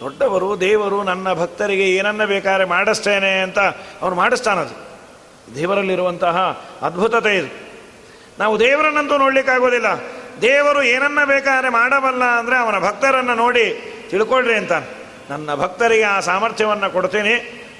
ದೊಡ್ಡವರು, 0.00 0.60
ದೇವರು 0.60 1.02
ನನ್ನ 1.02 1.32
ಭಕ್ತರಿಗೆ 1.32 1.90
ಏನನ್ನ 1.90 2.24
ಬೇಕಾದ್ರೆ 2.24 2.64
ಮಾಡಿಸ್ತೇನೆ 2.64 3.40
ಅಂತ 3.40 3.58
ಅವ್ರು 4.02 4.16
ಮಾಡಿಸ್ತಾನದು. 4.16 4.84
ದೇವರಲ್ಲಿರುವಂತಹ 5.54 6.66
ಅದ್ಭುತತೆ 6.82 7.36
ಇದು. 7.36 7.63
ನಾವು 8.38 8.54
ದೇವರನ್ನಂತೂ 8.60 9.16
ನೋಡ್ಲಿಕ್ಕಾಗೋದಿಲ್ಲ. 9.18 9.88
ದೇವರು 10.42 10.82
ಏನನ್ನ 10.82 11.20
ಬೇಕಾದ್ರೆ 11.24 11.68
ಮಾಡಬಲ್ಲ 11.68 12.24
ಅಂದರೆ 12.38 12.56
ಅವನ 12.56 12.78
ಭಕ್ತರನ್ನು 12.78 13.34
ನೋಡಿ 13.34 13.66
ತಿಳ್ಕೊಳ್ರಿ 14.10 14.54
ಅಂತ. 14.54 14.72
ನನ್ನ 15.30 15.54
ಭಕ್ತರಿಗೆ 15.54 16.02
ಆ 16.02 16.20
ಸಾಮರ್ಥ್ಯವನ್ನು 16.20 16.88
ಕೊಡ್ತೀನಿ, 16.92 17.34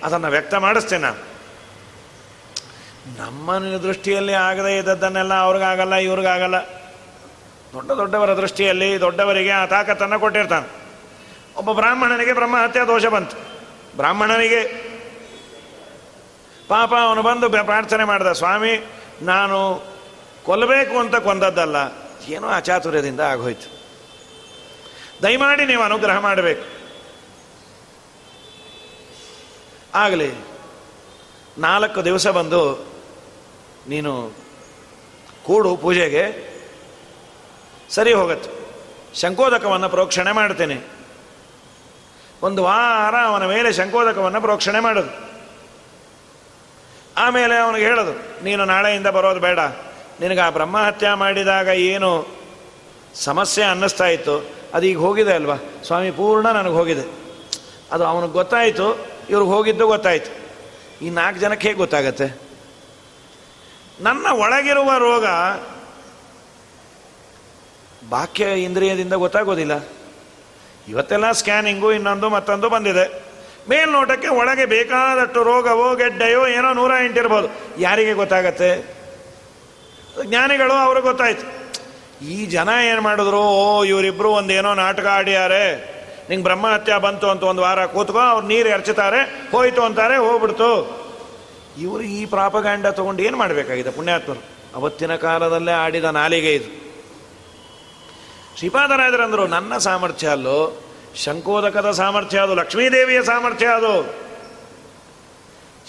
ಅದನ್ನು 0.05 0.29
ವ್ಯಕ್ತ 0.29 0.55
ಮಾಡಿಸ್ತೇನೆ 0.55 1.03
ನಾನು. 1.03 1.21
ನಮ್ಮ 3.19 3.57
ದೃಷ್ಟಿಯಲ್ಲಿ 3.83 4.33
ಆಗದೇ 4.33 4.79
ಇದ್ದದ್ದನ್ನೆಲ್ಲ 4.79 5.35
ಅವ್ರಿಗಾಗಲ್ಲ, 5.35 5.95
ಇವ್ರಿಗಾಗಲ್ಲ. 5.95 6.59
ದೊಡ್ಡ 7.73 7.91
ದೊಡ್ಡವರ 7.91 8.31
ದೃಷ್ಟಿಯಲ್ಲಿ 8.37 9.01
ದೊಡ್ಡವರಿಗೆ 9.01 9.51
ಆ 9.51 9.67
ತಾಕತ್ತನ್ನು 9.67 10.19
ಕೊಟ್ಟಿರ್ತಾನೆ. 10.21 10.69
ಒಬ್ಬ 11.57 11.73
ಬ್ರಾಹ್ಮಣನಿಗೆ 11.73 12.33
ಬ್ರಹ್ಮಹತ್ಯೆ 12.33 12.87
ದೋಷ 12.87 13.07
ಬಂತು. 13.07 13.37
ಬ್ರಾಹ್ಮಣನಿಗೆ 13.97 14.63
ಪಾಪ 16.69 16.93
ಅವನು 16.95 17.23
ಬಂದು 17.23 17.51
ಪ್ರಾರ್ಥನೆ 17.51 18.05
ಮಾಡಿದ, 18.05 18.33
ಸ್ವಾಮಿ, 18.33 18.73
ನಾನು 19.23 19.59
ಕೊಲ್ಲಬೇಕು 20.47 20.95
ಅಂತ 20.99 21.17
ಕೊಂದದ್ದಲ್ಲ, 21.27 21.77
ಏನೋ 22.29 22.49
ಅಚಾತುರ್ಯದಿಂದ 22.49 23.23
ಆಗೋಯ್ತು. 23.33 23.69
ದಯಮಾಡಿ 25.23 25.65
ನೀವು 25.67 25.83
ಅನುಗ್ರಹ 25.83 26.17
ಮಾಡಬೇಕು. 26.19 26.65
ಆಗಲಿ, 29.95 30.31
ನಾಲ್ಕು 31.59 32.01
ದಿವಸ 32.05 32.27
ಬಂದು 32.39 32.61
ನೀನು 33.89 34.13
ಕೂಡು 35.47 35.71
ಪೂಜೆಗೆ, 35.77 36.25
ಸರಿ 37.91 38.13
ಹೋಗತ್ತೆ. 38.13 38.51
ಶಂಕೋದಕವನ್ನು 39.21 39.89
ಪ್ರೋಕ್ಷಣೆ 39.89 40.33
ಮಾಡ್ತೇನೆ. 40.33 40.79
ಒಂದು 42.43 42.61
ವಾರ 42.65 43.15
ಅವನ 43.27 43.45
ಮೇಲೆ 43.47 43.73
ಶಂಕೋದಕವನ್ನು 43.73 44.41
ಪ್ರೋಕ್ಷಣೆ 44.41 44.81
ಮಾಡೋದು. 44.81 45.13
ಆಮೇಲೆ 47.17 47.57
ಅವನಿಗೆ 47.57 47.87
ಹೇಳೋದು, 47.87 48.15
ನೀನು 48.45 48.63
ನಾಳೆಯಿಂದ 48.65 49.07
ಬರೋದು 49.07 49.41
ಬೇಡ. 49.41 49.61
ನಿನಗೆ 50.21 50.41
ಆ 50.41 50.51
ಬ್ರಹ್ಮಹತ್ಯೆ 50.51 51.15
ಮಾಡಿದಾಗ 51.15 51.69
ಏನು 51.69 52.27
ಸಮಸ್ಯೆ 53.15 53.65
ಅನ್ನಿಸ್ತಾ 53.65 54.07
ಇತ್ತು, 54.07 54.51
ಅದು 54.75 54.87
ಈಗ 54.87 54.99
ಹೋಗಿದೆ 54.99 55.33
ಅಲ್ವಾ? 55.33 55.57
ಸ್ವಾಮಿ 55.87 56.11
ಪೂರ್ಣ 56.11 56.51
ನನಗೆ 56.51 56.73
ಹೋಗಿದೆ. 56.73 57.25
ಅದು 57.93 58.05
ಅವನಿಗೆ 58.05 58.33
ಗೊತ್ತಾಯಿತು, 58.33 59.07
ಇವ್ರಿಗೆ 59.31 59.51
ಹೋಗಿದ್ದು 59.51 59.87
ಗೊತ್ತಾಯಿತು. 59.87 60.45
ಈ 61.05 61.11
ನಾಲ್ಕು 61.11 61.41
ಜನಕ್ಕೆ 61.41 61.69
ಹೇಗೆ 61.69 61.79
ಗೊತ್ತಾಗತ್ತೆ? 61.79 62.41
ನನ್ನ 64.01 64.27
ಒಳಗಿರುವ 64.31 64.91
ರೋಗ 64.99 65.27
ಬಾಕ್ಯ 68.09 68.45
ಇಂದ್ರಿಯದಿಂದ 68.45 69.13
ಗೊತ್ತಾಗೋದಿಲ್ಲ. 69.13 69.89
ಇವತ್ತೆಲ್ಲ 70.89 71.33
ಸ್ಕ್ಯಾನಿಂಗು, 71.33 71.93
ಇನ್ನೊಂದು 71.93 72.29
ಮತ್ತೊಂದು 72.29 72.69
ಬಂದಿದೆ. 72.69 73.25
ಮೇಲ್ನೋಟಕ್ಕೆ 73.71 74.29
ಒಳಗೆ 74.29 74.67
ಬೇಕಾದಷ್ಟು 74.67 75.43
ರೋಗವೋ, 75.43 75.95
ಗೆಡ್ಡೆಯೋ 75.95 76.47
ಏನೋ 76.47 76.73
ನೂರ 76.73 76.91
ಎಂಟಿರ್ಬೋದು 77.05 77.49
ಯಾರಿಗೆ 77.79 78.13
ಗೊತ್ತಾಗತ್ತೆ? 78.13 79.04
ಜ್ಞಾನಿಗಳು 80.23 80.73
ಅವ್ರಿಗೆ 80.73 81.07
ಗೊತ್ತಾಯ್ತು. 81.07 81.65
ಈ 82.25 82.47
ಜನ 82.47 82.69
ಏನು 82.91 83.01
ಮಾಡಿದ್ರು? 83.01 83.39
ಓ, 83.39 83.85
ಇವರಿಬ್ರು 83.85 84.31
ಒಂದೇನೋ 84.31 84.75
ನಾಟಕ 84.75 85.07
ಆಡಿಯಾರೆ. 85.07 85.95
ನಿಂಗೆ 86.29 86.45
ಬ್ರಹ್ಮಹತ್ಯ 86.45 86.99
ಬಂತು 86.99 87.31
ಅಂತ 87.31 87.43
ಒಂದು 87.43 87.63
ವಾರ 87.63 87.87
ಕೂತ್ಕೋ, 87.87 88.19
ಅವ್ರು 88.19 88.47
ನೀರು 88.47 88.69
ಎರಚುತ್ತಾರೆ 88.69 89.49
ಹೋಯ್ತು 89.53 89.83
ಅಂತಾರೆ, 89.83 90.17
ಹೋಗ್ಬಿಡ್ತು. 90.17 91.05
ಇವರು 91.81 92.03
ಈ 92.03 92.27
ಪ್ರಾಪಗಾಂಡ 92.27 92.87
ತಗೊಂಡು 92.87 93.23
ಏನು 93.23 93.37
ಮಾಡಬೇಕಾಗಿದೆ 93.37 93.91
ಪುಣ್ಯಾತ್ಮರು? 93.91 94.43
ಅವತ್ತಿನ 94.75 95.17
ಕಾಲದಲ್ಲೇ 95.17 95.73
ಆಡಿದ 95.73 96.05
ನಾಲಿಗೆ 96.05 96.55
ಇದು. 96.55 96.85
ಶ್ರೀಪಾದರಾಜರಂದರು 98.59 99.47
ನನ್ನ 99.47 99.77
ಸಾಮರ್ಥ್ಯ 99.77 100.29
ಅಲ್ಲೋ, 100.29 100.91
ಶಂಕೋದಕದ 101.17 101.91
ಸಾಮರ್ಥ್ಯ 101.91 102.39
ಅದು, 102.39 102.55
ಲಕ್ಷ್ಮೀದೇವಿಯ 102.55 103.23
ಸಾಮರ್ಥ್ಯ 103.23 103.67
ಅದು. 103.67 104.25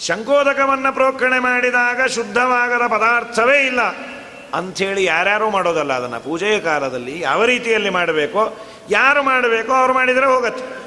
ಶಂಕೋದಕವನ್ನು 0.00 0.92
ಪ್ರೋಕ್ಷಣೆ 0.92 1.38
ಮಾಡಿದಾಗ 1.38 2.06
ಶುದ್ಧವಾಗದ 2.06 2.86
ಪದಾರ್ಥವೇ 2.86 3.66
ಇಲ್ಲ. 3.66 3.80
ಅಂಥೇಳಿ 4.54 5.04
ಯಾರ್ಯಾರು 5.04 5.50
ಮಾಡೋದಲ್ಲ 5.50 5.92
ಅದನ್ನು. 5.92 6.20
ಪೂಜೆಯ 6.20 6.60
ಕಾಲದಲ್ಲಿ 6.60 7.20
ಯಾವ 7.20 7.44
ರೀತಿಯಲ್ಲಿ 7.44 7.90
ಮಾಡಬೇಕೋ, 7.90 8.56
ಯಾರು 8.90 9.22
ಮಾಡಬೇಕೋ 9.22 9.72
ಅವ್ರು 9.72 9.94
ಮಾಡಿದರೆ 9.94 10.26
ಹೋಗತ್ತೆ. 10.26 10.86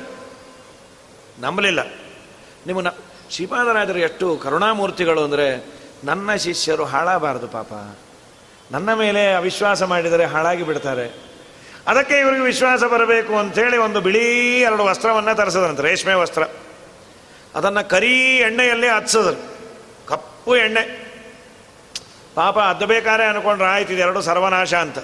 ನಂಬಲಿಲ್ಲ. 1.41 1.80
ನಿಮ್ಮ 2.68 2.82
ನ 2.82 2.88
ಶ್ರೀಪಾದರಾಜರು 3.32 3.99
ಎಷ್ಟು 3.99 4.38
ಕರುಣಾಮೂರ್ತಿಗಳು 4.38 5.24
ಅಂದರೆ, 5.24 5.80
ನನ್ನ 6.03 6.36
ಶಿಷ್ಯರು 6.36 6.86
ಹಾಳಾಗಬಾರ್ದು 6.86 7.47
ಪಾಪ. 7.47 7.97
ನನ್ನ 8.72 8.93
ಮೇಲೆ 8.93 9.34
ಅವಿಶ್ವಾಸ 9.34 9.84
ಮಾಡಿದರೆ 9.84 10.26
ಹಾಳಾಗಿ 10.26 10.64
ಬಿಡ್ತಾರೆ. 10.64 11.30
ಅದಕ್ಕೆ 11.88 12.20
ಇವರಿಗೆ 12.20 12.43
ವಿಶ್ವಾಸ 12.43 12.84
ಬರಬೇಕು 12.84 13.38
ಅಂಥೇಳಿ 13.38 13.78
ಒಂದು 13.78 14.01
ಬಿಳಿ 14.01 14.60
ಎರಡು 14.62 14.84
ವಸ್ತ್ರವನ್ನು 14.84 15.36
ತರಿಸದಂತೆ 15.36 15.82
ರೇಷ್ಮೆ 15.82 16.14
ವಸ್ತ್ರ. 16.14 16.43
ಅದನ್ನು 17.55 17.89
ಕರಿ 17.89 18.38
ಎಣ್ಣೆಯಲ್ಲಿ 18.38 18.88
ಹಚ್ಚದ್ರು 18.88 19.60
ಕಪ್ಪು 20.07 20.55
ಎಣ್ಣೆ. 20.55 21.09
ಪಾಪ 22.39 22.57
ಅದು 22.71 22.85
ಬೇಕಾದ್ರೆ 22.87 23.25
ಅನ್ಕೊಂಡ್ರೆ, 23.25 23.67
ಆಯ್ತು 23.67 23.93
ಎರಡು 24.05 24.19
ಸರ್ವನಾಶ 24.21 24.73
ಅಂತ. 24.85 24.99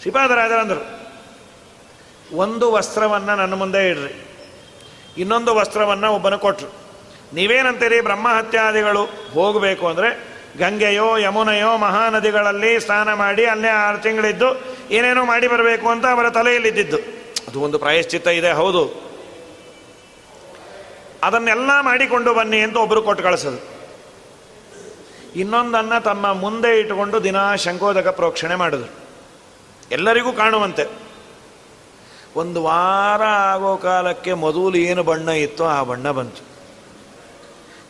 ಶ್ರೀಪಾದರಾಜರಂದರು, 0.00 0.82
ಒಂದು 2.36 2.66
ವಸ್ತ್ರವನ್ನು 2.72 3.32
ನನ್ನ 3.36 3.54
ಮುಂದೆ 3.54 3.80
ಇಡ್ರಿ, 3.88 4.14
ಇನ್ನೊಂದು 5.18 5.52
ವಸ್ತ್ರವನ್ನು 5.54 6.08
ಒಬ್ಬನ 6.14 6.36
ಕೊಟ್ಟರು 6.36 6.70
ನೀವೇನಂತೀರಿ? 7.34 7.98
ಬ್ರಹ್ಮಹತ್ಯಾದಿಗಳು 8.00 9.02
ಹೋಗಬೇಕು 9.34 9.84
ಅಂದರೆ 9.88 10.10
ಗಂಗೆಯೋ, 10.58 11.08
ಯಮುನೆಯೋ, 11.16 11.70
ಮಹಾನದಿಗಳಲ್ಲಿ 11.76 12.70
ಸ್ನಾನ 12.80 13.08
ಮಾಡಿ 13.14 13.44
ಅಲ್ಲೇ 13.46 13.68
ಆರು 13.68 13.98
ತಿಂಗಳಿದ್ದು 13.98 14.48
ಏನೇನೋ 14.90 15.24
ಮಾಡಿ 15.24 15.46
ಬರಬೇಕು 15.48 15.88
ಅಂತ 15.88 16.06
ಅವರ 16.06 16.28
ತಲೆಯಲ್ಲಿದ್ದಿದ್ದು. 16.30 16.98
ಅದು 17.48 17.58
ಒಂದು 17.60 17.78
ಪ್ರಾಯಶ್ಚಿತ್ತ 17.78 18.28
ಇದೆ, 18.28 18.52
ಹೌದು. 18.52 18.82
ಅದನ್ನೆಲ್ಲ 21.22 21.70
ಮಾಡಿಕೊಂಡು 21.80 22.32
ಬನ್ನಿ 22.34 22.60
ಅಂತ 22.60 22.76
ಒಬ್ಬರು 22.76 23.02
ಕೊಟ್ಟು 23.02 23.24
ಕಳಿಸೋದು. 23.24 23.77
ಇನ್ನೊಂದನ್ನು 25.38 26.02
ತಮ್ಮ 26.02 26.32
ಮುಂದೆ 26.32 26.80
ಇಟ್ಟುಕೊಂಡು 26.80 27.24
ದಿನಾ 27.24 27.56
ಶಂಕೋದಕ 27.56 28.08
ಪ್ರೋಕ್ಷಣೆ 28.08 28.54
ಮಾಡಿದ್ರು. 28.54 28.94
ಎಲ್ಲರಿಗೂ 29.90 30.32
ಕಾಣುವಂತೆ. 30.32 30.86
ಒಂದು 32.36 32.62
ವಾರ 32.62 33.22
ಆಗೋ 33.22 33.76
ಕಾಲಕ್ಕೆ 33.76 34.32
ಮೊದಲು 34.32 34.74
ಏನು 34.74 35.02
ಬಣ್ಣ 35.02 35.28
ಇತ್ತೋ 35.28 35.64
ಆ 35.64 35.82
ಬಣ್ಣ 35.82 36.10
ಬಂತು. 36.10 36.48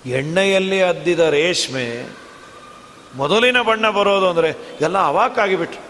ಎಣ್ಣೆಯಲ್ಲಿ 0.08 0.82
ಅದ್ದಿದ 0.82 1.20
ರೇಷ್ಮೆ 1.20 2.16
ಮೊದಲಿನ 3.16 3.62
ಬಣ್ಣ 3.62 3.90
ಬರೋದು 3.90 4.28
ಅಂದರೆ 4.28 4.54
ಎಲ್ಲ 4.80 4.98
ಅವಾಕಾಗಿಬಿಟ್ರು. 4.98 5.88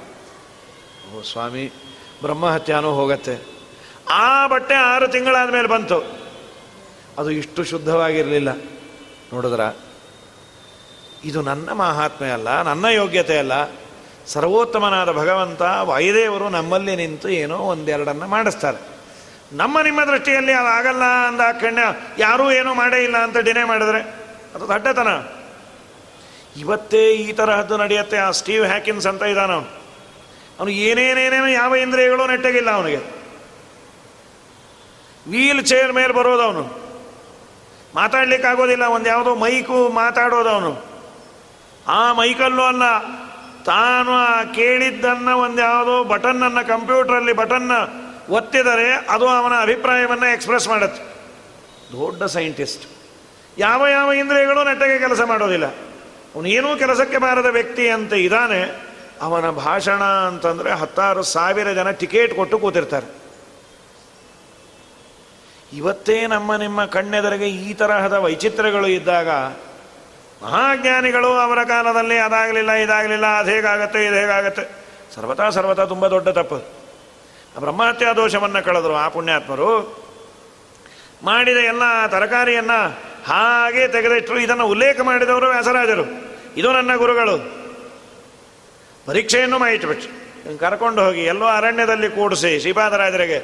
ಓ 1.19 1.23
ಸ್ವಾಮಿ, 1.23 1.73
ಬ್ರಹ್ಮಹತ್ಯಾನೂ 2.23 2.91
ಹೋಗತ್ತೆ. 2.91 3.59
ಆ 4.11 4.47
ಬಟ್ಟೆ 4.47 4.75
ಆರು 4.75 5.09
ತಿಂಗಳಾದ 5.09 5.51
ಮೇಲೆ 5.51 5.69
ಬಂತು. 5.69 6.19
ಅದು 7.19 7.31
ಇಷ್ಟು 7.31 7.65
ಶುದ್ಧವಾಗಿರಲಿಲ್ಲ. 7.65 8.53
ನೋಡಿದ್ರ? 9.33 9.61
ಇದು 11.25 11.43
ನನ್ನ 11.43 11.73
ಮಹಾತ್ಮೆ 11.73 12.31
ಅಲ್ಲ, 12.31 12.63
ನನ್ನ 12.63 12.85
ಯೋಗ್ಯತೆ 12.85 13.39
ಅಲ್ಲ. 13.39 13.53
ಸರ್ವೋತ್ತಮನಾದ 14.27 15.13
ಭಗವಂತ 15.13 15.63
ವಾಯುದೇವರು 15.63 16.49
ನಮ್ಮಲ್ಲಿ 16.49 16.97
ನಿಂತು 16.97 17.29
ಏನೋ 17.29 17.57
ಒಂದೆರಡನ್ನು 17.57 18.27
ಮಾಡಿಸ್ತಾರೆ. 18.27 18.79
ನಮ್ಮ 19.53 19.81
ನಿಮ್ಮ 19.81 20.05
ದೃಷ್ಟಿಯಲ್ಲಿ 20.05 20.53
ಅದು 20.53 20.67
ಆಗಲ್ಲ 20.67 21.03
ಅಂದ 21.03 21.41
ಕಣ್ಣ, 21.61 21.79
ಯಾರೂ 22.19 22.51
ಏನೂ 22.51 22.75
ಮಾಡೇ 22.75 23.05
ಇಲ್ಲ 23.05 23.19
ಅಂತ 23.19 23.39
ಡಿನೇ 23.39 23.65
ಮಾಡಿದ್ರೆ, 23.65 24.01
ಅದು 24.55 24.69
ದಡ್ಡತನ. 24.69 25.09
ಇವತ್ತೇ 26.61 27.11
ಈ 27.11 27.33
ತರಹದ್ದು 27.33 27.77
ನಡೆಯುತ್ತೆ, 27.77 28.19
ಆ 28.19 28.31
ಸ್ಟೀವ್ 28.31 28.67
ಹ್ಯಾಕಿನ್ಸ್ 28.67 29.07
ಅಂತ 29.07 29.23
ಇದ್ದಾನ 29.23 29.53
ಅವನು. 29.53 29.67
ಅವನು 30.61 30.71
ಏನೇನೇನೇನೋ 30.71 31.47
ಯಾವ 31.47 31.77
ಇಂದ್ರಿಯಗಳು 31.77 32.27
ನೆಟ್ಟಗಿಲ್ಲ 32.27 32.71
ಅವನಿಗೆ. 32.71 33.19
ವೀಲ್ 35.31 35.67
ಚೇರ್ 35.67 35.93
ಮೇಲೆ 35.93 36.13
ಬರೋದು 36.13 36.43
ಅವನು. 36.43 36.79
ಮಾತಾಡ್ಲಿಕ್ಕಾಗೋದಿಲ್ಲ 37.95 38.85
ಒಂದು 38.85 39.09
ಯಾವುದೋ 39.09 39.35
ಮೈಕು 39.35 39.89
ಮಾತಾಡೋದು 39.89 40.49
ಅವನು. 40.49 40.88
ಆ 41.89 42.13
ಮೈಕಲ್ಲು 42.13 42.63
ಅಲ್ಲ. 42.63 42.83
ತಾನು 43.65 44.13
ಆ 44.13 44.45
ಕೇಳಿದ್ದನ್ನು 44.45 45.39
ಒಂದು 45.39 45.63
ಯಾವುದೋ 45.63 46.05
ಬಟನ್ನನ್ನು 46.05 46.69
ಕಂಪ್ಯೂಟ್ರಲ್ಲಿ 46.69 47.33
ಬಟನ್ನ 47.33 47.73
ಒತ್ತಿದರೆ 48.29 48.95
ಅದು 48.95 49.29
ಅವನ 49.29 49.53
ಅಭಿಪ್ರಾಯವನ್ನು 49.61 50.33
ಎಕ್ಸ್ಪ್ರೆಸ್ 50.33 50.69
ಮಾಡುತ್ತೆ. 50.69 51.03
ದೊಡ್ಡ 51.93 52.23
ಸೈಂಟಿಸ್ಟ್. 52.23 52.89
ಯಾವ 53.59 53.87
ಯಾವ 53.87 54.13
ಇಂದ್ರಿಯಗಳು 54.13 54.65
ನೆಟ್ಟಗೆ 54.65 54.99
ಕೆಲಸ 54.99 55.21
ಮಾಡೋದಿಲ್ಲ. 55.21 55.67
ಅವನೇನೂ 56.35 56.77
ಕೆಲಸಕ್ಕೆ 56.77 57.19
ಬಾರದ 57.19 57.47
ವ್ಯಕ್ತಿ 57.47 57.91
ಅಂತ 57.91 58.13
ಇದ್ದಾನೆ. 58.13 58.89
ಅವನ 59.23 59.51
ಭಾಷಣ 59.51 60.03
ಅಂತಂದರೆ 60.03 60.73
ಹತ್ತಾರು 60.73 61.23
ಸಾವಿರ 61.23 61.73
ಜನ 61.73 61.91
ಟಿಕೆಟ್ 61.91 62.35
ಕೊಟ್ಟು 62.35 62.59
ಕೂತಿರ್ತಾರೆ. 62.59 63.07
ಇವತ್ತೇ 65.73 66.27
ನಮ್ಮ 66.27 66.57
ನಿಮ್ಮ 66.57 66.85
ಕಣ್ಣೆದರಿಗೆ 66.85 67.49
ಈ 67.49 67.75
ತರಹದ 67.75 68.13
ವೈಚಿತ್ರ್ಯಗಳು 68.13 68.87
ಇದ್ದಾಗ 68.87 69.29
ಮಹಾಜ್ಞಾನಿಗಳು 70.43 71.31
ಅವರ 71.39 71.65
ಕಾಲದಲ್ಲಿ 71.65 72.19
ಅದಾಗಲಿಲ್ಲ, 72.19 72.73
ಇದಾಗಲಿಲ್ಲ, 72.73 73.27
ಅದು 73.27 73.51
ಹೇಗಾಗತ್ತೆ, 73.51 74.07
ಇದು 74.07 74.15
ಹೇಗಾಗತ್ತೆ. 74.15 74.65
ಸರ್ವತಾ 75.15 75.51
ಸರ್ವತಾ 75.51 75.85
ತುಂಬ 75.85 76.07
ದೊಡ್ಡ 76.07 76.29
ತಪ್ಪು. 76.29 76.59
ಬ್ರಹ್ಮಹತ್ಯಾ 77.59 78.13
ದೋಷವನ್ನು 78.13 78.65
ಕಳೆದರು 78.65 78.95
ಆ 78.95 79.09
ಪುಣ್ಯಾತ್ಮರು. 79.09 79.71
ಮಾಡಿದ 81.23 81.57
ಎಲ್ಲ 81.57 82.07
ತರಕಾರಿಯನ್ನು 82.07 82.79
ಹಾಗೆ 83.27 83.89
ತೆಗೆದಿಟ್ಟರು 83.89 84.39
ಇದನ್ನು 84.39 84.67
ಉಲ್ಲೇಖ 84.67 85.01
ಮಾಡಿದವರು 85.01 85.47
ವ್ಯಾಸರಾಜರು. 85.47 86.05
ಇದು 86.57 86.73
ನನ್ನ 86.73 86.95
ಗುರುಗಳು. 86.95 87.37
ಪರೀಕ್ಷೆಯನ್ನು 89.07 89.59
ಮಾಡಿಟ್ಬಿಟ್ರು 89.59 90.59
ಕರ್ಕೊಂಡು 90.59 91.05
ಹೋಗಿ 91.05 91.25
ಎಲ್ಲೋ 91.25 91.47
ಅರಣ್ಯದಲ್ಲಿ 91.47 92.09
ಕೂಡಿಸಿ 92.11 92.61
ಶ್ರೀಪಾದರಾಜರಿಗೆ, 92.61 93.39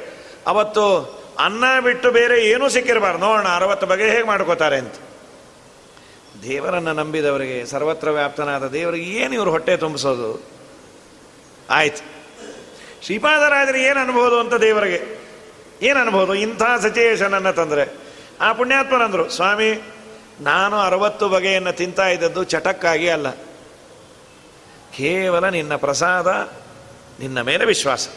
ಅವತ್ತು 0.47 0.85
ಅನ್ನ 1.39 1.63
ಬಿಟ್ಟು 1.79 2.11
ಬೇರೆ 2.11 2.45
ಏನೂ 2.45 2.69
ಸಿಕ್ಕಿರಬಾರ್ದು, 2.69 3.19
ನೋಡೋಣ 3.19 3.47
ಅರವತ್ತು 3.47 3.87
ಬಗೆ 3.87 4.09
ಹೇಗೆ 4.09 4.23
ಮಾಡ್ಕೋತಾರೆ 4.23 4.77
ಅಂತ. 4.77 4.95
ದೇವರನ್ನು 6.43 6.93
ನಂಬಿದವರಿಗೆ, 6.93 7.65
ಸರ್ವತ್ರ 7.65 8.09
ವ್ಯಾಪ್ತನಾದ 8.09 8.67
ದೇವರಿಗೆ 8.67 9.05
ಏನು 9.05 9.33
ಇವರು 9.33 9.51
ಹೊಟ್ಟೆ 9.51 9.77
ತುಂಬಿಸೋದು? 9.77 10.43
ಆಯ್ತು. 11.69 12.15
ಶ್ರೀಪಾದರಾಜರು 13.05 13.77
ಏನು 13.77 13.99
ಅನ್ಬೋದು 13.99 14.39
ಅಂತ 14.39 14.53
ದೇವರಿಗೆ? 14.53 15.25
ಏನು 15.81 15.99
ಅನ್ಬೋದು? 15.99 16.33
ಇಂಥ 16.33 16.61
ಸಿಚುಯೇಷನನ್ನು 16.81 17.53
ತಂದರೆ. 17.53 17.93
ಆ 18.41 18.53
ಪುಣ್ಯಾತ್ಮನಂದರು, 18.53 19.29
ಸ್ವಾಮಿ, 19.29 19.81
ನಾನು 20.41 20.75
ಅರವತ್ತು 20.75 21.29
ಬಗೆಯನ್ನು 21.29 21.71
ತಿಂತಾ 21.71 22.07
ಇದ್ದದ್ದು 22.07 22.43
ಚಟಕ್ಕಾಗಿ 22.43 23.09
ಅಲ್ಲ. 23.09 23.31
ಕೇವಲ 24.97 25.49
ನಿನ್ನ 25.49 25.75
ಪ್ರಸಾದ, 25.75 26.27
ನಿನ್ನ 27.19 27.41
ಮೇಲೆ 27.41 27.65
ವಿಶ್ವಾಸ. 27.65 28.07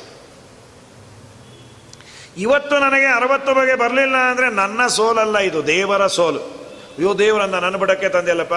ಇವತ್ತು 2.37 2.79
ನನಗೆ 2.79 3.07
ಅರವತ್ತು 3.07 3.55
ಬಗೆ 3.55 3.75
ಬರಲಿಲ್ಲ 3.75 4.17
ಅಂದರೆ 4.17 4.51
ನನ್ನ 4.51 4.87
ಸೋಲಲ್ಲ, 4.87 5.39
ಇದು 5.39 5.67
ದೇವರ 5.67 6.07
ಸೋಲು. 6.07 6.58
ಅಯ್ಯೋ 6.99 7.19
ದೇವರನ್ನ 7.19 7.59
ನನ್ನ 7.59 7.77
ಬುಡಕ್ಕೆ 7.77 8.09
ತಂದೆಯಲ್ಲಪ್ಪ. 8.09 8.55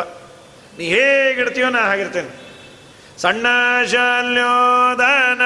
ನೀ 0.78 0.86
ಹೇಗಿಡ್ತೀಯೋ 0.86 1.70
ನಾ 1.70 1.80
ಹಾಗಿರ್ತೇನೆ. 1.80 2.30
ಸಣ್ಣ 3.22 3.46
ಶಾಲ್ಯೋದಾನ, 3.86 5.42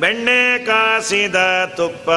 ಬೆಣ್ಣೆ 0.00 0.58
ಕಾಸಿದ 0.58 1.34
ತುಪ್ಪ, 1.76 2.08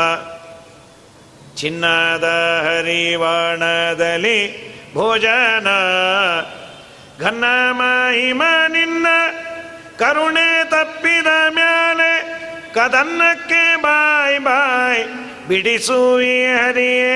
ಚಿನ್ನದ 1.57 2.27
ಹರಿವಾಣದಲ್ಲಿ 2.65 4.39
ಭೋಜನ 4.93 5.67
ಘನ್ನ 7.19 7.45
ಮಹಿಮ 7.71 8.43
ನಿನ್ನ, 8.67 9.07
ಕರುಣೆ 9.97 10.63
ತಪ್ಪಿದ 10.63 11.27
ಮ್ಯಾಲೆ 11.49 12.13
ಕದನ್ನಕ್ಕೆ 12.73 13.81
ಬಾಯ್ 13.81 14.39
ಬಾಯ್ 14.39 15.03
ಬಿಡಿಸುವಿ 15.47 16.45
ಹರಿಯೇ 16.45 17.15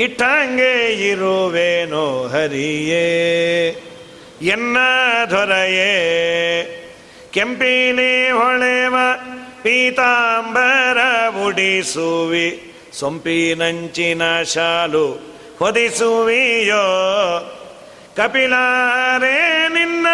ಇಟ್ಟಂಗೆ 0.00 0.92
ಇರುವೇನೋ 1.10 2.28
ಹರಿಯೇ, 2.28 3.06
ಎನ್ನ 4.42 4.76
ದೊರೆಯೇ? 5.30 5.92
ಕೆಂಪಿಲಿ 7.30 8.30
ಹೊಳೆವ 8.30 8.96
ಪೀತಾಂಬರ 9.62 10.98
ಉಡಿಸುವಿ, 11.46 12.74
ಸೊಂಪಿನಂಚಿನ 12.98 14.42
ಶಾಲು 14.42 15.06
ಹೊದಿಸುವಿಯೋ? 15.58 16.86
ಕಪಿಲಾರೇ, 18.16 19.68
ನಿನ್ನ 19.68 20.06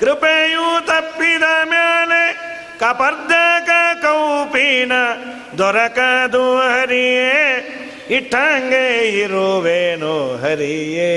ಕೃಪೆಯು 0.00 0.86
ತಪ್ಪಿದ 0.86 1.42
ಮೇಲೆ 1.64 2.22
ಕಪರ್ದಕ 2.78 3.70
ಕೌಪಿನ 4.02 4.92
ದೊರಕದು 5.58 6.58
ಹರಿಯೇ 6.58 7.78
ಇಟ್ಟಂಗೆ 8.16 9.08
ಇರುವೇನು 9.18 10.36
ಹರಿಯೇ. 10.36 11.12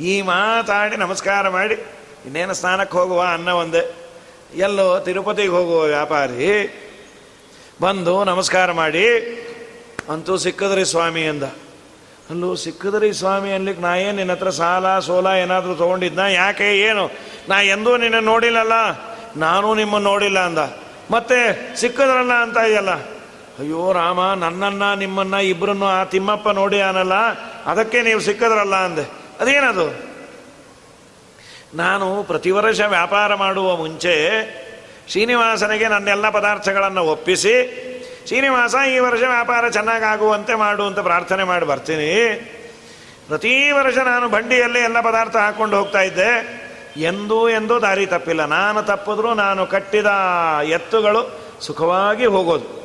ಈ 0.00 0.22
ಮಾತಾಡಿ 0.22 0.96
ನಮಸ್ಕಾರ 0.96 1.48
ಮಾಡಿ, 1.48 1.74
ಇನ್ನೇನು 2.24 2.54
ಸ್ನಾನಕ್ಕೆ 2.54 2.98
ಹೋಗುವ 2.98 3.22
ಅನ್ನ 3.22 3.48
ಒಂದೇ. 3.48 3.94
ಎಲ್ಲೋ 4.56 5.00
ತಿರುಪತಿಗೆ 5.00 5.48
ಹೋಗುವ 5.48 5.82
ವ್ಯಾಪಾರಿ 5.82 6.80
ಬಂದು 7.80 8.24
ನಮಸ್ಕಾರ 8.24 8.72
ಮಾಡಿ, 8.72 9.06
ಅಂತೂ 10.08 10.36
ಸಿಕ್ಕದ್ರಿ 10.36 10.84
ಸ್ವಾಮಿ 10.84 11.24
ಅಂದ. 11.26 11.42
ಅಲ್ಲೂ 12.30 12.56
ಸಿಕ್ಕದ್ರಿ 12.56 13.12
ಸ್ವಾಮಿ 13.12 13.52
ಅನ್ಲಿಕ್ಕೆ 13.52 13.82
ನಾ 13.82 13.96
ಏನು 13.96 14.16
ನಿನ್ನ 14.16 14.32
ಹತ್ರ 14.32 14.50
ಸಾಲ 14.50 14.98
ಸೋಲ 14.98 15.26
ಏನಾದರೂ 15.26 15.74
ತೊಗೊಂಡಿದ್ನ? 15.74 16.18
ಯಾಕೆ 16.18 16.78
ಏನು? 16.78 17.10
ನಾ 17.48 17.60
ಎಂದೂ 17.62 17.96
ನಿನ್ನ 17.96 18.18
ನೋಡಿಲ್ಲಲ್ಲ. 18.18 18.72
ನಾನು 19.36 19.74
ನಿಮ್ಮನ್ನು 19.74 20.08
ನೋಡಿಲ್ಲ 20.10 20.38
ಅಂದ. 20.38 20.58
ಮತ್ತೆ 21.10 21.38
ಸಿಕ್ಕದ್ರಲ್ಲ 21.76 22.32
ಅಂತ 22.32 22.56
ಇದೆಯಲ್ಲ 22.56 23.13
ಅಯ್ಯೋ 23.58 23.92
ರಾಮ, 23.92 24.34
ನನ್ನನ್ನ, 24.34 24.94
ನಿಮ್ಮನ್ನ 24.94 25.34
ಇಬ್ಬರನ್ನು 25.34 25.86
ಆ 25.86 26.04
ತಿಮ್ಮಪ್ಪ 26.04 26.48
ನೋಡಿ 26.48 26.80
ಆನಲ್ಲ, 26.80 27.14
ಅದಕ್ಕೆ 27.66 28.02
ನೀವು 28.02 28.20
ಸಿಕ್ಕದ್ರಲ್ಲ 28.20 28.76
ಅಂದೆ. 28.76 29.02
ಅದೇನದು? 29.40 30.14
ನಾನು 31.74 32.22
ಪ್ರತಿ 32.22 32.50
ವರ್ಷ 32.50 32.80
ವ್ಯಾಪಾರ 32.80 33.34
ಮಾಡುವ 33.34 33.76
ಮುಂಚೆ 33.76 34.14
ಶ್ರೀನಿವಾಸನಿಗೆ 35.08 35.88
ನನ್ನೆಲ್ಲ 35.88 36.30
ಪದಾರ್ಥಗಳನ್ನು 36.30 37.04
ಒಪ್ಪಿಸಿ, 37.04 37.80
ಶ್ರೀನಿವಾಸ 38.26 38.74
ಈ 38.94 38.98
ವರ್ಷ 38.98 39.20
ವ್ಯಾಪಾರ 39.20 39.68
ಚೆನ್ನಾಗಾಗುವಂತೆ 39.68 40.54
ಮಾಡು 40.54 40.86
ಅಂತ 40.86 40.98
ಪ್ರಾರ್ಥನೆ 40.98 41.44
ಮಾಡಿ 41.44 41.66
ಬರ್ತೀನಿ. 41.66 42.34
ಪ್ರತಿ 43.28 43.70
ವರ್ಷ 43.70 43.98
ನಾನು 43.98 44.28
ಬಂಡಿಯಲ್ಲಿ 44.28 44.78
ಎಲ್ಲ 44.78 45.00
ಪದಾರ್ಥ 45.00 45.36
ಹಾಕ್ಕೊಂಡು 45.36 45.76
ಹೋಗ್ತಾ 45.76 46.00
ಇದ್ದೆ. 46.00 46.64
ಎಂದೂ 46.96 47.48
ಎಂದೂ 47.48 47.80
ದಾರಿ 47.80 48.06
ತಪ್ಪಿಲ್ಲ. 48.06 48.44
ನಾನು 48.44 48.82
ತಪ್ಪಿದ್ರೂ 48.82 49.34
ನಾನು 49.34 49.66
ಕಟ್ಟಿದ 49.66 50.06
ಎತ್ತುಗಳು 50.64 51.40
ಸುಖವಾಗಿ 51.60 52.26
ಹೋಗೋದು. 52.26 52.83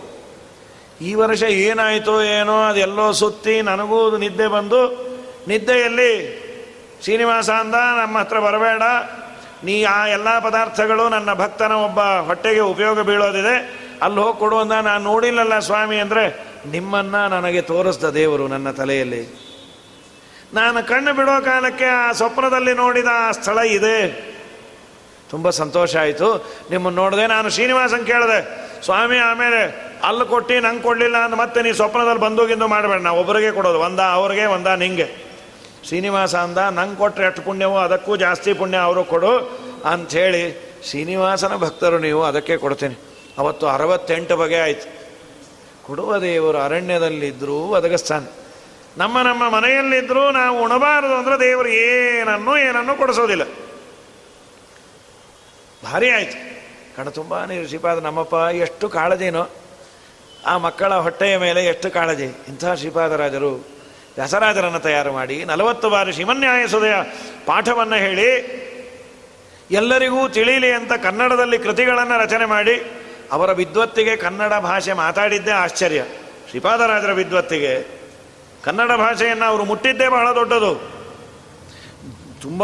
ಈ 1.01 1.13
ವರ್ಷ 1.13 1.43
ಏನಾಯಿತು 1.43 2.23
ಏನೋ 2.23 2.61
ಅದೆಲ್ಲೋ 2.61 3.11
ಸುತ್ತಿ 3.11 3.61
ನನಗೂ 3.61 4.17
ನಿದ್ದೆ 4.17 4.47
ಬಂದು, 4.47 4.81
ನಿದ್ದೆಯಲ್ಲಿ 5.47 6.11
ಶ್ರೀನಿವಾಸ 7.03 7.49
ಅಂದ, 7.49 7.75
ನಮ್ಮ 7.75 8.17
ಹತ್ರ 8.17 8.39
ಬರಬೇಡ. 8.39 8.81
ನೀ 9.63 9.83
ಆ 9.83 10.07
ಎಲ್ಲ 10.07 10.39
ಪದಾರ್ಥಗಳು 10.39 11.09
ನನ್ನ 11.09 11.33
ಭಕ್ತನ 11.33 11.71
ಒಬ್ಬ 11.71 11.99
ಹೊಟ್ಟೆಗೆ 11.99 12.59
ಉಪಯೋಗ 12.59 13.01
ಬೀಳೋದಿದೆ. 13.01 13.55
ಅಲ್ಲಿ 14.01 14.19
ಹೋಗಿ 14.19 14.39
ಕೊಡುವಂದ 14.39 14.71
ನಾನು 14.71 15.03
ನೋಡಿಲ್ಲಲ್ಲ 15.03 15.59
ಸ್ವಾಮಿ 15.59 15.99
ಅಂದರೆ, 15.99 16.45
ನಿಮ್ಮನ್ನ 16.65 17.27
ನನಗೆ 17.27 17.61
ತೋರಿಸ್ದ 17.61 18.03
ದೇವರು 18.03 18.47
ನನ್ನ 18.47 18.71
ತಲೆಯಲ್ಲಿ. 18.71 19.49
ನಾನು 20.53 20.87
ಕಣ್ಣು 20.87 21.13
ಬಿಡೋ 21.13 21.41
ಕಾಲಕ್ಕೆ 21.41 21.85
ಆ 21.85 22.11
ಸ್ವಪ್ನದಲ್ಲಿ 22.11 22.73
ನೋಡಿದ 22.73 23.07
ಆ 23.13 23.31
ಸ್ಥಳ 23.31 23.57
ಇದೆ. 23.57 24.29
ತುಂಬ 25.29 25.49
ಸಂತೋಷ 25.49 25.95
ಆಯಿತು. 25.95 26.47
ನಿಮ್ಮನ್ನು 26.69 27.01
ನೋಡಿದೆ 27.01 27.27
ನಾನು 27.27 27.49
ಶ್ರೀನಿವಾಸನ್ 27.49 28.07
ಕೇಳಿದೆ. 28.07 28.69
ಸ್ವಾಮಿ, 28.85 29.17
ಆಮೇಲೆ 29.17 29.88
ಅಲ್ಲಿ 30.03 30.29
ಕೊಟ್ಟು 30.29 30.59
ನಂಗೆ 30.59 30.83
ಕೊಡಲಿಲ್ಲ 30.83 31.17
ಅಂತ 31.17 31.33
ಮತ್ತೆ 31.33 31.61
ನೀ 31.61 31.71
ಸ್ವಪ್ನದಲ್ಲಿ 31.71 32.19
ಬಂದೋಗಿಂದು 32.19 32.67
ಮಾಡಬೇಡ. 32.67 33.01
ನಾವು 33.01 33.19
ಒಬ್ಬರಿಗೆ 33.19 33.51
ಕೊಡೋದು. 33.51 33.79
ಒಂದ 33.79 33.99
ಅವ್ರಿಗೆ, 33.99 34.45
ಒಂದ 34.45 34.67
ನಿಂಗೆ. 34.67 35.29
ಶ್ರೀನಿವಾಸ 35.83 36.35
ಅಂದ, 36.35 36.57
ನಂಗೆ 36.57 36.97
ಕೊಟ್ಟರೆ 36.97 37.25
ಎಷ್ಟು 37.25 37.41
ಪುಣ್ಯವೋ 37.41 37.77
ಅದಕ್ಕೂ 37.77 38.15
ಜಾಸ್ತಿ 38.15 38.53
ಪುಣ್ಯ 38.53 38.77
ಅವರು 38.77 39.03
ಕೊಡು 39.03 39.37
ಅಂಥೇಳಿ 39.85 40.69
ಶ್ರೀನಿವಾಸನ 40.83 41.55
ಭಕ್ತರು 41.55 41.99
ನೀವು 41.99 42.23
ಅದಕ್ಕೆ 42.23 42.57
ಕೊಡ್ತೀನಿ. 42.57 42.95
ಅವತ್ತು 43.37 43.67
ಅರವತ್ತೆಂಟು 43.67 44.37
ಬಗೆ 44.37 44.59
ಆಯಿತು. 44.59 44.99
ಕೊಡುವ 45.83 46.17
ದೇವರು 46.17 46.57
ಅರಣ್ಯದಲ್ಲಿದ್ದರೂ 46.57 47.53
ಒದಗಿಸ್ತಾನೆ. 47.53 48.31
ನಮ್ಮ 48.97 49.21
ನಮ್ಮ 49.21 49.49
ಮನೆಯಲ್ಲಿದ್ದರೂ 49.49 50.31
ನಾವು 50.31 50.63
ಉಣಬಾರದು 50.63 51.13
ಅಂದರೆ 51.13 51.39
ದೇವರು 51.39 51.69
ಏನನ್ನು 51.69 52.57
ಏನನ್ನು 52.57 52.95
ಕೊಡಿಸೋದಿಲ್ಲ. 52.95 53.43
ಭಾರಿ 55.83 56.09
ಆಯಿತು. 56.09 56.59
ಕಣ 56.95 57.09
ತುಂಬ 57.09 57.45
ನೀರು 57.45 57.67
ಶ್ರೀಪಾದ 57.67 57.99
ನಮ್ಮಪ್ಪ, 57.99 58.33
ಎಷ್ಟು 58.33 58.89
ಕಾಳಜಿನೋ. 58.89 59.47
ಆ 60.45 60.57
ಮಕ್ಕಳ 60.57 60.93
ಹೊಟ್ಟೆಯ 60.95 61.37
ಮೇಲೆ 61.37 61.65
ಎಷ್ಟು 61.65 61.91
ಕಾಳಜಿ? 61.91 62.25
ಇಂಥ 62.25 62.65
ಶ್ರೀಪಾದರಾಜರು 62.65 63.51
ವ್ಯಾಸರಾಜರನ್ನು 64.15 64.79
ತಯಾರು 64.79 65.13
ಮಾಡಿ 65.13 65.45
ನಲವತ್ತು 65.45 65.89
ಬಾರಿ 65.89 66.13
ಶಿವನ್ಯಾಯ 66.13 66.67
ಸುದಯ 66.67 66.93
ಪಾಠವನ್ನು 67.45 67.95
ಹೇಳಿ, 67.95 68.29
ಎಲ್ಲರಿಗೂ 69.71 70.29
ತಿಳಿಯಲಿ 70.29 70.71
ಅಂತ 70.71 70.93
ಕನ್ನಡದಲ್ಲಿ 70.93 71.57
ಕೃತಿಗಳನ್ನು 71.57 72.21
ರಚನೆ 72.21 72.45
ಮಾಡಿ 72.45 72.91
ಅವರ 73.31 73.51
ವಿದ್ವತ್ತಿಗೆ 73.51 74.15
ಕನ್ನಡ 74.15 74.53
ಭಾಷೆ 74.53 74.93
ಮಾತಾಡಿದ್ದೇ 74.93 75.51
ಆಶ್ಚರ್ಯ. 75.51 76.05
ಶ್ರೀಪಾದರಾಜರ 76.49 77.11
ವಿದ್ವತ್ತಿಗೆ 77.11 77.87
ಕನ್ನಡ 78.63 78.91
ಭಾಷೆಯನ್ನು 78.91 79.45
ಅವರು 79.45 79.65
ಮುಟ್ಟಿದ್ದೇ 79.65 80.07
ಬಹಳ 80.07 80.35
ದೊಡ್ಡದು. 80.35 80.73
ತುಂಬ 82.41 82.61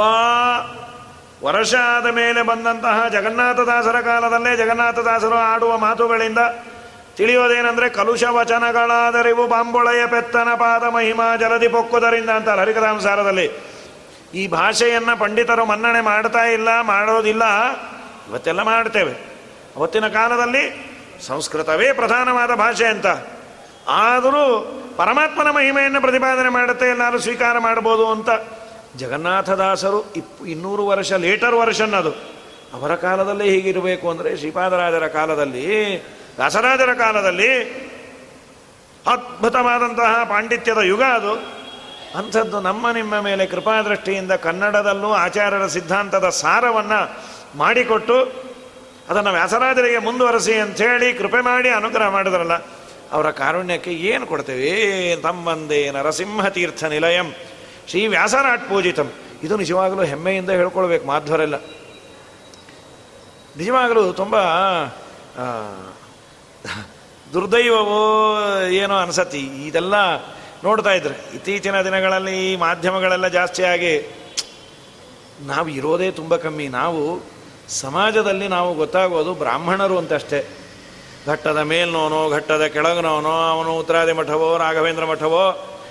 ವರ್ಷ 1.43 1.73
ಆದ 1.75 2.05
ಮೇಲೆ 2.05 2.41
ಬಂದಂತಹ 2.41 3.07
ಜಗನ್ನಾಥದಾಸರ 3.07 4.01
ಕಾಲದಲ್ಲೇ 4.01 4.57
ಜಗನ್ನಾಥದಾಸರು 4.57 5.35
ಆಡುವ 5.35 5.77
ಮಾತುಗಳಿಂದ 5.77 6.37
ತಿಳಿಯೋದೇನೆಂದರೆ 7.17 7.87
ಕಲುಷ 7.89 8.23
ವಚನಗಳಾದರಿವು 8.37 9.43
ಬಾಂಬೊಳೆಯ 9.47 10.03
ಪೆತ್ತನ 10.13 10.49
ಪಾದ 10.63 10.83
ಮಹಿಮಾ 10.95 11.27
ಜಲದಿ 11.41 11.67
ಪೊಕ್ಕುದರಿಂದ 11.67 12.29
ಅಂತ 12.29 12.49
ಹರಿಕದಾಂಸಾರದಲ್ಲಿ 12.61 13.45
ಈ 14.33 14.43
ಭಾಷೆಯನ್ನು 14.47 15.13
ಪಂಡಿತರು 15.19 15.63
ಮನ್ನಣೆ 15.65 16.01
ಮಾಡ್ತಾ 16.01 16.43
ಇಲ್ಲ, 16.57 16.69
ಮಾಡೋದಿಲ್ಲ. 16.81 17.43
ಇವತ್ತೆಲ್ಲ 18.29 18.61
ಮಾಡ್ತೇವೆ 18.71 19.13
ಅವತ್ತಿನ 19.75 20.07
ಕಾಲದಲ್ಲಿ 20.07 20.63
ಸಂಸ್ಕೃತವೇ 21.27 21.87
ಪ್ರಧಾನವಾದ 21.93 22.51
ಭಾಷೆ 22.55 22.85
ಅಂತ. 22.85 23.07
ಆದರೂ 23.87 24.43
ಪರಮಾತ್ಮನ 24.97 25.49
ಮಹಿಮೆಯನ್ನು 25.49 25.99
ಪ್ರತಿಪಾದನೆ 26.01 26.49
ಮಾಡುತ್ತೆ 26.49 26.85
ಎಲ್ಲರೂ 26.89 27.17
ಸ್ವೀಕಾರ 27.19 27.55
ಮಾಡ್ಬೋದು 27.59 28.05
ಅಂತ 28.07 28.29
ಜಗನ್ನಾಥದಾಸರು 28.97 29.99
ಇಪ್, 30.15 30.41
ಇನ್ನೂರು 30.47 30.83
ವರ್ಷ, 30.87 31.11
ಲೇಟರ್ 31.25 31.55
ವರ್ಷನ್ 31.55 31.93
ಅದು. 31.93 32.11
ಅವರ 32.73 32.95
ಕಾಲದಲ್ಲೇ 32.95 33.45
ಹೀಗಿರಬೇಕು 33.45 34.05
ಅಂದರೆ 34.09 34.29
ಶ್ರೀಪಾದರಾಜರ 34.37 35.07
ಕಾಲದಲ್ಲಿ 35.07 35.65
ದಾಸರಾಜರ 36.37 36.93
ಕಾಲದಲ್ಲಿ 36.93 37.51
ಅದ್ಭುತವಾದಂತಹ 39.05 40.23
ಪಾಂಡಿತ್ಯದ 40.23 40.77
ಯುಗ 40.77 41.03
ಅದು. 41.03 41.33
ಅಂಥದ್ದು 42.17 42.57
ನಮ್ಮ 42.59 42.91
ನಿಮ್ಮ 42.91 43.19
ಮೇಲೆ 43.21 43.45
ಕೃಪಾದೃಷ್ಟಿಯಿಂದ 43.45 44.31
ಕನ್ನಡದಲ್ಲೂ 44.31 45.09
ಆಚಾರ್ಯರ 45.13 45.65
ಸಿದ್ಧಾಂತದ 45.67 46.29
ಸಾರವನ್ನು 46.29 46.99
ಮಾಡಿಕೊಟ್ಟು 47.57 48.17
ಅದನ್ನು 49.09 49.31
ವ್ಯಾಸರಾಜರಿಗೆ 49.31 49.97
ಮುಂದುವರೆಸಿ 49.97 50.53
ಅಂಥೇಳಿ 50.53 51.13
ಕೃಪೆ 51.13 51.41
ಮಾಡಿ 51.41 51.69
ಅನುಗ್ರಹ 51.69 52.07
ಮಾಡಿದ್ರಲ್ಲ, 52.09 52.55
ಅವರ 53.11 53.31
ಕಾರುಣ್ಯಕ್ಕೆ 53.31 53.91
ಏನು 53.91 54.25
ಕೊಡ್ತೇವೆ? 54.25 54.71
ತಮ್ಮಂದೇ 55.21 55.91
ನರಸಿಂಹ 55.91 56.47
ತೀರ್ಥ 56.47 56.83
ನಿಲಯಂ. 56.83 57.27
ಶ್ರೀ 57.87 58.07
ವ್ಯಾಸರಾಟ್ 58.07 58.69
ಪೂಜಿತಂ. 58.69 59.09
ಇದು 59.43 59.55
ನಿಜವಾಗಲೂ 59.57 60.03
ಹೆಮ್ಮೆಯಿಂದ 60.03 60.49
ಹೇಳ್ಕೊಳ್ಬೇಕು 60.49 61.05
ಮಾಧ್ವರೆಲ್ಲ. 61.07 61.57
ನಿಜವಾಗಲೂ 63.57 64.03
ತುಂಬ 64.13 64.35
ದುರ್ದೈವವೋ 67.33 68.37
ಏನೋ 68.67 68.95
ಅನಿಸತಿ. 68.95 69.39
ಇದೆಲ್ಲ 69.39 70.15
ನೋಡ್ತಾ 70.63 70.91
ಇದ್ರೆ. 70.91 71.35
ಇತ್ತೀಚಿನ 71.35 71.81
ದಿನಗಳಲ್ಲಿ 71.81 72.53
ಈ 72.53 72.55
ಮಾಧ್ಯಮಗಳೆಲ್ಲ 72.55 73.27
ಜಾಸ್ತಿಯಾಗಿ 73.27 74.15
ನಾವು 75.41 75.69
ಇರೋದೇ 75.69 76.11
ತುಂಬ 76.11 76.35
ಕಮ್ಮಿ. 76.35 76.67
ನಾವು 76.67 77.21
ಸಮಾಜದಲ್ಲಿ 77.69 78.47
ನಾವು 78.47 78.75
ಗೊತ್ತಾಗೋದು 78.75 79.33
ಬ್ರಾಹ್ಮಣರು 79.33 79.97
ಅಂತಷ್ಟೇ 79.97 80.47
ಘಟ್ಟದ 81.27 81.57
ಮೇಲ್ನೋನೋ, 81.57 82.29
ಘಟ್ಟದ 82.29 82.65
ಕೆಳಗನೋನೋ, 82.65 83.29
ಅವನು 83.29 83.77
ಉತ್ತರಾದಿ 83.77 84.13
ಮಠವೋ, 84.13 84.57
ರಾಘವೇಂದ್ರ 84.57 85.05
ಮಠವೋ, 85.05 85.49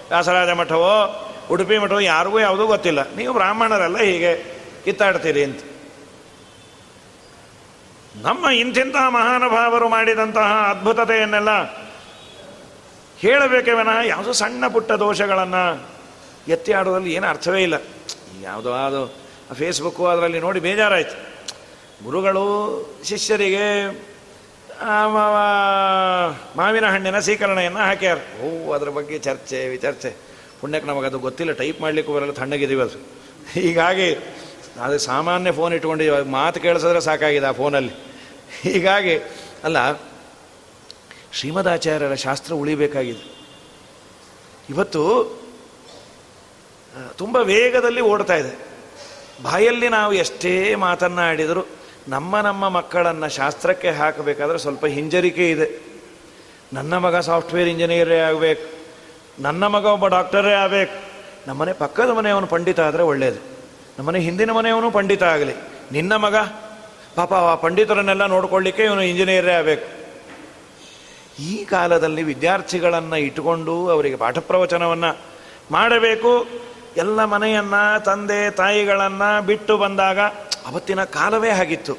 ವ್ಯಾಸರಾಜ 0.09 0.49
ಮಠವೋ, 0.49 1.29
ಉಡುಪಿ 1.51 1.79
ಮಠವೋ, 1.79 1.99
ಯಾರಿಗೂ 1.99 2.41
ಯಾವುದೂ 2.41 2.67
ಗೊತ್ತಿಲ್ಲ. 2.67 3.15
ನೀವು 3.15 3.35
ಬ್ರಾಹ್ಮಣರೆಲ್ಲ 3.35 3.99
ಹೀಗೆ 3.99 4.55
ಕಿತ್ತಾಡ್ತೀರಿ 4.85 5.45
ಅಂತ. 5.45 5.61
ನಮ್ಮ 8.23 8.49
ಇಂತಿಂತಹ 8.49 9.09
ಮಹಾನುಭಾವರು 9.09 9.89
ಮಾಡಿದಂತಹ 9.89 10.67
ಅದ್ಭುತತೆಯನ್ನೆಲ್ಲ 10.71 11.49
ಹೇಳಬೇಕೇ 13.19 13.73
ವಿನಃ 13.73 13.97
ಯಾವುದೋ 14.05 14.33
ಸಣ್ಣ 14.33 14.69
ಪುಟ್ಟ 14.69 14.93
ದೋಷಗಳನ್ನು 14.93 15.89
ಎತ್ತಿ 16.49 16.73
ಆಡೋದ್ರಲ್ಲಿ 16.73 17.15
ಏನು 17.15 17.27
ಅರ್ಥವೇ 17.27 17.63
ಇಲ್ಲ. 17.63 17.75
ಯಾವುದೋ 18.43 18.73
ಅದು 18.73 19.17
ಫೇಸ್ಬುಕ್ಕು 19.55 20.07
ಅದರಲ್ಲಿ 20.07 20.41
ನೋಡಿ 20.41 20.61
ಬೇಜಾರಾಯಿತು. 20.61 21.35
ಗುರುಗಳು 22.05 22.85
ಶಿಷ್ಯರಿಗೆ 23.05 23.87
ಮಾವಿನ 26.57 26.87
ಹಣ್ಣಿನ 26.87 27.19
ಸ್ವೀಕರಣೆಯನ್ನು 27.19 27.79
ಹಾಕ್ಯಾರ. 27.79 28.19
ಓ, 28.43 28.73
ಅದ್ರ 28.73 28.89
ಬಗ್ಗೆ 28.89 29.19
ಚರ್ಚೆ, 29.19 29.69
ವಿಚರ್ಚೆ. 29.69 30.17
ಪುಣ್ಯಕ್ಕೆ 30.61 30.91
ನಮಗದು 30.91 31.19
ಗೊತ್ತಿಲ್ಲ. 31.19 31.53
ಟೈಪ್ 31.53 31.81
ಮಾಡಲಿಕ್ಕೂ 31.81 32.15
ಬರಲ್ಲ. 32.15 32.33
ತಣ್ಣಗಿದ್ದೀವಿ 32.33 32.83
ಅದು. 32.83 32.99
ಹೀಗಾಗಿ 33.53 34.15
ಅದು 34.81 34.99
ಸಾಮಾನ್ಯ 34.99 35.53
ಫೋನ್ 35.53 35.75
ಇಟ್ಕೊಂಡಿದ್ದೀವಿ 35.75 36.31
ಮಾತು 36.31 36.61
ಕೇಳಿಸಿದ್ರೆ 36.61 37.01
ಸಾಕಾಗಿದೆ 37.01 37.47
ಆ 37.47 37.53
ಫೋನಲ್ಲಿ 37.53 37.93
ಹೀಗಾಗಿ, 38.61 39.17
ಅಲ್ಲ, 39.65 39.93
ಶ್ರೀಮದಾಚಾರ್ಯರ 41.33 42.15
ಶಾಸ್ತ್ರ 42.15 42.55
ಉಳಿಬೇಕಾಗಿದೆ. 42.55 43.35
ಇವತ್ತು 44.71 45.25
ತುಂಬ 47.19 47.37
ವೇಗದಲ್ಲಿ 47.37 48.01
ಓಡ್ತಾ 48.01 48.35
ಇದೆ. 48.35 48.69
ಬಾಯಲ್ಲಿ 49.43 49.89
ನಾವು 49.89 50.13
ಎಷ್ಟೇ 50.13 50.75
ಮಾತನ್ನಾಡಿದರೂ 50.75 51.67
ನಮ್ಮ 52.09 52.41
ನಮ್ಮ 52.41 52.69
ಮಕ್ಕಳನ್ನು 52.69 53.29
ಶಾಸ್ತ್ರಕ್ಕೆ 53.29 53.91
ಹಾಕಬೇಕಾದ್ರೆ 53.91 54.59
ಸ್ವಲ್ಪ 54.59 54.87
ಹಿಂಜರಿಕೆ 54.87 55.51
ಇದೆ. 55.51 55.87
ನನ್ನ 56.73 56.97
ಮಗ 56.97 57.17
ಸಾಫ್ಟ್ವೇರ್ 57.17 57.69
ಇಂಜಿನಿಯರೇ 57.69 58.19
ಆಗಬೇಕು. 58.19 58.75
ನನ್ನ 59.43 59.67
ಮಗ 59.67 59.85
ಒಬ್ಬ 59.85 60.07
ಡಾಕ್ಟರೇ 60.07 60.53
ಆಗಬೇಕು. 60.53 61.03
ನಮ್ಮನೆ 61.47 61.73
ಪಕ್ಕದ 61.73 62.11
ಮನೆಯವನು 62.11 62.47
ಪಂಡಿತ 62.47 62.81
ಆದರೆ 62.81 63.03
ಒಳ್ಳೆಯದು 63.03 63.54
ನಮ್ಮನೆ 63.99 64.19
ಹಿಂದಿನ 64.19 64.51
ಮನೆಯವನು 64.51 64.91
ಪಂಡಿತ 64.91 65.23
ಆಗಲಿ. 65.23 65.55
ನಿನ್ನ 65.93 66.17
ಮಗ, 66.17 66.37
ಪಾಪ 67.15 67.35
ಆ 67.35 67.55
ಪಂಡಿತರನ್ನೆಲ್ಲ 67.55 68.27
ನೋಡ್ಕೊಳ್ಳಿಕ್ಕೆ 68.27 68.85
ಇವನು 68.85 69.03
ಇಂಜಿನಿಯರೇ 69.03 69.53
ಆಗಬೇಕು. 69.53 70.05
ಈ 71.43 71.65
ಕಾಲದಲ್ಲಿ 71.65 72.23
ವಿದ್ಯಾರ್ಥಿಗಳನ್ನು 72.23 73.17
ಇಟ್ಟುಕೊಂಡು 73.17 73.89
ಅವರಿಗೆ 73.89 74.17
ಪಾಠ 74.17 74.39
ಪ್ರವಚನವನ್ನು 74.39 75.21
ಮಾಡಬೇಕು. 75.71 76.47
ಎಲ್ಲ 76.97 77.25
ಮನೆಯನ್ನು, 77.25 78.05
ತಂದೆ, 78.05 78.51
ತಾಯಿಗಳನ್ನು 78.51 79.43
ಬಿಟ್ಟು 79.43 79.79
ಬಂದಾಗ 79.79 80.19
ಅವತ್ತಿನ 80.67 81.05
ಕಾಲವೇ 81.05 81.49
ಆಗಿತ್ತು. 81.49 81.97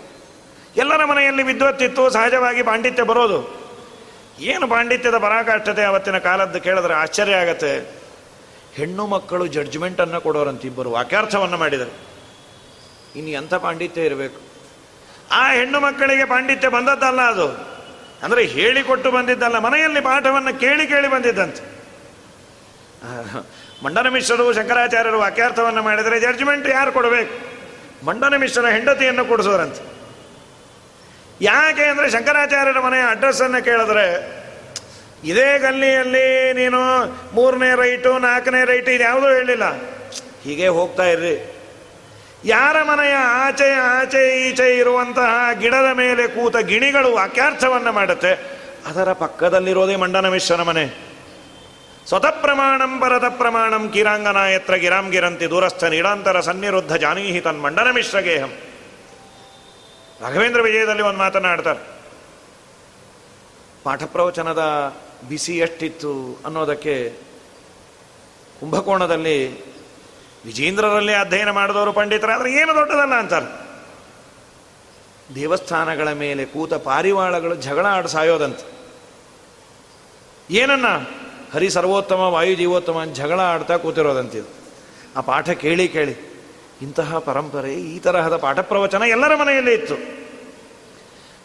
ಎಲ್ಲರ 0.77 1.05
ಮನೆಯಲ್ಲಿ 1.05 1.43
ವಿದ್ವತ್ತಿತ್ತು 1.43 2.09
ಸಹಜವಾಗಿ 2.09 2.63
ಪಾಂಡಿತ್ಯ 2.63 3.03
ಬರೋದು. 3.03 3.65
ಏನು 4.39 4.67
ಪಾಂಡಿತ್ಯದ 4.67 5.17
ಪರಾಕಾಷ್ಠತೆ 5.17 5.83
ಅವತ್ತಿನ 5.83 6.17
ಕಾಲದ್ದು 6.17 6.61
ಕೇಳಿದ್ರೆ 6.61 6.93
ಆಶ್ಚರ್ಯ 6.93 7.33
ಆಗತ್ತೆ. 7.33 8.04
ಹೆಣ್ಣು 8.77 9.03
ಮಕ್ಕಳು 9.13 9.45
ಜಡ್ಜ್ಮೆಂಟನ್ನು 9.55 10.19
ಕೊಡೋರಂತ 10.21 10.65
ಇಬ್ಬರು 10.69 10.89
ವಾಕ್ಯಾರ್ಥವನ್ನು 10.91 11.57
ಮಾಡಿದರು 11.57 11.93
ಇನ್ನು 13.19 13.31
ಎಂಥ 13.39 13.53
ಪಾಂಡಿತ್ಯ 13.65 14.09
ಇರಬೇಕು? 14.09 14.39
ಆ 15.31 15.43
ಹೆಣ್ಣು 15.57 15.79
ಮಕ್ಕಳಿಗೆ 15.79 16.25
ಪಾಂಡಿತ್ಯ 16.25 16.69
ಬಂದದ್ದಲ್ಲ 16.69 17.21
ಅದು. 17.33 17.47
ಅಂದರೆ 18.23 18.41
ಹೇಳಿಕೊಟ್ಟು 18.55 19.09
ಬಂದಿದ್ದಲ್ಲ, 19.11 19.57
ಮನೆಯಲ್ಲಿ 19.59 20.01
ಪಾಠವನ್ನು 20.01 20.53
ಕೇಳಿ 20.59 20.85
ಕೇಳಿ 20.87 21.07
ಬಂದಿದ್ದಂತೆ. 21.07 21.63
ಮಂಡನ 23.83 24.07
ಮಿಶ್ರರು 24.07 24.45
ಶಂಕರಾಚಾರ್ಯರು 24.53 25.19
ವಾಕ್ಯಾರ್ಥವನ್ನು 25.19 25.81
ಮಾಡಿದರೆ 25.83 26.19
ಜಡ್ಜ್ಮೆಂಟ್ 26.19 26.67
ಯಾರು 26.67 26.91
ಕೊಡಬೇಕು? 26.91 27.33
ಮಂಡನ 28.05 28.35
ಮಿಶ್ರನ 28.43 28.69
ಹೆಂಡತಿಯನ್ನು 28.77 29.23
ಕೊಡಿಸೋರಂತೆ. 29.25 29.81
ಯಾಕೆ 31.41 31.85
ಅಂದರೆ 31.91 32.07
ಶಂಕರಾಚಾರ್ಯರ 32.11 32.79
ಮನೆಯ 32.79 33.03
ಅಡ್ರೆಸ್ಸನ್ನು 33.09 33.59
ಕೇಳಿದ್ರೆ 33.65 34.05
ಇದೇ 35.25 35.49
ಗಲ್ಲಿಯಲ್ಲಿ 35.59 36.25
ನೀನು 36.53 36.79
ಮೂರನೇ 37.35 37.69
ರೈಟು, 37.75 38.11
ನಾಲ್ಕನೇ 38.19 38.61
ರೈಟು 38.65 38.91
ಇದ್ಯಾವುದೂ 38.91 39.27
ಹೇಳಿಲ್ಲ. 39.27 39.67
ಹೀಗೆ 40.43 40.67
ಹೋಗ್ತಾ 40.77 41.05
ಇರ್ರಿ. 41.05 41.35
ಯಾರ 42.45 42.75
ಮನೆಯ 42.83 43.15
ಆಚೆ 43.45 43.69
ಆಚೆ, 43.73 44.21
ಈಚೆ 44.41 44.67
ಇರುವಂತಹ 44.77 45.31
ಗಿಡದ 45.61 45.89
ಮೇಲೆ 45.93 46.23
ಕೂತ 46.27 46.57
ಗಿಣಿಗಳು 46.71 47.09
ವಾಕ್ಯಾರ್ಥವನ್ನು 47.15 47.91
ಮಾಡುತ್ತೆ, 47.91 48.31
ಅದರ 48.89 49.09
ಪಕ್ಕದಲ್ಲಿರೋದೇ 49.13 49.95
ಮಂಡನ 49.95 50.29
ಮಿಶ್ರನ 50.29 50.61
ಮನೆ. 50.61 50.85
ಸ್ವತಃ 52.07 52.35
ಪ್ರಮಾಣಂ 52.41 52.93
ಪರದ 52.99 53.27
ಪ್ರಮಾಣಂ 53.29 53.83
ಕಿರಾಂಗನಾಯತ್ರ 53.89 54.75
ಗಿರಾಂ 54.75 55.05
ಗಿರಂತಿ, 55.09 55.45
ದೂರಸ್ಥ 55.49 55.83
ನೀಡಾಂತರ 55.93 56.39
ಸನ್ನಿರುದ್ಧ 56.39 56.93
ಜಾನೀಹಿ 57.03 57.41
ತನ್ 57.41 57.61
ಮಂಡನ 57.61 57.89
ಮಿಶ್ರ 57.91 58.19
ಗೇಹಂ. 58.19 58.51
ರಾಘವೇಂದ್ರ 60.21 60.61
ವಿಜಯದಲ್ಲಿ 60.61 61.03
ಒಂದು 61.03 61.19
ಮಾತನಾಡ್ತಾರೆ 61.19 61.81
ಪಾಠ 63.83 64.03
ಪ್ರವಚನದ 64.13 64.61
ಬಿಸಿ 65.29 65.57
ಎಷ್ಟಿತ್ತು 65.57 66.41
ಅನ್ನೋದಕ್ಕೆ 66.45 67.13
ಕುಂಭಕೋಣದಲ್ಲಿ 68.59 69.65
ವಿಜೇಂದ್ರರಲ್ಲಿ 70.45 71.13
ಅಧ್ಯಯನ 71.13 71.49
ಮಾಡಿದವರು 71.49 71.93
ಪಂಡಿತರಾದ್ರೆ 71.93 72.53
ಏನು 72.53 72.75
ದೊಡ್ಡದಲ್ಲ 72.75 73.13
ಅಂತಾರೆ. 73.13 73.65
ದೇವಸ್ಥಾನಗಳ 75.35 76.11
ಮೇಲೆ 76.11 76.45
ಕೂತ 76.45 76.73
ಪಾರಿವಾಳಗಳು 76.73 77.55
ಜಗಳ 77.55 77.85
ಆಡ 77.85 78.05
ಸಾಯೋದಂತ. 78.05 78.59
ಏನನ್ನ? 80.51 80.85
ಹರಿ 81.53 81.69
ಸರ್ವೋತ್ತಮ, 81.69 82.19
ವಾಯು 82.19 82.55
ಜೀವೋತ್ತಮ 82.55 83.03
ಜಗಳ 83.03 83.39
ಆಡ್ತಾ 83.39 83.77
ಕೂತಿರೋದಂತಿದು 83.77 84.47
ಆ 85.17 85.21
ಪಾಠ 85.21 85.49
ಕೇಳಿ 85.49 85.87
ಕೇಳಿ, 85.87 86.15
ಇಂತಹ 86.81 87.17
ಪರಂಪರೆ 87.17 87.73
ಈ 87.73 87.99
ತರಹದ 87.99 88.37
ಪಾಠ 88.37 88.59
ಪ್ರವಚನ 88.59 89.01
ಎಲ್ಲರ 89.07 89.35
ಮನೆಯಲ್ಲೇ 89.35 89.73
ಇತ್ತು. 89.73 89.95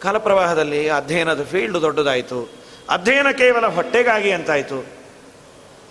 ಕಾಲಪ್ರವಾಹದಲ್ಲಿ 0.01 0.89
ಅಧ್ಯಯನದ 0.89 1.45
ಫೀಲ್ಡ್ 1.45 1.83
ದೊಡ್ಡದಾಯಿತು. 1.83 2.60
ಅಧ್ಯಯನ 2.91 3.31
ಕೇವಲ 3.31 3.67
ಹೊಟ್ಟೆಗಾಗಿ 3.67 4.31
ಅಂತಾಯಿತು. 4.31 4.79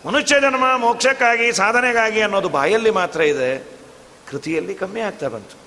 ಮನುಷ್ಯ 0.06 0.40
ಜನ್ಮ, 0.42 0.78
ಮೋಕ್ಷಕ್ಕಾಗಿ, 0.78 1.52
ಸಾಧನೆಗಾಗಿ 1.52 2.22
ಅನ್ನೋದು 2.22 2.50
ಬಾಯಲ್ಲಿ 2.50 2.90
ಮಾತ್ರ 2.90 3.22
ಇದೆ. 3.22 3.68
ಕೃತಿಯಲ್ಲಿ 4.30 4.76
ಕಮ್ಮಿ 4.76 5.00
ಆಗ್ತಾ 5.00 5.28
ಬಂತು. 5.28 5.58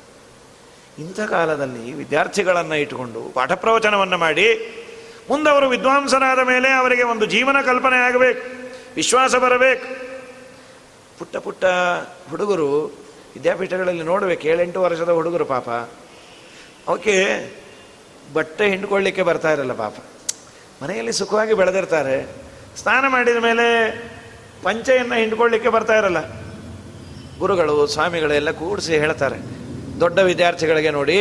ಇಂಥ 1.03 1.21
ಕಾಲದಲ್ಲಿ 1.21 1.93
ವಿದ್ಯಾರ್ಥಿಗಳನ್ನು 1.93 2.75
ಇಟ್ಟುಕೊಂಡು 2.75 3.21
ಪಾಠ 3.21 3.53
ಪ್ರವಚನವನ್ನು 3.53 4.19
ಮಾಡಿ, 4.19 4.49
ಮುಂದವರು 5.29 5.69
ವಿದ್ವಾಂಸರಾದ 5.69 6.39
ಮೇಲೆ 6.39 6.71
ಅವರಿಗೆ 6.71 7.03
ಒಂದು 7.03 7.27
ಜೀವನ 7.27 7.61
ಕಲ್ಪನೆ 7.61 7.97
ಆಗಬೇಕು, 7.97 8.73
ವಿಶ್ವಾಸ 8.95 9.35
ಬರಬೇಕು. 9.35 9.87
ಪುಟ್ಟ 11.19 11.37
ಪುಟ್ಟ 11.37 11.65
ಹುಡುಗರು 12.31 12.85
ವಿದ್ಯಾಪೀಠಗಳಲ್ಲಿ 13.35 14.03
ನೋಡಬೇಕು, 14.03 14.43
ಏಳೆಂಟು 14.43 14.83
ವರ್ಷದ 14.83 15.09
ಹುಡುಗರು 15.09 15.45
ಪಾಪ. 15.45 15.69
ಅವಕ್ಕೆ 16.89 17.17
ಬಟ್ಟೆ 18.33 18.69
ಹಿಂಡ್ಕೊಳ್ಳಿಕ್ಕೆ 18.69 19.23
ಬರ್ತಾ 19.23 19.53
ಇರಲ್ಲ 19.53 19.73
ಪಾಪ. 19.73 19.95
ಮನೆಯಲ್ಲಿ 20.83 21.13
ಸುಖವಾಗಿ 21.13 21.55
ಬೆಳೆದಿರ್ತಾರೆ. 21.55 22.17
ಸ್ನಾನ 22.77 23.05
ಮಾಡಿದ 23.09 23.37
ಮೇಲೆ 23.37 23.67
ಪಂಚೆಯನ್ನು 24.63 25.15
ಹಿಂಡ್ಕೊಳ್ಳಿಕ್ಕೆ 25.15 25.69
ಬರ್ತಾ 25.69 25.95
ಇರಲ್ಲ. 25.99 26.21
ಗುರುಗಳು 27.39 27.87
ಸ್ವಾಮಿಗಳೆಲ್ಲ 27.87 28.51
ಕೂಡಿಸಿ 28.51 28.95
ಹೇಳ್ತಾರೆ. 28.97 29.39
ದೊಡ್ಡ 30.01 30.19
ವಿದ್ಯಾರ್ಥಿಗಳಿಗೆ 30.19 30.91
ನೋಡಿ, 30.91 31.19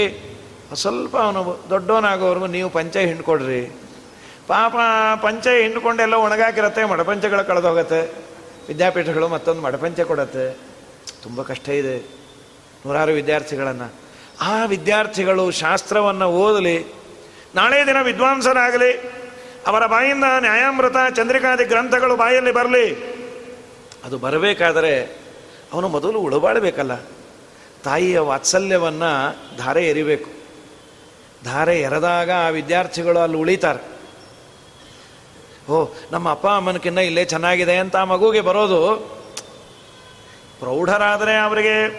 ಸ್ವಲ್ಪ 0.73 1.17
ಅವನು 1.17 1.59
ದೊಡ್ಡವನಾಗೋವರೆಗೂ 1.69 2.47
ನೀವು 2.47 2.69
ಪಂಚೆ 2.69 3.05
ಹಿಂಡ್ಕೊಡ್ರಿ. 3.05 3.61
ಪಾಪ 4.47 4.75
ಪಂಚೆ 5.21 5.61
ಹಿಂಡ್ಕೊಂಡೆಲ್ಲ 5.61 6.13
ಒಣಗಾಕಿರತ್ತೆ, 6.13 6.85
ಮಡಪಂಚೆಗಳು 6.85 7.47
ಕಳೆದೋಗತ್ತೆ. 7.47 8.01
ವಿದ್ಯಾಪೀಠಗಳು 8.67 9.27
ಮತ್ತೊಂದು 9.27 9.61
ಮಡಪಂಚೆ 9.61 10.03
ಕೊಡತ್ತೆ. 10.03 10.57
ತುಂಬ 11.23 11.41
ಕಷ್ಟ 11.41 11.69
ಇದೆ 11.69 11.97
ನೂರಾರು 12.85 13.11
ವಿದ್ಯಾರ್ಥಿಗಳನ್ನು. 13.11 13.93
ಆ 14.41 14.65
ವಿದ್ಯಾರ್ಥಿಗಳು 14.65 15.51
ಶಾಸ್ತ್ರವನ್ನು 15.51 16.25
ಓದಲಿ, 16.25 16.77
ನಾಳೆ 17.55 17.87
ದಿನ 17.87 18.01
ವಿದ್ವಾಂಸರಾಗಲಿ 18.01 19.20
ಅವರ 19.67 19.85
ಬಾಯಿಂದ 19.85 20.23
ನ್ಯಾಯಾಮೃತ, 20.39 20.95
ಚಂದ್ರಿಕಾದಿ 21.15 21.63
ಗ್ರಂಥಗಳು 21.63 22.15
ಬಾಯಲ್ಲಿ 22.15 22.51
ಬರಲಿ. 22.51 22.95
ಅದು 24.03 24.17
ಬರಬೇಕಾದರೆ 24.17 25.21
ಅವನು 25.73 25.87
ಮೊದಲು 25.87 26.19
ಉಳಬಾಳಬೇಕಲ್ಲ. 26.19 26.95
ತಾಯಿಯ 27.83 28.19
ವಾತ್ಸಲ್ಯವನ್ನು 28.19 29.35
ಧಾರೆ 29.57 29.87
ಎರಿಬೇಕು. 29.89 30.29
ಧಾರೆ 31.43 31.81
ಎರೆದಾಗ 31.81 32.31
ಆ 32.31 32.47
ವಿದ್ಯಾರ್ಥಿಗಳು 32.47 33.19
ಅಲ್ಲಿ 33.19 33.37
ಉಳಿತಾರೆ. 33.37 33.91
ಓ, 35.71 35.87
ನಮ್ಮ 36.11 36.31
ಅಪ್ಪ 36.31 36.47
ಅಮ್ಮನಕಿನ್ನ 36.47 36.97
ಇಲ್ಲೇ 36.97 37.25
ಚೆನ್ನಾಗಿದೆ 37.25 37.77
ಅಂತ 37.77 37.95
ಆ 37.95 38.03
ಮಗುಗೆ 38.03 38.41
ಬರೋದು? 38.41 38.97
ಪ್ರೌಢರಾದರೆ 40.59 41.37
ಅವರಿಗೆ 41.37 41.89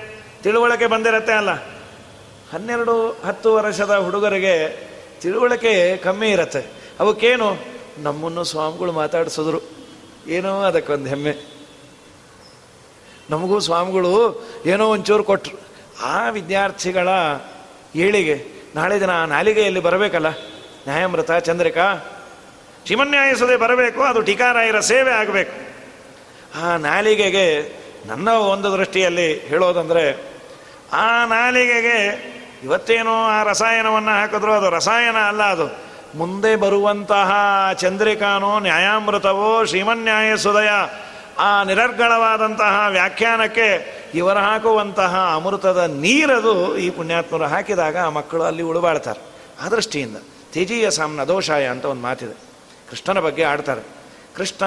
ತಿಳುವಳಿಕೆ 0.43 0.87
ಬಂದಿರತ್ತೆ 0.87 1.33
ಅಲ್ಲ. 1.33 1.51
ಹನ್ನೆರಡು 2.53 3.21
ಹತ್ತು 3.27 3.55
ವರ್ಷದ 3.55 3.95
ಹುಡುಗರಿಗೆ 3.95 4.89
ತಿಳುವಳಿಕೆ 5.21 5.97
ಕಮ್ಮಿ 5.97 6.31
ಇರತ್ತೆ. 6.31 6.82
ಅವಕ್ಕೇನು? 7.01 7.57
ನಮ್ಮನ್ನು 7.99 8.45
ಸ್ವಾಮಿಗಳು 8.45 8.93
ಮಾತಾಡಿಸಿದ್ರು. 8.93 9.61
ಏನೋ 10.27 10.63
ಅದಕ್ಕೊಂದು 10.63 11.09
ಹೆಮ್ಮೆ. 11.09 11.53
ನಮಗೂ 13.31 13.61
ಸ್ವಾಮಿಗಳು 13.61 14.43
ಏನೋ 14.67 14.89
ಒಂಚೂರು 14.89 15.25
ಕೊಟ್ಟರು 15.25 15.61
ಆ 16.05 16.29
ವಿದ್ಯಾರ್ಥಿಗಳ 16.29 17.09
ಏಳಿಗೆ, 17.95 18.47
ನಾಳೆ 18.75 19.01
ದಿನ 19.01 19.11
ಆ 19.11 19.25
ನಾಲಿಗೆಯಲ್ಲಿ 19.25 19.81
ಬರಬೇಕಲ್ಲ? 19.81 20.29
ನ್ಯಾಯಮೃತ 20.89 21.33
ಚಂದ್ರಿಕಾ? 21.33 21.95
ಶಿವನ್ಯಾಯಿಸದೆ 22.89 23.57
ಬರಬೇಕು, 23.57 24.03
ಅದು 24.03 24.23
ಟೀಕಾರಾಯರ 24.23 24.81
ಸೇವೆ 24.81 25.11
ಆಗಬೇಕು. 25.11 25.73
ಆ 26.63 26.77
ನಾಲಿಗೆಗೆ 26.77 27.73
ನನ್ನ 28.07 28.31
ಒಂದು 28.31 28.73
ದೃಷ್ಟಿಯಲ್ಲಿ 28.73 29.41
ಹೇಳೋದಂದರೆ, 29.41 30.33
ಆ 30.93 31.27
ನಾಲಿಗೆಗೆ 31.27 32.33
ಇವತ್ತೇನೋ 32.65 33.25
ಆ 33.25 33.43
ರಸಾಯನವನ್ನು 33.43 34.11
ಹಾಕಿದ್ರು 34.11 34.53
ಅದು 34.53 34.71
ರಸಾಯನ 34.71 35.17
ಅಲ್ಲ 35.17 35.43
ಅದು. 35.43 35.92
ಮುಂದೆ 36.15 36.57
ಬರುವಂತಹ 36.57 37.33
ಚಂದ್ರಿಕಾನೋ 37.75 38.59
ನ್ಯಾಯಾಮೃತವೋ 38.59 39.65
ಶ್ರೀಮನ್ಯಾಯ 39.65 40.37
ಸುದಯ 40.37 40.69
ಆ 41.39 41.65
ನಿರರ್ಗಳವಾದಂತಹ 41.65 42.87
ವ್ಯಾಖ್ಯಾನಕ್ಕೆ 42.89 43.69
ಇವರು 44.15 44.39
ಹಾಕುವಂತಹ 44.39 45.33
ಅಮೃತದ 45.35 45.79
ನೀರದು 45.79 46.77
ಈ 46.77 46.91
ಪುಣ್ಯಾತ್ಮರು 46.91 47.45
ಹಾಕಿದಾಗ 47.45 47.99
ಆ 47.99 48.09
ಮಕ್ಕಳು 48.09 48.43
ಅಲ್ಲಿ 48.43 48.63
ಉಳುಬಾಳ್ತಾರೆ. 48.63 49.21
ಆ 49.67 49.69
ದೃಷ್ಟಿಯಿಂದ 49.69 50.17
ತೇಜೀಯ 50.53 50.91
ಸಾಮ್ನ 50.91 51.25
ದೋಷಾಯ 51.25 51.67
ಅಂತ 51.67 51.85
ಒಂದು 51.85 52.03
ಮಾತಿದೆ. 52.03 52.33
ಕೃಷ್ಣನ 52.91 53.21
ಬಗ್ಗೆ 53.21 53.45
ಆಡ್ತಾರೆ. 53.45 53.81
ಕೃಷ್ಣ 54.37 54.65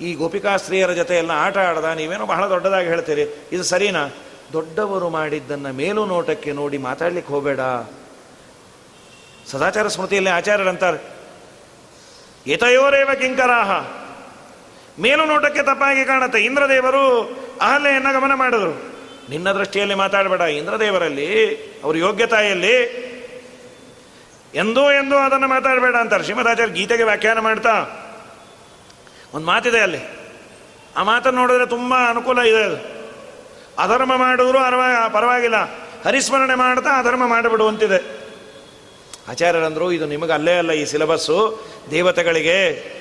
ಈ 0.00 0.14
ಗೋಪಿಕಾ 0.14 0.56
ಸ್ತ್ರೀಯರ 0.56 0.92
ಜೊತೆ 0.92 1.16
ಎಲ್ಲ 1.16 1.30
ಆಟ 1.30 1.58
ಆಡ್ದ, 1.58 1.84
ನೀವೇನೋ 1.84 2.26
ಬಹಳ 2.26 2.48
ದೊಡ್ಡದಾಗಿ 2.48 2.86
ಹೇಳ್ತೀರಿ. 2.86 3.48
ಇದು 3.52 3.62
ಸರಿನಾ? 3.62 4.08
ದೊಡ್ಡವರು 4.52 5.08
ಮಾಡಿದ್ದನ್ನು 5.08 5.72
ಮೇಲು 5.72 6.06
ನೋಟಕ್ಕೆ 6.06 6.52
ನೋಡಿ 6.52 6.78
ಮಾತಾಡ್ಲಿಕ್ಕೆ 6.78 7.32
ಹೋಗಬೇಡ. 7.32 7.60
ಸದಾಚಾರ 9.52 9.88
ಸ್ಮೃತಿಯಲ್ಲಿ 9.88 10.30
ಆಚಾರ್ಯರಂತಾರೆ. 10.30 10.98
ಏತಯೋರೇವ 12.46 13.10
ಕಿಂಕರಾಹ. 13.20 13.70
ಮೇಲು 15.00 15.24
ನೋಟಕ್ಕೆ 15.24 15.62
ತಪ್ಪಾಗಿ 15.62 16.04
ಕಾಣುತ್ತೆ. 16.04 16.44
ಇಂದ್ರದೇವರು 16.44 17.20
ಅಹಲೆಯನ್ನು 17.62 18.20
ಗಮನ 18.20 18.34
ಮಾಡಿದರು. 18.34 18.82
ನಿನ್ನ 19.30 19.52
ದೃಷ್ಟಿಯಲ್ಲಿ 19.52 19.94
ಮಾತಾಡಬೇಡ. 19.94 20.40
ಇಂದ್ರದೇವರಲ್ಲಿ 20.40 21.56
ಅವ್ರ 21.84 21.96
ಯೋಗ್ಯತಾಯಲ್ಲಿ 21.96 22.82
ಎಂದೋ 24.54 24.90
ಎಂದೋ 24.90 25.16
ಅದನ್ನು 25.16 25.48
ಮಾತಾಡಬೇಡ 25.48 25.94
ಅಂತಾರೆ. 25.94 26.24
ಶ್ರೀಮದಾಚಾರ್ಯ 26.24 26.72
ಗೀತೆಗೆ 26.72 27.02
ವ್ಯಾಖ್ಯಾನ 27.02 27.38
ಮಾಡ್ತಾ. 27.38 27.86
ಒಂದು 29.34 29.46
ಮಾತಿದೆ 29.46 29.80
ಅಲ್ಲಿ. 29.80 29.98
ಆ 30.96 31.02
ಮಾತನ್ನು 31.02 31.40
ನೋಡಿದ್ರೆ 31.40 31.66
ತುಂಬ 31.66 31.94
ಅನುಕೂಲ 32.08 32.38
ಇದೆ 32.38 32.64
ಅದು. 32.64 32.76
ಅಧರ್ಮ 33.82 34.16
ಮಾಡಿದ್ರು 34.16 34.58
ಅರ್ವ 34.58 34.80
ಪರವಾಗಿಲ್ಲ. 35.12 35.56
ಹರಿಸ್ಮರಣೆ 36.06 36.54
ಮಾಡ್ತಾ 36.54 36.98
ಅಧರ್ಮ 36.98 37.26
ಮಾಡಿಬಿಡುವಂತಿದೆ. 37.26 38.21
ಆಚಾರ್ಯರಂದ್ರು, 39.28 39.92
ಇದು 39.92 40.06
ನಿಮಗೆ 40.06 40.32
ಅಲ್ಲೇ 40.32 40.58
ಅಲ್ಲ 40.58 40.72
ಈ 40.72 40.84
ಸಿಲೆಬಸ್ಸು. 40.84 41.66
ದೇವತೆಗಳಿಗೆ, 41.90 42.92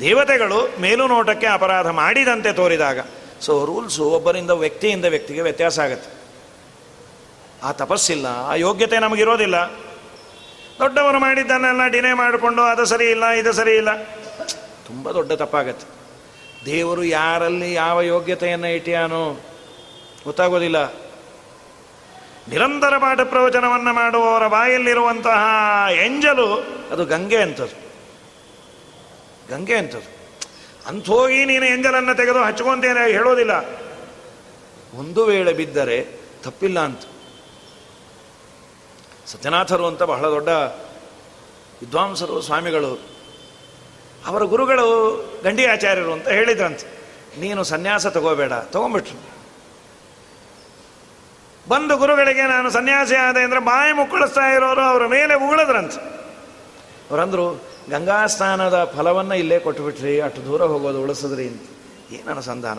ದೇವತೆಗಳು 0.00 0.80
ಮೇಲು 0.80 1.06
ನೋಟಕ್ಕೆ 1.06 1.46
ಅಪರಾಧ 1.46 1.86
ಮಾಡಿದಂತೆ 1.86 2.52
ತೋರಿದಾಗ. 2.52 2.98
ಸೊ 3.40 3.64
ರೂಲ್ಸು 3.64 4.04
ಒಬ್ಬರಿಂದ 4.04 4.50
ವ್ಯಕ್ತಿಯಿಂದ 4.50 5.04
ವ್ಯಕ್ತಿಗೆ 5.04 5.40
ವ್ಯತ್ಯಾಸ 5.40 5.78
ಆಗುತ್ತೆ. 5.78 6.10
ಆ 7.62 7.72
ತಪಸ್ಸಿಲ್ಲ, 7.72 8.26
ಆ 8.26 8.54
ಯೋಗ್ಯತೆ 8.54 8.98
ನಮಗಿರೋದಿಲ್ಲ. 8.98 9.54
ದೊಡ್ಡವರು 10.78 11.18
ಮಾಡಿದ್ದನ್ನೆಲ್ಲ 11.18 11.86
ಡಿನೇ 11.86 12.12
ಮಾಡಿಕೊಂಡು 12.12 12.62
ಅದು 12.62 12.84
ಸರಿ 12.84 13.10
ಇಲ್ಲ, 13.10 13.26
ಇದು 13.26 13.52
ಸರಿ 13.52 13.76
ಇಲ್ಲ. 13.76 14.02
ತುಂಬ 14.86 15.10
ದೊಡ್ಡ 15.10 15.32
ತಪ್ಪಾಗತ್ತೆ. 15.32 15.86
ದೇವರು 16.66 17.04
ಯಾರಲ್ಲಿ 17.04 17.74
ಯಾವ 17.74 18.00
ಯೋಗ್ಯತೆಯನ್ನು 18.00 18.66
ಇಟ್ಟಿಯಾನೋ 18.66 19.40
ಗೊತ್ತಾಗೋದಿಲ್ಲ. 20.24 21.07
ನಿರಂತರ 22.48 22.98
ಪಾಠ 22.98 23.20
ಪ್ರವಚನವನ್ನು 23.20 23.92
ಮಾಡುವವರ 23.92 24.48
ಬಾಯಲ್ಲಿರುವಂತಹ 24.48 25.38
ಎಂಜಲು 25.92 26.66
ಅದು 26.92 27.04
ಗಂಗೆ 27.04 27.36
ಅಂಥದ್ದು 27.36 27.88
ಗಂಗೆ 29.50 29.76
ಅಂತದು. 29.76 30.18
ಅಂಥೋಗಿ 30.86 31.44
ನೀನು 31.44 31.64
ಎಂಜಲನ್ನು 31.64 32.14
ತೆಗೆದು 32.14 32.38
ಹಚ್ಕೊಂತೇನೆ 32.38 33.12
ಹೇಳೋದಿಲ್ಲ. 33.12 33.50
ಒಂದು 34.98 35.24
ವೇಳೆ 35.24 35.52
ಬಿದ್ದರೆ 35.52 36.20
ತಪ್ಪಿಲ್ಲ 36.44 36.80
ಅಂತ. 36.80 37.00
ಸತ್ಯನಾಥರು 39.26 39.86
ಅಂತ 39.86 40.02
ಬಹಳ 40.02 40.30
ದೊಡ್ಡ 40.30 40.48
ವಿದ್ವಾಂಸರು, 40.48 42.40
ಸ್ವಾಮಿಗಳು, 42.40 43.00
ಅವರ 44.26 44.42
ಗುರುಗಳು 44.42 45.18
ಗಂಡಿ 45.44 45.66
ಆಚಾರ್ಯರು 45.66 46.12
ಅಂತ 46.12 46.28
ಹೇಳಿದ್ರಂತೆ. 46.28 46.86
ನೀನು 47.40 47.64
ಸನ್ಯಾಸ 47.64 48.06
ತಗೋಬೇಡ, 48.06 48.52
ತಗೊಂಬಿಟ್ರು. 48.52 49.37
ಬಂದು 51.68 51.96
ಗುರುಗಳಿಗೆ 51.96 52.42
ನಾನು 52.42 52.70
ಸನ್ಯಾಸಿ 52.70 53.14
ಆದೆ 53.14 53.40
ಅಂದರೆ 53.40 53.60
ಬಾಯಿ 53.60 53.92
ಮುಕ್ಕಳಿಸ್ತಾ 53.92 54.40
ಇರೋರು 54.40 54.80
ಅವರ 54.80 55.06
ಮೇಲೆ 55.06 55.34
ಉಗುಳದ್ರಂತ. 55.34 55.94
ಅವರಂದ್ರು, 57.10 57.62
ಗಂಗಾ 57.90 58.26
ಸ್ನಾನದ 58.26 58.92
ಫಲವನ್ನು 58.96 59.34
ಇಲ್ಲೇ 59.34 59.58
ಕೊಟ್ಟುಬಿಟ್ರಿ 59.58 60.20
ಅಷ್ಟು 60.20 60.44
ದೂರ 60.44 60.62
ಹೋಗೋದು 60.62 61.02
ಉಳಿಸಿದ್ರಿ 61.02 61.48
ಅಂತ. 61.48 61.62
ಏನು 62.12 62.30
ಅನುಸಂಧಾನ 62.30 62.78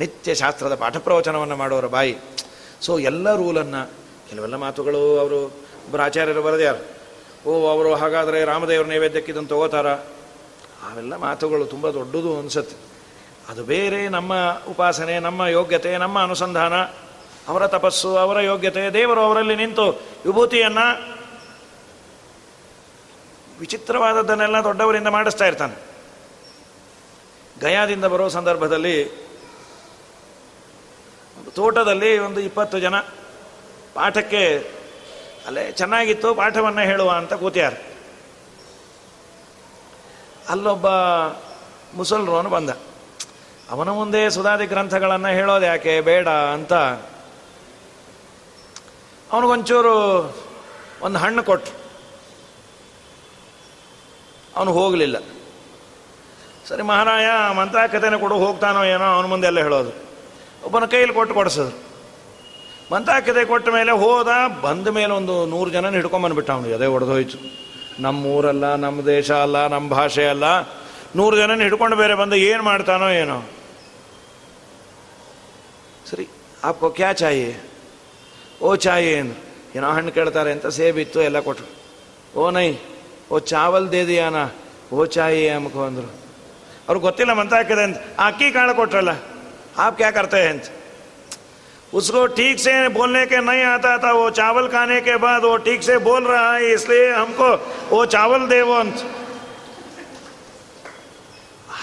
ನಿತ್ಯ 0.00 0.34
ಶಾಸ್ತ್ರದ 0.34 0.74
ಪಾಠ 0.74 0.96
ಪ್ರವಚನವನ್ನು 0.96 1.56
ಮಾಡೋರ 1.56 1.86
ಬಾಯಿ. 1.86 2.18
ಸೊ 2.80 2.98
ಎಲ್ಲ 2.98 3.34
ರೂಲನ್ನು, 3.34 3.90
ಕೆಲವೆಲ್ಲ 4.30 4.54
ಮಾತುಗಳು 4.54 5.18
ಅವರು 5.18 5.44
ಒಬ್ಬರು 5.44 6.02
ಆಚಾರ್ಯರು 6.02 6.42
ಬರೆದ್ಯಾರು. 6.42 6.98
ಓ, 7.50 7.68
ಅವರು 7.68 7.94
ಹಾಗಾದರೆ 7.94 8.44
ರಾಮದೇವ್ರ 8.44 8.86
ನೈವೇದ್ಯಕ್ಕೆ 8.86 9.32
ಇದನ್ನು 9.32 9.48
ತಗೋತಾರ? 9.48 9.86
ಅವೆಲ್ಲ 10.90 11.16
ಮಾತುಗಳು 11.16 11.66
ತುಂಬ 11.66 11.90
ದೊಡ್ಡದು 11.90 12.38
ಅನಿಸುತ್ತೆ. 12.38 12.76
ಅದು 13.48 13.64
ಬೇರೆ 13.64 14.08
ನಮ್ಮ 14.08 14.32
ಉಪಾಸನೆ, 14.70 15.18
ನಮ್ಮ 15.18 15.46
ಯೋಗ್ಯತೆ, 15.46 15.96
ನಮ್ಮ 15.96 16.22
ಅನುಸಂಧಾನ. 16.22 16.72
ಅವರ 17.48 17.66
ತಪಸ್ಸು, 17.66 18.16
ಅವರ 18.16 18.40
ಯೋಗ್ಯತೆ, 18.40 18.90
ದೇವರು 18.90 19.20
ಅವರಲ್ಲಿ 19.20 19.56
ನಿಂತು 19.56 19.90
ವಿಭೂತಿಯನ್ನು 20.26 21.18
ವಿಚಿತ್ರವಾದದ್ದನ್ನೆಲ್ಲ 23.60 24.56
ದೊಡ್ಡವರಿಂದ 24.64 25.06
ಮಾಡಿಸ್ತಾ 25.06 25.46
ಇರ್ತಾನೆ. 25.46 25.76
ಗಯಾದಿಂದ 27.60 28.04
ಬರೋ 28.04 28.28
ಸಂದರ್ಭದಲ್ಲಿ 28.28 29.28
ಒಂದು 31.38 31.50
ತೋಟದಲ್ಲಿ 31.50 32.18
ಒಂದು 32.18 32.40
ಇಪ್ಪತ್ತು 32.40 32.78
ಜನ 32.78 32.98
ಪಾಠಕ್ಕೆ 33.94 34.70
ಅಲ್ಲೇ 35.46 35.72
ಚೆನ್ನಾಗಿತ್ತು, 35.72 36.34
ಪಾಠವನ್ನು 36.34 36.80
ಹೇಳುವ 36.80 37.10
ಅಂತ 37.10 37.34
ಕೂತ್ಯಾರ 37.34 37.72
ಅಲ್ಲೊಬ್ಬ 40.48 40.88
ಮುಸಲ್ರೋನು 41.94 42.48
ಬಂದ. 42.48 42.70
ಅವನ 43.70 43.90
ಮುಂದೆ 43.90 44.30
ಸುಧಾದಿ 44.30 44.66
ಗ್ರಂಥಗಳನ್ನು 44.66 45.28
ಹೇಳೋದು 45.28 45.66
ಯಾಕೆ? 45.66 46.00
ಬೇಡ 46.00 46.28
ಅಂತ 46.28 46.72
ಅವನಿಗೊಂಚೂರು 49.32 49.94
ಒಂದು 51.02 51.18
ಹಣ್ಣು 51.18 51.42
ಕೊಟ್ಟರು 51.42 51.76
ಅವನು 54.56 54.72
ಹೋಗಲಿಲ್ಲ. 54.72 55.16
ಸರಿ, 56.68 56.82
ಮಹಾರಾಯ 56.82 57.26
ಮಂತ್ರಾಕತೆನ 57.52 58.16
ಕೊಡು, 58.16 58.34
ಹೋಗ್ತಾನೋ 58.34 58.84
ಏನೋ, 58.84 59.04
ಅವನ 59.04 59.26
ಮುಂದೆ 59.26 59.46
ಎಲ್ಲ 59.46 59.60
ಹೇಳೋದು. 59.60 59.92
ಒಬ್ಬನ 60.64 60.84
ಕೈಯಲ್ಲಿ 60.84 61.14
ಕೊಟ್ಟು 61.14 61.34
ಕೊಡಿಸಿದ್ರು. 61.34 61.88
ಕಥೆ 63.20 63.44
ಕೊಟ್ಟ 63.44 63.68
ಮೇಲೆ 63.68 63.92
ಹೋದ, 63.92 64.28
ಬಂದ 64.62 64.88
ಮೇಲೆ 64.88 65.12
ಒಂದು 65.12 65.46
ನೂರು 65.46 65.70
ಜನನ 65.70 65.90
ಹಿಡ್ಕೊಂಬಂದ್ಬಿಟ್ಟ 65.90 66.50
ಅವನು. 66.50 66.74
ಅದೇ 66.74 66.86
ಹೊಡೆದೋಯ್ತು 66.86 67.38
ನಮ್ಮ 68.02 68.26
ಊರಲ್ಲ 68.26 68.74
ನಮ್ಮ 68.74 69.06
ದೇಶ 69.06 69.30
ಅಲ್ಲ 69.30 69.66
ನಮ್ಮ 69.66 69.90
ಭಾಷೆ 69.90 70.26
ಅಲ್ಲ. 70.26 70.44
ನೂರು 71.16 71.36
ಜನನ 71.36 71.60
ಹಿಡ್ಕೊಂಡು 71.60 71.96
ಬೇರೆ 71.96 72.14
ಬಂದು 72.14 72.36
ಏನು 72.36 72.62
ಮಾಡ್ತಾನೋ 72.62 73.08
ಏನೋ. 73.08 73.42
ಸರಿ, 76.10 76.28
ಆಪ್ಕೋ 76.64 76.90
ಕ್ಯಾಚ್ 76.90 77.18
ಚಾಯಿ? 77.18 77.67
ಓ 78.61 78.75
ಚಾಯಿ 78.85 79.07
ಏನು 79.19 79.33
ಏನೋ 79.75 79.87
ಹಣ್ಣು 79.97 80.11
ಕೇಳ್ತಾರೆ 80.11 80.51
ಅಂತ 80.55 80.67
ಸೇಬಿತ್ತು 80.77 81.19
ಎಲ್ಲ 81.21 81.39
ಕೊಟ್ಟರು 81.47 81.69
ಓ 82.35 82.49
ನೈ 82.51 82.67
ಓ 83.31 83.39
ಚಾವಲ್ 83.51 83.87
ದೇ 83.91 84.01
ದಿಯಾನ 84.07 84.37
ಓ 84.93 85.05
ಚಾಯಿ 85.15 85.43
ಅಮ್ಕೋ 85.49 85.81
ಅಂದರು 85.89 86.09
ಅವ್ರಿಗೆ 86.87 87.03
ಗೊತ್ತಿಲ್ಲ 87.03 87.33
ಮಂತಾಕಿದೆ 87.33 87.83
ಅಂತ 87.83 87.97
ಅಕ್ಕಿ 88.27 88.49
ಕಾಳು 88.51 88.73
ಕೊಟ್ರಲ್ಲ 88.75 89.13
आप 89.77 89.95
क्या 89.97 90.09
करते 90.11 90.37
हैं 90.37 90.55
उसको 91.93 92.25
ठीक 92.37 92.59
से 92.59 92.73
बोलने 92.89 93.25
के 93.25 93.37
नहीं 93.41 93.63
आता 93.65 93.97
था 93.97 94.11
वो 94.13 94.29
चावल 94.31 94.67
खाने 94.67 94.99
के 95.01 95.15
बाद 95.17 95.43
वो 95.43 95.55
ठीक 95.65 95.83
से 95.83 95.97
बोल 95.99 96.23
रहा 96.25 96.53
है 96.53 96.73
इसलिए 96.73 97.11
हमको 97.13 97.49
वो 97.89 98.05
चावल 98.07 98.47
दे 98.47 98.61
वो 98.63 98.77
ಅಂತ 98.77 98.99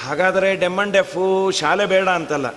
ಹಾಗಾದರೆ 0.00 0.48
ಡೆಮ್ 0.56 0.78
ಅಂಡ್ 0.82 0.94
ಡೆಫು 0.96 1.24
ಶಾಲೆ 1.52 1.84
ಬೇಡ 1.86 2.08
ಅಂತಲ್ಲ 2.18 2.48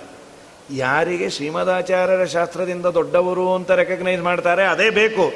ಯಾರಿಗೆ 0.70 1.30
ಶ್ರೀಮದಾಚಾರ್ಯರ 1.30 2.24
ಶಾಸ್ತ್ರದಿಂದ 2.24 2.86
ದೊಡ್ಡವರು 2.86 3.54
ಅಂತ 3.54 3.70
ರೆಕಗ್ನೈಸ್ 3.70 4.22
ಮಾಡ್ತಾರೆ, 4.22 4.66
ಅದೇ 4.66 4.90
ಬೇಕು. 4.90 5.32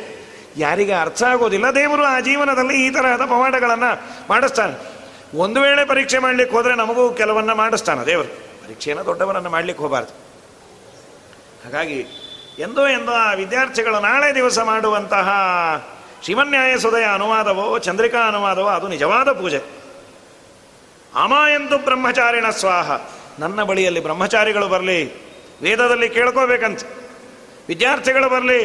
ಯಾರಿಗೆ 0.57 0.93
ಅರ್ಥ 0.93 1.22
ಆಗೋದಿಲ್ಲ, 1.22 1.70
ದೇವರು 1.70 2.05
ಆ 2.05 2.20
ಜೀವನದಲ್ಲಿ 2.20 2.87
ಈ 2.87 2.91
ತರಹದ 2.91 3.20
ಪವಾಡಗಳನ್ನು 3.20 4.01
ಮಾಡಿಸ್ತಾನೆ. 4.28 4.93
ಒಂದು 5.39 5.61
ವೇಳೆ 5.61 5.85
ಪರೀಕ್ಷೆ 5.85 6.18
ಮಾಡ್ಲಿಕ್ಕೆ 6.18 6.57
ಹೋದರೆ 6.57 6.74
ನಮಗೂ 6.74 7.11
ಕೆಲವನ್ನ 7.11 7.53
ಮಾಡಿಸ್ತಾನೆ 7.53 8.07
ದೇವರು. 8.07 8.28
ಪರೀಕ್ಷೆಯನ್ನು 8.64 9.05
ದೊಡ್ಡವರನ್ನು 9.05 9.51
ಮಾಡ್ಲಿಕ್ಕೆ 9.51 9.85
ಹೋಗಬಾರ್ದು. 9.85 10.11
ಹಾಗಾಗಿ, 11.64 12.01
ಎಂದೋ 12.59 12.89
ಎಂದೋ 12.89 13.12
ಆ 13.12 13.33
ವಿದ್ಯಾರ್ಥಿಗಳು 13.33 14.01
ನಾಳೆ 14.01 14.35
ದಿವಸ 14.35 14.59
ಮಾಡುವಂತಹ 14.59 15.33
ಶಿವನ್ಯಾಯ 16.26 16.78
ಸುದಯ 16.78 17.05
ಅನುವಾದವೋ, 17.14 17.78
ಚಂದ್ರಿಕಾ 17.78 18.28
ಅನುವಾದವೋ, 18.28 18.68
ಅದು 18.68 18.89
ನಿಜವಾದ 18.89 19.33
ಪೂಜೆ. 19.33 19.59
ಅಮ 21.14 21.33
ಎಂದು 21.55 21.78
ಬ್ರಹ್ಮಚಾರಿಣ 21.78 22.51
ಸ್ವಾಹ. 22.51 22.91
ನನ್ನ 23.43 23.62
ಬಳಿಯಲ್ಲಿ 23.62 24.01
ಬ್ರಹ್ಮಚಾರಿಗಳು 24.01 24.68
ಬರಲಿ, 24.68 24.99
ವೇದದಲ್ಲಿ 25.62 26.09
ಕೇಳ್ಕೋಬೇಕಂತ. 26.09 26.80
ವಿದ್ಯಾರ್ಥಿಗಳು 27.68 28.28
ಬರಲಿ, 28.28 28.61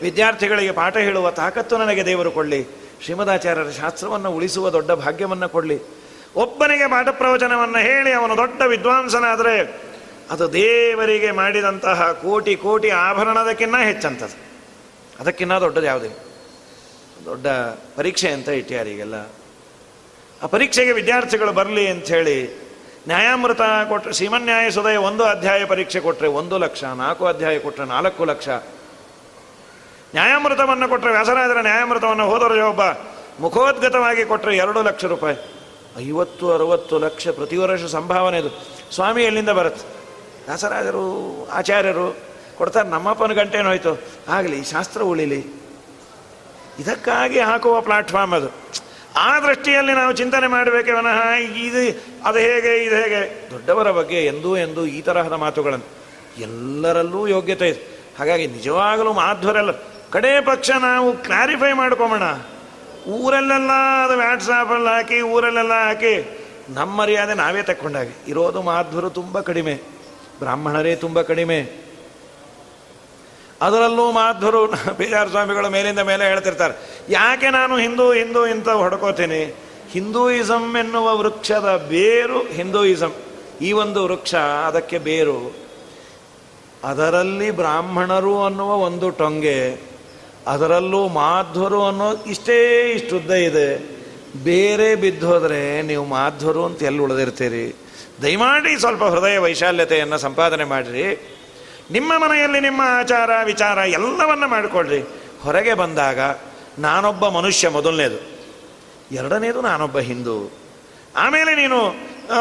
ವಿದ್ಯಾರ್ಥಿಗಳಿಗೆ 0.00 0.72
ಪಾಠ 0.72 0.96
ಹೇಳುವ 0.96 1.30
ತಾಕತ್ತು 1.30 1.76
ನನಗೆ 1.78 2.04
ದೇವರು 2.04 2.30
ಕೊಡಲಿ. 2.30 2.66
ಶ್ರೀಮದಾಚಾರ್ಯರ 3.04 3.70
ಶಾಸ್ತ್ರವನ್ನು 3.70 4.30
ಉಳಿಸುವ 4.30 4.70
ದೊಡ್ಡ 4.70 4.90
ಭಾಗ್ಯವನ್ನು 4.90 5.48
ಕೊಡಲಿ. 5.48 5.78
ಒಬ್ಬನಿಗೆ 6.36 6.86
ಪಾಠ 6.90 7.08
ಪ್ರವಚನವನ್ನು 7.08 7.78
ಹೇಳಿ 7.78 8.12
ಅವನು 8.12 8.36
ದೊಡ್ಡ 8.36 8.62
ವಿದ್ವಾಂಸನಾದರೆ 8.62 9.80
ಅದು 10.30 10.52
ದೇವರಿಗೆ 10.52 11.30
ಮಾಡಿದಂತಹ 11.30 12.12
ಕೋಟಿ 12.12 12.56
ಕೋಟಿ 12.56 12.88
ಆಭರಣದಕ್ಕಿನ್ನ 12.88 13.76
ಹೆಚ್ಚಂಥದ್ದು 13.78 14.38
ಅದಕ್ಕಿನ್ನ 15.20 15.58
ದೊಡ್ಡದು 15.58 15.86
ಯಾವುದೇ? 15.86 16.08
ದೊಡ್ಡ 17.24 17.46
ಪರೀಕ್ಷೆ 17.96 18.28
ಅಂತ 18.28 18.48
ಇಟ್ಟ್ಯಾರೀಗೆಲ್ಲ 18.48 19.14
ಆ 20.42 20.46
ಪರೀಕ್ಷೆಗೆ 20.46 20.92
ವಿದ್ಯಾರ್ಥಿಗಳು 20.92 21.52
ಬರಲಿ 21.52 21.86
ಅಂಥೇಳಿ 21.88 22.69
ನ್ಯಾಯಾಮೃತ 23.06 23.60
ಕೊಟ್ಟರೆ 23.88 24.12
ಸೀಮನ್ಯಾಯ 24.12 24.70
ಸುದಯ 24.70 24.96
ಒಂದು 24.96 25.24
ಅಧ್ಯಾಯ 25.24 25.64
ಪರೀಕ್ಷೆ 25.64 26.00
ಕೊಟ್ಟರೆ 26.00 26.28
ಒಂದು 26.28 26.58
ಲಕ್ಷ, 26.58 26.84
ನಾಲ್ಕು 26.84 27.26
ಅಧ್ಯಾಯ 27.26 27.58
ಕೊಟ್ಟರೆ 27.58 27.86
ನಾಲ್ಕು 27.86 28.24
ಲಕ್ಷ. 28.24 28.48
ನ್ಯಾಯಾಮೃತವನ್ನು 28.48 30.88
ಕೊಟ್ಟರೆ 30.88 31.10
ವ್ಯಾಸರಾಜರ 31.10 31.60
ನ್ಯಾಯಾಮೃತವನ್ನು 31.60 32.26
ಹೋದರೆ 32.26 32.62
ಒಬ್ಬ 32.62 32.80
ಮುಖೋದ್ಗತವಾಗಿ 33.40 34.24
ಕೊಟ್ಟರೆ 34.24 34.56
ಎರಡು 34.56 34.82
ಲಕ್ಷ 34.82 35.04
ರೂಪಾಯಿ. 35.04 35.60
ಐವತ್ತು, 35.98 36.52
ಅರವತ್ತು 36.52 36.98
ಲಕ್ಷ 36.98 37.28
ಪ್ರತಿ 37.28 37.56
ವರ್ಷ 37.56 37.84
ಸಂಭಾವನೆ 37.84 38.38
ಇದು. 38.38 38.66
ಸ್ವಾಮಿ 38.94 39.24
ಎಲ್ಲಿಂದ 39.24 39.48
ಬರುತ್ತೆ? 39.48 39.86
ವ್ಯಾಸರಾಜರು 40.46 41.48
ಆಚಾರ್ಯರು 41.52 42.16
ಕೊಡ್ತಾರೆ, 42.56 42.88
ನಮ್ಮಪ್ಪನ 42.88 43.32
ಗಂಟೆನೋಯ್ತು 43.32 44.00
ಆಗಲಿ 44.28 44.64
ಶಾಸ್ತ್ರ 44.64 45.02
ಉಳಿಲಿ. 45.02 45.46
ಇದಕ್ಕಾಗಿ 46.78 47.40
ಹಾಕುವ 47.40 47.80
ಪ್ಲಾಟ್ಫಾರ್ಮ್ 47.80 48.34
ಅದು. 48.34 48.48
ಆ 49.16 49.40
ದೃಷ್ಟಿಯಲ್ಲಿ 49.40 49.92
ನಾವು 49.92 50.12
ಚಿಂತನೆ 50.12 50.46
ಮಾಡಬೇಕೆ 50.46 50.92
ವಿನಃ, 50.92 51.30
ಇದು, 51.56 52.00
ಅದು 52.24 52.38
ಹೇಗೆ, 52.38 52.84
ಇದು 52.84 52.96
ಹೇಗೆ? 52.96 53.50
ದೊಡ್ಡವರ 53.50 53.90
ಬಗ್ಗೆ 53.90 54.26
ಎಂದೂ 54.26 54.56
ಎಂದೂ 54.56 54.86
ಈ 54.86 55.00
ತರಹದ 55.02 55.32
ಮಾತುಗಳನ್ನು 55.32 55.84
ಎಲ್ಲರಲ್ಲೂ 56.40 57.26
ಯೋಗ್ಯತೆ 57.26 57.68
ಇದೆ. 57.68 58.00
ಹಾಗಾಗಿ 58.18 58.46
ನಿಜವಾಗಲೂ 58.46 59.12
ಮಾಧ್ವರೆಲ್ಲ 59.12 59.70
ಕಡೇ 60.10 60.40
ಪಕ್ಷ 60.40 60.70
ನಾವು 60.70 61.12
ಕ್ಲಾರಿಫೈ 61.16 61.72
ಮಾಡ್ಕೊಂಬೋಣ 61.72 62.22
ಊರಲ್ಲೆಲ್ಲ 63.10 63.70
ಅದು 64.04 64.16
ವ್ಯಾಟ್ಸಾಪಲ್ಲಿ 64.16 64.88
ಹಾಕಿ, 64.88 65.20
ಊರಲ್ಲೆಲ್ಲ 65.20 65.72
ಹಾಕಿ, 65.72 66.38
ನಮ್ಮ 66.68 67.00
ಮರ್ಯಾದೆ 67.00 67.34
ನಾವೇ 67.34 67.62
ತಕ್ಕೊಂಡಾಗೆ. 67.62 68.24
ಇರೋದು 68.28 68.62
ಮಾಧ್ವರು 68.62 69.10
ತುಂಬ 69.10 69.40
ಕಡಿಮೆ. 69.40 69.74
ಬ್ರಾಹ್ಮಣರೇ 70.38 70.96
ತುಂಬ 70.96 71.22
ಕಡಿಮೆ. 71.22 71.79
ಅದರಲ್ಲೂ 73.60 74.12
ಮಾಧ್ವರು 74.12 74.66
ಬೇಜಾರ 74.98 75.26
ಸ್ವಾಮಿಗಳ 75.26 75.66
ಮೇಲಿಂದ 75.68 75.98
ಮೇಲೆ 75.98 76.24
ಹೇಳ್ತಿರ್ತಾರೆ, 76.24 76.74
ಯಾಕೆ 77.08 77.50
ನಾನು 77.50 77.78
ಹಿಂದೂ 77.78 78.12
ಹಿಂದೂ 78.12 78.46
ಇಂತ 78.46 78.68
ಹೊಡ್ಕೋತೀನಿ? 78.68 79.54
ಹಿಂದೂಯಿಸಮ್ 79.90 80.76
ಎನ್ನುವ 80.76 81.16
ವೃಕ್ಷದ 81.16 81.86
ಬೇರು 81.88 82.38
ಹಿಂದೂಯಿಸಮ್ 82.38 83.12
ಈ 83.62 83.72
ಒಂದು 83.72 84.04
ವೃಕ್ಷ, 84.04 84.34
ಅದಕ್ಕೆ 84.34 84.98
ಬೇರು. 84.98 85.56
ಅದರಲ್ಲಿ 86.84 87.50
ಬ್ರಾಹ್ಮಣರು 87.50 88.44
ಅನ್ನುವ 88.44 88.74
ಒಂದು 88.74 89.10
ಟೊಂಗೆ, 89.10 89.80
ಅದರಲ್ಲೂ 90.46 91.08
ಮಾಧ್ವರು 91.08 91.86
ಅನ್ನೋ 91.86 92.24
ಇಷ್ಟೇ 92.26 92.58
ಇಷ್ಟುದ್ದ 92.90 93.30
ಇದೆ. 93.30 93.68
ಬೇರೆ 94.44 94.94
ಬಿದ್ದೋದ್ರೆ 94.94 95.82
ನೀವು 95.82 96.04
ಮಾಧ್ವರು 96.04 96.64
ಅಂತ 96.64 96.82
ಎಲ್ಲಿ 96.82 97.00
ಉಳಿದಿರ್ತೀರಿ? 97.00 97.76
ದಯಮಾಡಿ 98.22 98.80
ಸ್ವಲ್ಪ 98.80 99.04
ಹೃದಯ 99.04 99.38
ವೈಶಾಲ್ಯತೆಯನ್ನು 99.38 100.18
ಸಂಪಾದನೆ 100.18 100.64
ಮಾಡಿರಿ. 100.64 101.36
ನಿಮ್ಮ 101.90 102.18
ಮನೆಯಲ್ಲಿ 102.18 102.60
ನಿಮ್ಮ 102.60 102.82
ಆಚಾರ, 102.84 103.30
ವಿಚಾರ 103.44 103.78
ಎಲ್ಲವನ್ನ 103.78 104.44
ಮಾಡಿಕೊಳ್ಳ್ರಿ 104.44 105.04
ಹೊರಗೆ 105.42 105.74
ಬಂದಾಗ 105.74 106.18
ನಾನೊಬ್ಬ 106.78 107.28
ಮನುಷ್ಯ 107.28 107.68
ಮೊದಲನೇದು. 107.68 108.40
ಎರಡನೇದು 109.12 109.60
ನಾನೊಬ್ಬ 109.60 109.98
ಹಿಂದೂ. 109.98 110.52
ಆಮೇಲೆ 111.16 111.54
ನೀನು 111.54 111.94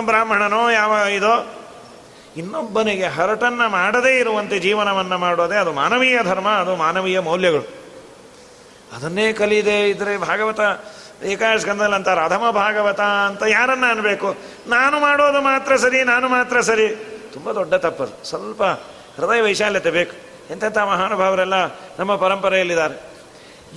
ಬ್ರಾಹ್ಮಣನೋ, 0.05 0.69
ಯಾವ 0.69 0.91
ಇದೋ. 0.91 1.55
ಇನ್ನೊಬ್ಬನಿಗೆ 2.37 3.05
ಹರಟನ್ನು 3.05 3.69
ಮಾಡದೇ 3.69 4.19
ಇರುವಂತೆ 4.19 4.59
ಜೀವನವನ್ನು 4.59 5.17
ಮಾಡೋದೇ 5.17 5.55
ಅದು 5.55 5.73
ಮಾನವೀಯ 5.73 6.23
ಧರ್ಮ, 6.23 6.49
ಅದು 6.49 6.75
ಮಾನವೀಯ 6.75 7.19
ಮೌಲ್ಯಗಳು. 7.19 7.67
ಅದನ್ನೇ 8.95 9.33
ಕಲಿಯದೆ 9.33 9.89
ಇದ್ರೆ 9.89 10.17
ಭಾಗವತ 10.17 10.59
ಏಕಾಸ್ಕಂದಲ್ಲಿ 11.23 11.95
ಅಂತಾರೆ 11.95 12.21
ಅಧಮ 12.21 12.49
ಭಾಗವತ 12.51 13.01
ಅಂತ 13.01 13.43
ಯಾರನ್ನ 13.49 13.83
ಅನ್ಬೇಕು? 13.89 14.35
ನಾನು 14.67 14.99
ಮಾಡೋದು 14.99 15.41
ಮಾತ್ರ 15.41 15.75
ಸರಿ, 15.75 16.03
ನಾನು 16.03 16.29
ಮಾತ್ರ 16.29 16.61
ಸರಿ. 16.61 16.87
ತುಂಬ 17.33 17.51
ದೊಡ್ಡ 17.51 17.73
ತಪ್ಪದು. 17.73 18.25
ಸ್ವಲ್ಪ 18.25 18.63
ಹೃದಯ 19.19 19.41
ವೈಶಾಲ್ಯತೆ 19.41 19.91
ಬೇಕು. 19.91 20.15
ಎಂತೆಂಥ 20.51 20.77
ಮಹಾನುಭಾವರೆಲ್ಲ 20.77 21.65
ನಮ್ಮ 21.99 22.15
ಪರಂಪರೆಯಲ್ಲಿದ್ದಾರೆ. 22.15 22.95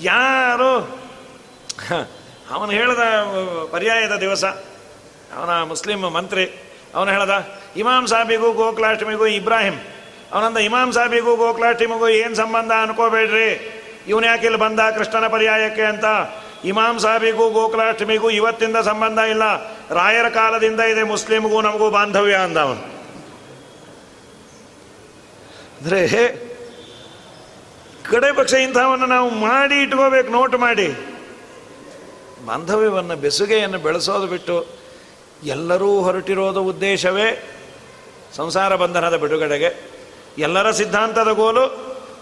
ಯಾರು? 0.02 1.02
ಅವನು 2.50 2.70
ಹೇಳಿದ 2.70 3.02
ಪರ್ಯಾಯದ 3.72 4.12
ದಿವಸ. 4.12 4.44
ಅವನ 5.36 5.62
ಮುಸ್ಲಿಂ 5.62 6.00
ಮಂತ್ರಿ. 6.00 6.46
ಅವನು 6.94 7.10
ಹೇಳ್ದ, 7.10 7.30
ಇಮಾಮ್ 7.76 8.06
ಸಾಬಿಗೂ, 8.06 8.52
ಗೋಕುಲಾಷ್ಟಮಿಗೂ, 8.52 9.26
ಇಬ್ರಾಹಿಂ. 9.26 9.74
ಅವನಂದ, 10.32 10.56
ಇಮಾಮ್ 10.56 10.92
ಸಾಬಿಗೂ, 10.92 11.36
ಗೋಕುಲಾಷ್ಟಮಿಗೂ 11.36 12.08
ಏನು 12.08 12.34
ಸಂಬಂಧ 12.34 12.72
ಅನ್ಕೋಬೇಡ್ರಿ? 12.82 13.82
ಇವನು 14.08 14.26
ಯಾಕೆ 14.26 14.44
ಇಲ್ಲಿ 14.44 14.60
ಬಂದ 14.60 14.80
ಕೃಷ್ಣನ 14.80 15.26
ಪರ್ಯಾಯಕ್ಕೆ 15.26 15.82
ಅಂತ? 15.82 16.04
ಇಮಾಮ್ 16.64 17.00
ಸಾಬಿಗೂ, 17.00 17.50
ಗೋಕುಲಾಷ್ಟಮಿಗೂ 17.50 18.30
ಇವತ್ತಿಂದ 18.30 18.76
ಸಂಬಂಧ 18.76 19.18
ಇಲ್ಲ. 19.18 19.42
ರಾಯರ 19.90 20.28
ಕಾಲದಿಂದ 20.28 20.80
ಇದೆ 20.80 21.02
ಮುಸ್ಲಿಮ್ಗೂ 21.02 21.60
ನಮಗೂ 21.60 21.90
ಬಾಂಧವ್ಯ 21.90 22.34
ಅಂದ 22.34 22.56
ಅವನು. 22.56 22.91
ಅಂದರೆ 25.82 26.00
ಕಡೆ 28.10 28.28
ಪಕ್ಷ 28.32 28.52
ಇಂಥವನ್ನು 28.54 29.06
ನಾವು 29.06 29.28
ಮಾಡಿ 29.30 29.76
ಇಟ್ಕೋಬೇಕು, 29.82 30.30
ನೋಟ್ 30.32 30.54
ಮಾಡಿ. 30.54 30.86
ಬಾಂಧವ್ಯವನ್ನು, 32.46 33.16
ಬೆಸುಗೆಯನ್ನು 33.16 33.78
ಬೆಳೆಸೋದು 33.78 34.26
ಬಿಟ್ಟು 34.26 34.56
ಎಲ್ಲರೂ 35.44 35.88
ಹೊರಟಿರೋದು 36.00 36.62
ಉದ್ದೇಶವೇ 36.62 37.28
ಸಂಸಾರ 38.36 38.76
ಬಂಧನದ 38.76 39.16
ಬಿಡುಗಡೆಗೆ. 39.16 39.70
ಎಲ್ಲರ 40.38 40.70
ಸಿದ್ಧಾಂತದ 40.70 41.30
ಗೋಲು 41.32 41.64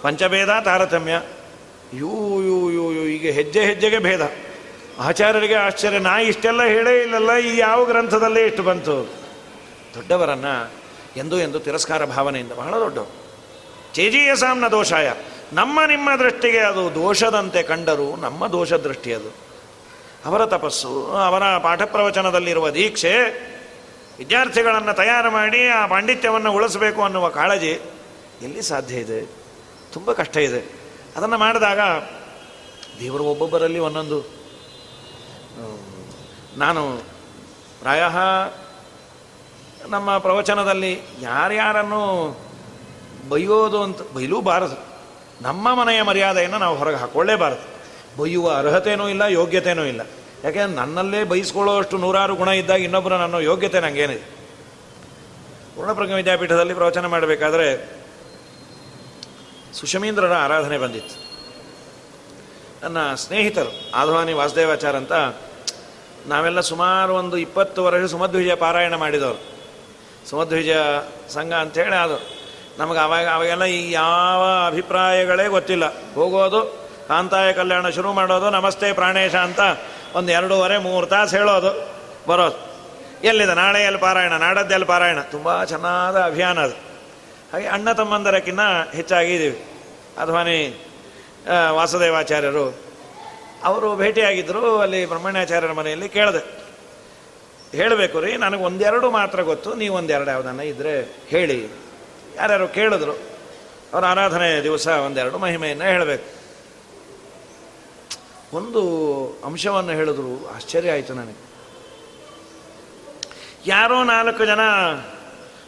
ಪಂಚಭೇದ, 0.02 0.50
ತಾರತಮ್ಯ. 0.64 1.16
ಯೂ 1.94 2.12
ಯೂ 2.48 2.58
ಯೂ 2.70 2.84
ಯೂ 2.96 3.02
ಈಗ 3.16 3.26
ಹೆಜ್ಜೆ 3.34 3.62
ಹೆಜ್ಜೆಗೆ 3.64 3.98
ಭೇದ. 3.98 4.22
ಆಚಾರ್ಯರಿಗೆ 4.98 5.54
ಆಶ್ಚರ್ಯ 5.54 5.98
ನಾ 5.98 6.16
ಇಷ್ಟೆಲ್ಲ 6.32 6.62
ಹೇಳೇ 6.64 7.02
ಇಲ್ಲಲ್ಲ, 7.02 7.36
ಈ 7.36 7.52
ಯಾವ 7.56 7.84
ಗ್ರಂಥದಲ್ಲೇ 7.84 8.42
ಇಷ್ಟು 8.46 8.62
ಬಂತು? 8.62 8.96
ದೊಡ್ಡವರನ್ನು 9.94 10.54
ಎಂದು 11.16 11.38
ಎಂದು 11.38 11.60
ತಿರಸ್ಕಾರ 11.60 12.04
ಭಾವನೆಯಿಂದ 12.04 12.52
ಬಹಳ 12.52 12.74
ದೊಡ್ಡವರು. 12.80 13.19
ಚೇಜೀಯ 13.94 14.36
ಸಾಮ್ನ 14.36 14.68
ದೋಷಾಯ 14.68 15.12
ನಮ್ಮ 15.52 15.80
ನಿಮ್ಮ 15.86 16.10
ದೃಷ್ಟಿಗೆ 16.18 16.58
ಅದು 16.58 16.94
ದೋಷದಂತೆ 16.94 17.62
ಕಂಡರು 17.62 18.16
ನಮ್ಮ 18.16 18.46
ದೋಷ 18.46 18.72
ದೃಷ್ಟಿ 18.72 19.12
ಅದು. 19.12 19.34
ಅವರ 20.24 20.46
ತಪಸ್ಸು, 20.46 21.06
ಅವರ 21.06 21.58
ಪಾಠ 21.58 21.82
ಪ್ರವಚನದಲ್ಲಿರುವ 21.82 22.70
ದೀಕ್ಷೆ, 22.70 23.22
ವಿದ್ಯಾರ್ಥಿಗಳನ್ನು 24.18 24.92
ತಯಾರು 24.92 25.30
ಮಾಡಿ 25.30 25.68
ಆ 25.68 25.86
ಪಾಂಡಿತ್ಯವನ್ನು 25.86 26.52
ಉಳಿಸಬೇಕು 26.52 27.02
ಅನ್ನುವ 27.02 27.28
ಕಾಳಜಿ 27.28 27.80
ಎಲ್ಲಿ 28.42 28.62
ಸಾಧ್ಯ 28.62 28.94
ಇದೆ? 28.94 29.20
ತುಂಬ 29.92 30.12
ಕಷ್ಟ 30.12 30.36
ಇದೆ. 30.36 30.80
ಅದನ್ನು 31.16 31.38
ಮಾಡಿದಾಗ 31.38 31.78
ದೇವರು 33.00 33.24
ಒಬ್ಬೊಬ್ಬರಲ್ಲಿ 33.24 33.78
ಒಂದೊಂದು. 33.78 34.20
ನಾನು 36.56 36.96
ಪ್ರಾಯ 37.80 38.02
ನಮ್ಮ 39.88 40.18
ಪ್ರವಚನದಲ್ಲಿ 40.18 41.00
ಯಾರ್ಯಾರನ್ನು 41.20 42.36
ಬೈಯೋದು 43.28 43.82
ಅಂತ, 43.82 44.12
ಬೈಲೂಬಾರದು. 44.14 44.90
ನಮ್ಮ 45.42 45.74
ಮನೆಯ 45.74 46.02
ಮರ್ಯಾದೆಯನ್ನು 46.02 46.58
ನಾವು 46.58 46.76
ಹೊರಗೆ 46.76 46.96
ಹಾಕೊಳ್ಳೇಬಾರದು. 46.96 47.80
ಬೈಯುವ 48.22 48.50
ಅರ್ಹತೆಯೂ 48.50 49.08
ಇಲ್ಲ 49.08 49.22
ಯೋಗ್ಯತೆಯೂ 49.22 49.84
ಇಲ್ಲ. 49.84 50.00
ಯಾಕೆಂದ್ರೆ 50.44 50.76
ನನ್ನಲ್ಲೇ 50.76 51.24
ಬೈಸ್ಕೊಳ್ಳೋ 51.24 51.78
ಅಷ್ಟು 51.78 51.98
ನೂರಾರು 51.98 52.34
ಗುಣ 52.34 52.48
ಇದ್ದಾಗ 52.48 52.80
ಇನ್ನೊಬ್ಬರು 52.80 53.18
ನನ್ನ 53.18 53.34
ಯೋಗ್ಯತೆ 53.34 53.80
ನನಗೇನಿದೆ 53.80 54.40
ಪೂರ್ಣಪ್ರಜ್ಞ 55.76 56.12
ವಿದ್ಯಾಪೀಠದಲ್ಲಿ 56.12 56.74
ಪ್ರವಚನ 56.74 57.06
ಮಾಡಬೇಕಾದ್ರೆ 57.06 57.88
ಸುಷಮೀಂದ್ರರ 59.74 60.32
ಆರಾಧನೆ 60.32 60.78
ಬಂದಿತ್ತು. 60.78 61.30
ನನ್ನ 62.82 63.14
ಸ್ನೇಹಿತರು 63.14 63.90
ಆಧ್ವಾನಿ 63.94 64.32
ವಾಸುದೇವಾಚಾರ 64.32 64.96
ಅಂತ, 64.96 65.12
ನಾವೆಲ್ಲ 66.26 66.60
ಸುಮಾರು 66.60 67.14
ಒಂದು 67.14 67.38
ಇಪ್ಪತ್ತು 67.38 67.84
ವರ್ಷ 67.84 68.10
ಸುಮಧ್ವಿಜಯ 68.10 68.54
ಪಾರಾಯಣ 68.54 68.94
ಮಾಡಿದವರು. 68.94 69.40
ಸುಮಧ್ವಿಜಯ 70.28 70.76
ಸಂಘ 71.28 71.52
ಅಂಥೇಳಿ 71.52 71.96
ಅದು 71.96 72.39
ನಮಗೆ 72.78 72.98
ಅವಾಗ 72.98 73.28
ಅವಾಗೆಲ್ಲ 73.28 73.64
ಈ 73.64 73.92
ಯಾವ 73.92 74.66
ಅಭಿಪ್ರಾಯಗಳೇ 74.66 75.48
ಗೊತ್ತಿಲ್ಲ. 75.48 76.14
ಹೋಗೋದು, 76.14 76.60
ಕಾಂತಾಯ 77.08 77.52
ಕಲ್ಯಾಣ 77.52 77.88
ಶುರು 77.88 78.12
ಮಾಡೋದು, 78.12 78.50
ನಮಸ್ತೆ 78.50 78.92
ಪ್ರಾಣೇಶ 78.92 79.34
ಅಂತ 79.34 79.60
ಒಂದು 80.14 80.32
ಎರಡೂವರೆ, 80.32 80.78
ಮೂರು 80.78 81.06
ತಾಸು 81.06 81.36
ಹೇಳೋದು, 81.36 81.70
ಬರೋದು. 82.28 82.58
ಎಲ್ಲಿದೆ? 83.24 83.54
ನಾಳೆ 83.54 83.82
ಎಲ್ಲಿ 83.82 84.00
ಪಾರಾಯಣ, 84.00 84.32
ನಾಡದ್ದೆಲ್ಲಿ 84.32 84.86
ಪಾರಾಯಣ. 84.86 85.20
ತುಂಬ 85.20 85.64
ಚೆನ್ನಾದ 85.64 86.16
ಅಭಿಯಾನ 86.20 86.58
ಅದು. 86.58 86.76
ಹಾಗೆ 87.52 87.66
ಅಣ್ಣ 87.66 87.92
ತಮ್ಮಂದರಕ್ಕಿಂತ 87.92 88.60
ಹೆಚ್ಚಾಗಿದ್ದೀವಿ 88.94 89.64
ಅಧ್ವಾನಿ 90.18 90.86
ವಾಸುದೇವಾಚಾರ್ಯರು, 91.70 92.66
ಅವರು 93.64 93.96
ಭೇಟಿಯಾಗಿದ್ದರು 93.96 94.78
ಅಲ್ಲಿ 94.78 95.06
ಬ್ರಹ್ಮಣ್ಯಾಚಾರ್ಯರ 95.06 95.72
ಮನೆಯಲ್ಲಿ 95.72 96.08
ಕೇಳಿದೆ. 96.08 96.60
ಹೇಳಬೇಕು 97.76 98.20
ರೀ 98.20 98.36
ನನಗೆ 98.36 98.62
ಒಂದೆರಡು 98.62 99.10
ಮಾತ್ರ 99.10 99.42
ಗೊತ್ತು 99.42 99.74
ನೀವು 99.74 99.96
ಒಂದೆರಡು 99.96 100.30
ಯಾವುದನ್ನ 100.30 100.60
ಇದ್ದರೆ 100.60 101.16
ಹೇಳಿ. 101.28 101.58
ಯಾರ್ಯಾರು 102.40 102.68
ಕೇಳಿದ್ರು, 102.68 103.14
ಅವರ 103.92 104.04
ಆರಾಧನೆ 104.04 104.48
ದಿವಸ 104.62 104.86
ಒಂದೆರಡು 104.86 105.38
ಮಹಿಮೆಯನ್ನು 105.38 105.84
ಹೇಳಬೇಕು. 105.84 106.28
ಒಂದು 108.56 108.82
ಅಂಶವನ್ನು 109.44 109.92
ಹೇಳಿದ್ರು, 109.92 110.32
ಆಶ್ಚರ್ಯ 110.54 110.90
ಆಯಿತು 110.90 111.14
ನನಗೆ. 111.14 111.40
ಯಾರೋ 113.66 114.04
ನಾಲ್ಕು 114.04 114.44
ಜನ 114.44 114.62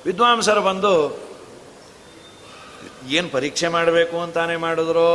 ವಿದ್ವಾಂಸರು 0.06 0.62
ಬಂದು, 0.62 0.94
ಏನು 3.08 3.28
ಪರೀಕ್ಷೆ 3.28 3.68
ಮಾಡಬೇಕು 3.68 4.16
ಅಂತಾನೆ 4.20 4.56
ಮಾಡಿದ್ರೋ, 4.56 5.08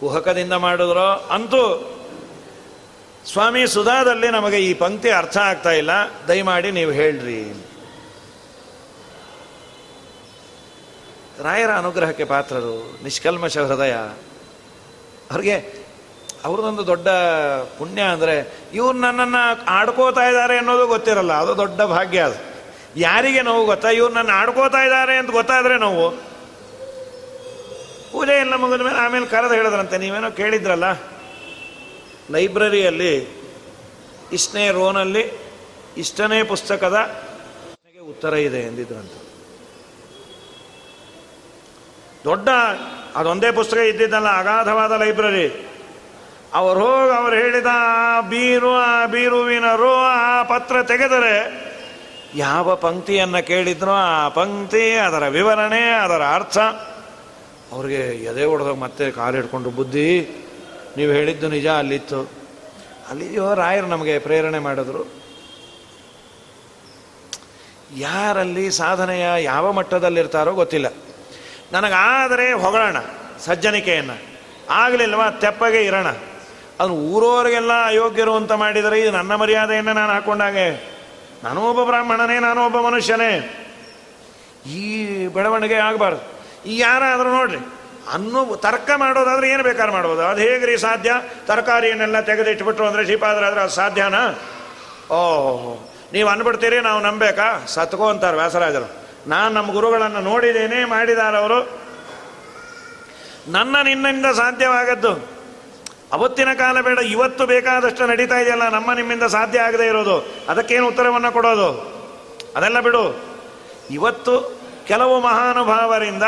ಕುಹಕದಿಂದ 0.00 0.52
ಮಾಡಿದ್ರೋ, 0.52 1.08
ಅಂತೂ 1.36 1.62
ಸ್ವಾಮಿ 3.32 3.62
ಸುಧಾದಲ್ಲಿ 3.66 4.28
ನಮಗೆ 4.28 4.58
ಈ 4.58 4.74
ಪಂಕ್ತಿ 4.74 5.10
ಅರ್ಥ 5.10 5.36
ಆಗ್ತಾ 5.38 5.72
ಇಲ್ಲ, 5.72 5.90
ದಯಮಾಡಿ 6.28 6.70
ನೀವು 6.70 6.92
ಹೇಳ್ರಿ 6.92 7.40
ರಾಯರ 11.44 11.70
ಅನುಗ್ರಹಕ್ಕೆ 11.70 12.24
ಪಾತ್ರರು, 12.24 12.76
ನಿಷ್ಕಲ್ಮಶ 13.02 13.58
ಹೃದಯ. 13.58 13.94
ಅವ್ರಿಗೆ 15.30 15.86
ಅವ್ರದ್ದೊಂದು 16.44 16.86
ದೊಡ್ಡ 16.86 17.08
ಪುಣ್ಯ 17.78 18.02
ಅಂದರೆ 18.02 18.34
ಇವ್ರು 18.74 18.98
ನನ್ನನ್ನು 18.98 19.42
ಆಡ್ಕೋತಾ 19.68 20.28
ಇದ್ದಾರೆ 20.28 20.58
ಅನ್ನೋದು 20.58 20.86
ಗೊತ್ತಿರಲ್ಲ, 20.86 21.32
ಅದು 21.32 21.56
ದೊಡ್ಡ 21.56 21.80
ಭಾಗ್ಯ 21.82 22.20
ಅದು. 22.20 22.38
ಯಾರಿಗೆ 22.96 23.42
ನೋವು 23.42 23.66
ಗೊತ್ತಾ? 23.66 23.88
ಇವ್ರು 23.90 24.14
ನನ್ನ 24.14 24.30
ಆಡ್ಕೋತಾ 24.30 24.80
ಇದ್ದಾರೆ 24.84 25.16
ಅಂತ 25.16 25.30
ಗೊತ್ತಾದರೆ 25.30 25.76
ನೋವು. 25.78 26.08
ಪೂಜೆ 28.12 28.36
ಎಲ್ಲ 28.40 28.54
ಮುಗಿದ 28.56 28.80
ಮೇಲೆ 28.80 28.98
ಆಮೇಲೆ 28.98 29.26
ಕರೆದು 29.26 29.54
ಹೇಳಿದ್ರಂತೆ, 29.54 29.98
ನೀವೇನೋ 29.98 30.30
ಕೇಳಿದ್ರಲ್ಲ? 30.30 30.88
ಲೈಬ್ರರಿಯಲ್ಲಿ, 32.30 33.12
ಇಷ್ಟನೇ 34.32 34.70
ರೋನಲ್ಲಿ, 34.70 35.24
ಇಷ್ಟನೇ 35.96 36.42
ಪುಸ್ತಕದ 36.42 36.96
ಉತ್ತರ 38.08 38.34
ಇದೆ 38.34 38.60
ಎಂದಿದ್ರಂತ. 38.60 39.25
ದೊಡ್ಡ, 42.26 42.48
ಅದೊಂದೇ 43.16 43.50
ಪುಸ್ತಕ 43.50 43.76
ಇದ್ದಿದ್ದಲ್ಲ, 43.76 44.38
ಅಗಾಧವಾದ 44.38 44.92
ಲೈಬ್ರರಿ. 44.92 45.66
ಅವರು 46.54 46.80
ಹೋಗಿ 46.80 47.16
ಅವ್ರು 47.16 47.36
ಹೇಳಿದ, 47.36 47.66
ಬೀರು 48.28 48.74
ಆ 48.74 49.06
ಬೀರುವಿನ 49.06 49.64
ರೋ 49.76 49.94
ಆ 49.94 50.42
ಪತ್ರ 50.42 50.82
ತೆಗೆದರೆ, 50.82 51.66
ಯಾವ 52.34 52.74
ಪಂಕ್ತಿಯನ್ನು 52.74 53.46
ಕೇಳಿದ್ರೋ 53.46 53.92
ಆ 53.92 54.28
ಪಂಕ್ತಿ, 54.28 54.92
ಅದರ 54.92 55.28
ವಿವರಣೆ, 55.28 55.80
ಅದರ 55.80 56.22
ಅರ್ಥ. 56.34 56.58
ಅವ್ರಿಗೆ 57.72 58.02
ಎದೆ 58.24 58.44
ಹೊಡೆದಾಗ 58.44 58.74
ಮತ್ತೆ 58.74 59.10
ಕಾಲಿಡ್ಕೊಂಡು 59.10 59.70
ಬುದ್ಧಿ, 59.70 60.08
ನೀವು 60.96 61.12
ಹೇಳಿದ್ದು 61.12 61.48
ನಿಜ, 61.48 61.66
ಅಲ್ಲಿತ್ತು. 61.66 62.20
ಅಲ್ಲಿಯೋ 63.10 63.54
ರಾಯರು 63.54 63.86
ನಮಗೆ 63.86 64.18
ಪ್ರೇರಣೆ 64.18 64.58
ಮಾಡಿದ್ರು. 64.58 65.02
ಯಾರಲ್ಲಿ 67.96 68.70
ಸಾಧನೆಯ 68.70 69.26
ಯಾವ 69.42 69.72
ಮಟ್ಟದಲ್ಲಿರ್ತಾರೋ 69.72 70.52
ಗೊತ್ತಿಲ್ಲ. 70.52 70.86
ನನಗಾದರೆ 71.72 72.52
ಹೊಗಳೋಣ, 72.52 72.96
ಸಜ್ಜನಿಕೆಯನ್ನು. 73.38 74.16
ಆಗಲಿಲ್ವಾ, 74.70 75.30
ತೆಪ್ಪಗೆ 75.30 75.82
ಇರೋಣ. 75.82 76.08
ಅದು 76.80 76.92
ಊರೋರಿಗೆಲ್ಲ 76.92 77.72
ಅಯೋಗ್ಯರು 77.86 78.34
ಅಂತ 78.36 78.52
ಮಾಡಿದರೆ 78.52 79.00
ಇದು 79.00 79.10
ನನ್ನ 79.10 79.34
ಮರ್ಯಾದೆಯನ್ನು 79.34 79.92
ನಾನು 79.92 80.12
ಹಾಕೊಂಡಾಗೆ. 80.12 80.66
ನಾನು 81.44 81.60
ಒಬ್ಬ 81.62 81.84
ಬ್ರಾಹ್ಮಣನೇ, 81.84 82.38
ನಾನು 82.38 82.66
ಒಬ್ಬ 82.66 82.80
ಮನುಷ್ಯನೇ. 82.80 83.32
ಈ 84.66 85.26
ಬೆಳವಣಿಗೆ 85.26 85.74
ಆಗಬಾರ್ದು. 85.74 86.22
ಈ 86.66 86.78
ಯಾರಾದರೂ 86.78 87.30
ನೋಡ್ರಿ, 87.30 87.58
ಅನ್ನು 88.12 88.56
ತರ್ಕ 88.56 88.90
ಮಾಡೋದಾದ್ರೆ 88.96 89.50
ಏನು 89.50 89.62
ಬೇಕಾದ್ರೆ 89.62 89.92
ಮಾಡ್ಬೋದು. 89.92 90.22
ಅದು 90.22 90.40
ಹೇಗ್ರಿ 90.40 90.78
ಸಾಧ್ಯ? 90.78 91.12
ತರಕಾರಿಯನ್ನೆಲ್ಲ 91.46 92.20
ತೆಗೆದಿಟ್ಬಿಟ್ರು 92.20 92.86
ಅಂದರೆ 92.86 93.04
ಶ್ರೀಪಾದರಾದ್ರೆ 93.04 93.60
ಅದು 93.60 93.70
ಸಾಧ್ಯನಾ? 93.70 94.22
ಓಹೋ, 95.10 95.90
ನೀವು 96.12 96.28
ಅನ್ಬಿಡ್ತೀರಿ, 96.28 96.78
ನಾವು 96.80 97.00
ನಂಬೇಕಾ? 97.00 97.48
ಸತ್ಕೋ 97.66 98.08
ಅಂತಾರೆ 98.08 98.36
ವ್ಯಾಸರಾಜರು. 98.36 99.05
ನಾನು 99.26 99.54
ನಮ್ಮ 99.54 99.72
ಗುರುಗಳನ್ನು 99.72 100.20
ನೋಡಿದ್ದೇನೆ 100.20 100.84
ಮಾಡಿದಾರವರು 100.84 101.86
ನನ್ನ 103.48 103.76
ನಿನ್ನಿಂದ 103.82 104.26
ಸಾಧ್ಯವಾಗದ್ದು, 104.26 105.28
ಅವತ್ತಿನ 106.12 106.52
ಕಾಲ 106.54 106.80
ಬೇಡ, 106.80 106.98
ಇವತ್ತು 106.98 107.46
ಬೇಕಾದಷ್ಟು 107.46 108.06
ನಡೀತಾ 108.06 108.38
ಇದೆಯಲ್ಲ, 108.38 108.68
ನಮ್ಮ 108.68 108.92
ನಿಮ್ಮಿಂದ 108.92 109.22
ಸಾಧ್ಯ 109.22 109.60
ಆಗದೆ 109.60 109.86
ಇರೋದು. 109.86 110.34
ಅದಕ್ಕೇನು 110.48 110.88
ಉತ್ತರವನ್ನು 110.88 111.32
ಕೊಡೋದು? 111.32 111.96
ಅದೆಲ್ಲ 112.56 112.80
ಬಿಡು. 112.80 113.24
ಇವತ್ತು 113.90 114.60
ಕೆಲವು 114.86 115.20
ಮಹಾನುಭಾವರಿಂದ 115.20 116.22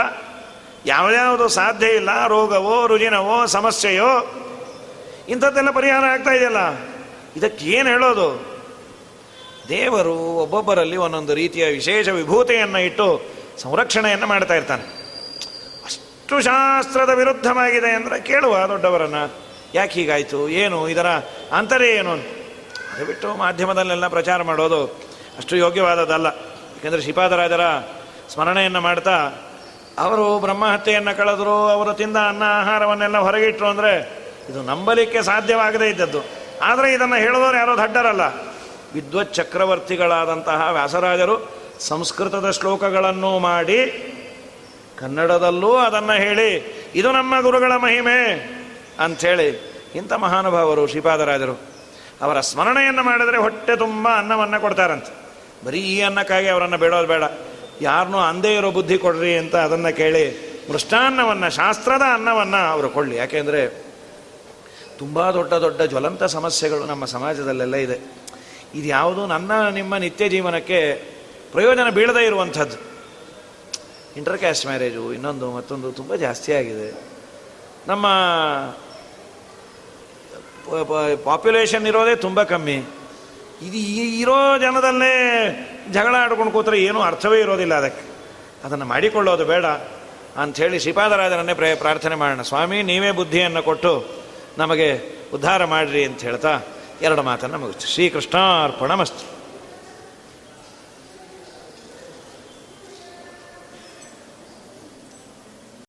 ಯಾವ್ಯಾವುದು 0.86 1.48
ಸಾಧ್ಯ 1.48 1.86
ಇಲ್ಲ, 1.86 2.26
ರೋಗವೋ, 2.26 2.86
ರುಜಿನವೋ, 2.86 3.46
ಸಮಸ್ಯೆಯೋ, 3.46 4.34
ಇಂಥದ್ದೆಲ್ಲ 5.28 5.70
ಪರಿಹಾರ 5.70 6.04
ಆಗ್ತಾ 6.04 6.30
ಇದೆಯಲ್ಲ. 6.30 6.72
ಇದಕ್ಕೇನು 7.36 7.88
ಹೇಳೋದು? 7.88 8.57
ದೇವರು 9.68 10.14
ಒಬ್ಬೊಬ್ಬರಲ್ಲಿ 10.42 10.96
ಒಂದೊಂದು 10.96 11.34
ರೀತಿಯ 11.34 11.66
ವಿಶೇಷ 11.66 12.08
ವಿಭೂತಿಯನ್ನು 12.08 12.78
ಇಟ್ಟು 12.78 13.06
ಸಂರಕ್ಷಣೆಯನ್ನು 13.62 14.26
ಮಾಡ್ತಾ 14.26 14.54
ಇರ್ತಾನೆ. 14.54 14.84
ಅಷ್ಟು 15.84 16.40
ಶಾಸ್ತ್ರದ 16.40 17.10
ವಿರುದ್ಧವಾಗಿದೆ 17.10 17.90
ಅಂದರೆ 17.90 18.20
ಕೇಳುವ 18.20 18.66
ದೊಡ್ಡವರನ್ನು, 18.68 19.22
ಯಾಕೆ 19.74 19.92
ಹೀಗಾಯಿತು, 19.92 20.48
ಏನು, 20.48 20.88
ಇದರ 20.88 21.06
ಅಂತರೇ 21.52 21.90
ಏನು 21.90 22.12
ಅದು 22.94 23.06
ಬಿಟ್ಟು 23.06 23.34
ಮಾಧ್ಯಮದಲ್ಲೆಲ್ಲ 23.34 24.08
ಪ್ರಚಾರ 24.08 24.42
ಮಾಡೋದು 24.42 24.80
ಅಷ್ಟು 25.38 25.56
ಯೋಗ್ಯವಾದದ್ದಲ್ಲ. 25.56 26.26
ಯಾಕೆಂದರೆ 26.74 27.02
ಶ್ರೀಪಾದರಾಜರ 27.02 27.60
ಸ್ಮರಣೆಯನ್ನು 28.32 28.80
ಮಾಡ್ತಾ 28.80 29.16
ಅವರು 29.98 30.38
ಬ್ರಹ್ಮಹತ್ಯೆಯನ್ನು 30.38 31.16
ಕಳೆದರು, 31.16 31.68
ಅವರು 31.68 31.94
ತಿಂದ 31.94 32.16
ಅನ್ನ, 32.16 32.42
ಆಹಾರವನ್ನೆಲ್ಲ 32.42 33.18
ಹೊರಗಿಟ್ರು 33.18 33.66
ಅಂದರೆ 33.66 33.92
ಇದು 34.48 34.62
ನಂಬಲಿಕ್ಕೆ 34.62 35.22
ಸಾಧ್ಯವಾಗದೇ 35.22 35.86
ಇದ್ದದ್ದು. 35.86 36.20
ಆದರೆ 36.62 36.92
ಇದನ್ನು 36.92 37.16
ಹೇಳಿದವರು 37.16 37.56
ಯಾರೋ 37.56 37.76
ದಡ್ಡರಲ್ಲ. 37.76 38.47
ವಿದ್ವತ್ 38.94 39.34
ಚಕ್ರವರ್ತಿಗಳಾದಂತಹ 39.34 40.68
ವ್ಯಾಸರಾಜರು 40.72 41.50
ಸಂಸ್ಕೃತದ 41.80 42.50
ಶ್ಲೋಕಗಳನ್ನು 42.50 43.38
ಮಾಡಿ 43.38 43.78
ಕನ್ನಡದಲ್ಲೂ 44.98 45.76
ಅದನ್ನು 45.76 46.12
ಹೇಳಿ, 46.12 46.78
ಇದು 46.94 47.12
ನಮ್ಮ 47.12 47.40
ಗುರುಗಳ 47.40 47.76
ಮಹಿಮೆ 47.76 48.58
ಅಂಥೇಳಿ 49.00 49.78
ಇಂಥ 49.94 50.12
ಮಹಾನುಭಾವರು 50.12 50.86
ಶ್ರೀಪಾದರಾಜರು. 50.86 51.60
ಅವರ 52.22 52.40
ಸ್ಮರಣೆಯನ್ನು 52.40 53.02
ಮಾಡಿದರೆ 53.02 53.36
ಹೊಟ್ಟೆ 53.36 53.76
ತುಂಬ 53.76 54.08
ಅನ್ನವನ್ನು 54.16 54.60
ಕೊಡ್ತಾರಂತೆ. 54.60 55.12
ಬರೀ 55.66 55.80
ಈ 55.80 56.00
ಅನ್ನಕ್ಕಾಗಿ 56.00 56.48
ಅವರನ್ನು 56.48 56.78
ಬೇಡೋದು 56.78 57.06
ಬೇಡ. 57.06 57.22
ಯಾರನ್ನೂ 57.80 58.18
ಅಂದೇ 58.18 58.54
ಇರೋ 58.54 58.70
ಬುದ್ಧಿ 58.70 58.98
ಕೊಡ್ರಿ 58.98 59.38
ಅಂತ 59.38 59.56
ಅದನ್ನು 59.56 59.96
ಕೇಳಿ 59.96 60.48
ಮೃಷ್ಟಾನ್ನವನ್ನು, 60.70 61.50
ಶಾಸ್ತ್ರದ 61.50 62.02
ಅನ್ನವನ್ನು 62.12 62.70
ಅವರು 62.70 62.88
ಕೊಡಲಿ. 62.88 63.16
ಯಾಕೆಂದರೆ 63.16 63.84
ತುಂಬ 64.98 65.30
ದೊಡ್ಡ 65.30 65.54
ದೊಡ್ಡ 65.54 65.82
ಜ್ವಲಂತ 65.82 66.24
ಸಮಸ್ಯೆಗಳು 66.24 66.84
ನಮ್ಮ 66.84 67.04
ಸಮಾಜದಲ್ಲೆಲ್ಲ 67.04 67.76
ಇದೆ. 67.76 68.17
ಇದು 68.74 68.88
ಯಾವುದು 68.88 69.26
ನನ್ನ 69.26 69.68
ನಿಮ್ಮ 69.68 69.96
ನಿತ್ಯ 69.96 70.28
ಜೀವನಕ್ಕೆ 70.28 70.94
ಪ್ರಯೋಜನ 71.52 71.88
ಬೀಳದೇ 71.90 72.26
ಇರುವಂಥದ್ದು. 72.26 72.76
ಇಂಟರ್ 74.16 74.38
ಕ್ಯಾಸ್ಟ್ 74.38 74.66
ಮ್ಯಾರೇಜು 74.66 75.12
ಇನ್ನೊಂದು, 75.12 75.50
ಮತ್ತೊಂದು 75.50 75.92
ತುಂಬ 75.92 76.14
ಜಾಸ್ತಿ 76.14 76.52
ಆಗಿದೆ. 76.52 76.94
ನಮ್ಮ 77.88 78.06
ಪಾಪ್ಯುಲೇಷನ್ 81.24 81.86
ಇರೋದೇ 81.86 82.16
ತುಂಬ 82.16 82.42
ಕಮ್ಮಿ. 82.42 82.74
ಇದು 83.62 83.76
ಇರೋ 84.20 84.58
ಜನದಲ್ಲೇ 84.58 85.14
ಜಗಳ 85.90 86.14
ಆಡ್ಕೊಂಡು 86.14 86.52
ಕೂತ್ರೆ 86.52 86.82
ಏನೂ 86.82 87.00
ಅರ್ಥವೇ 87.00 87.40
ಇರೋದಿಲ್ಲ 87.40 87.74
ಅದಕ್ಕೆ. 87.74 88.04
ಅದನ್ನು 88.64 88.84
ಮಾಡಿಕೊಳ್ಳೋದು 88.84 89.44
ಬೇಡ. 89.44 89.64
ಅಂಥೇಳಿ 90.36 90.78
ಶ್ರೀಪಾದರಾಜರನ್ನೇ 90.78 91.54
ಪ್ರೇ, 91.54 91.74
ಪ್ರಾರ್ಥನೆ 91.74 92.14
ಮಾಡೋಣ. 92.14 92.42
ಸ್ವಾಮಿ, 92.42 92.82
ನೀವೇ 92.82 93.10
ಬುದ್ಧಿಯನ್ನು 93.10 93.62
ಕೊಟ್ಟು 93.62 94.06
ನಮಗೆ 94.58 95.18
ಉದ್ಧಾರ 95.34 95.64
ಮಾಡಿರಿ 95.64 96.04
ಅಂತ 96.04 96.20
ಹೇಳ್ತಾ 96.20 96.60
ಎರಡು 97.02 97.22
ಮಾತನ್ನು 97.22 97.58
ಮುಗಿಸ್ತು 97.58 97.86
ಶ್ರೀಕೃಷ್ಣಾರ್ಪಣ 97.86 98.94
ಮಸ್ತು 98.94 99.37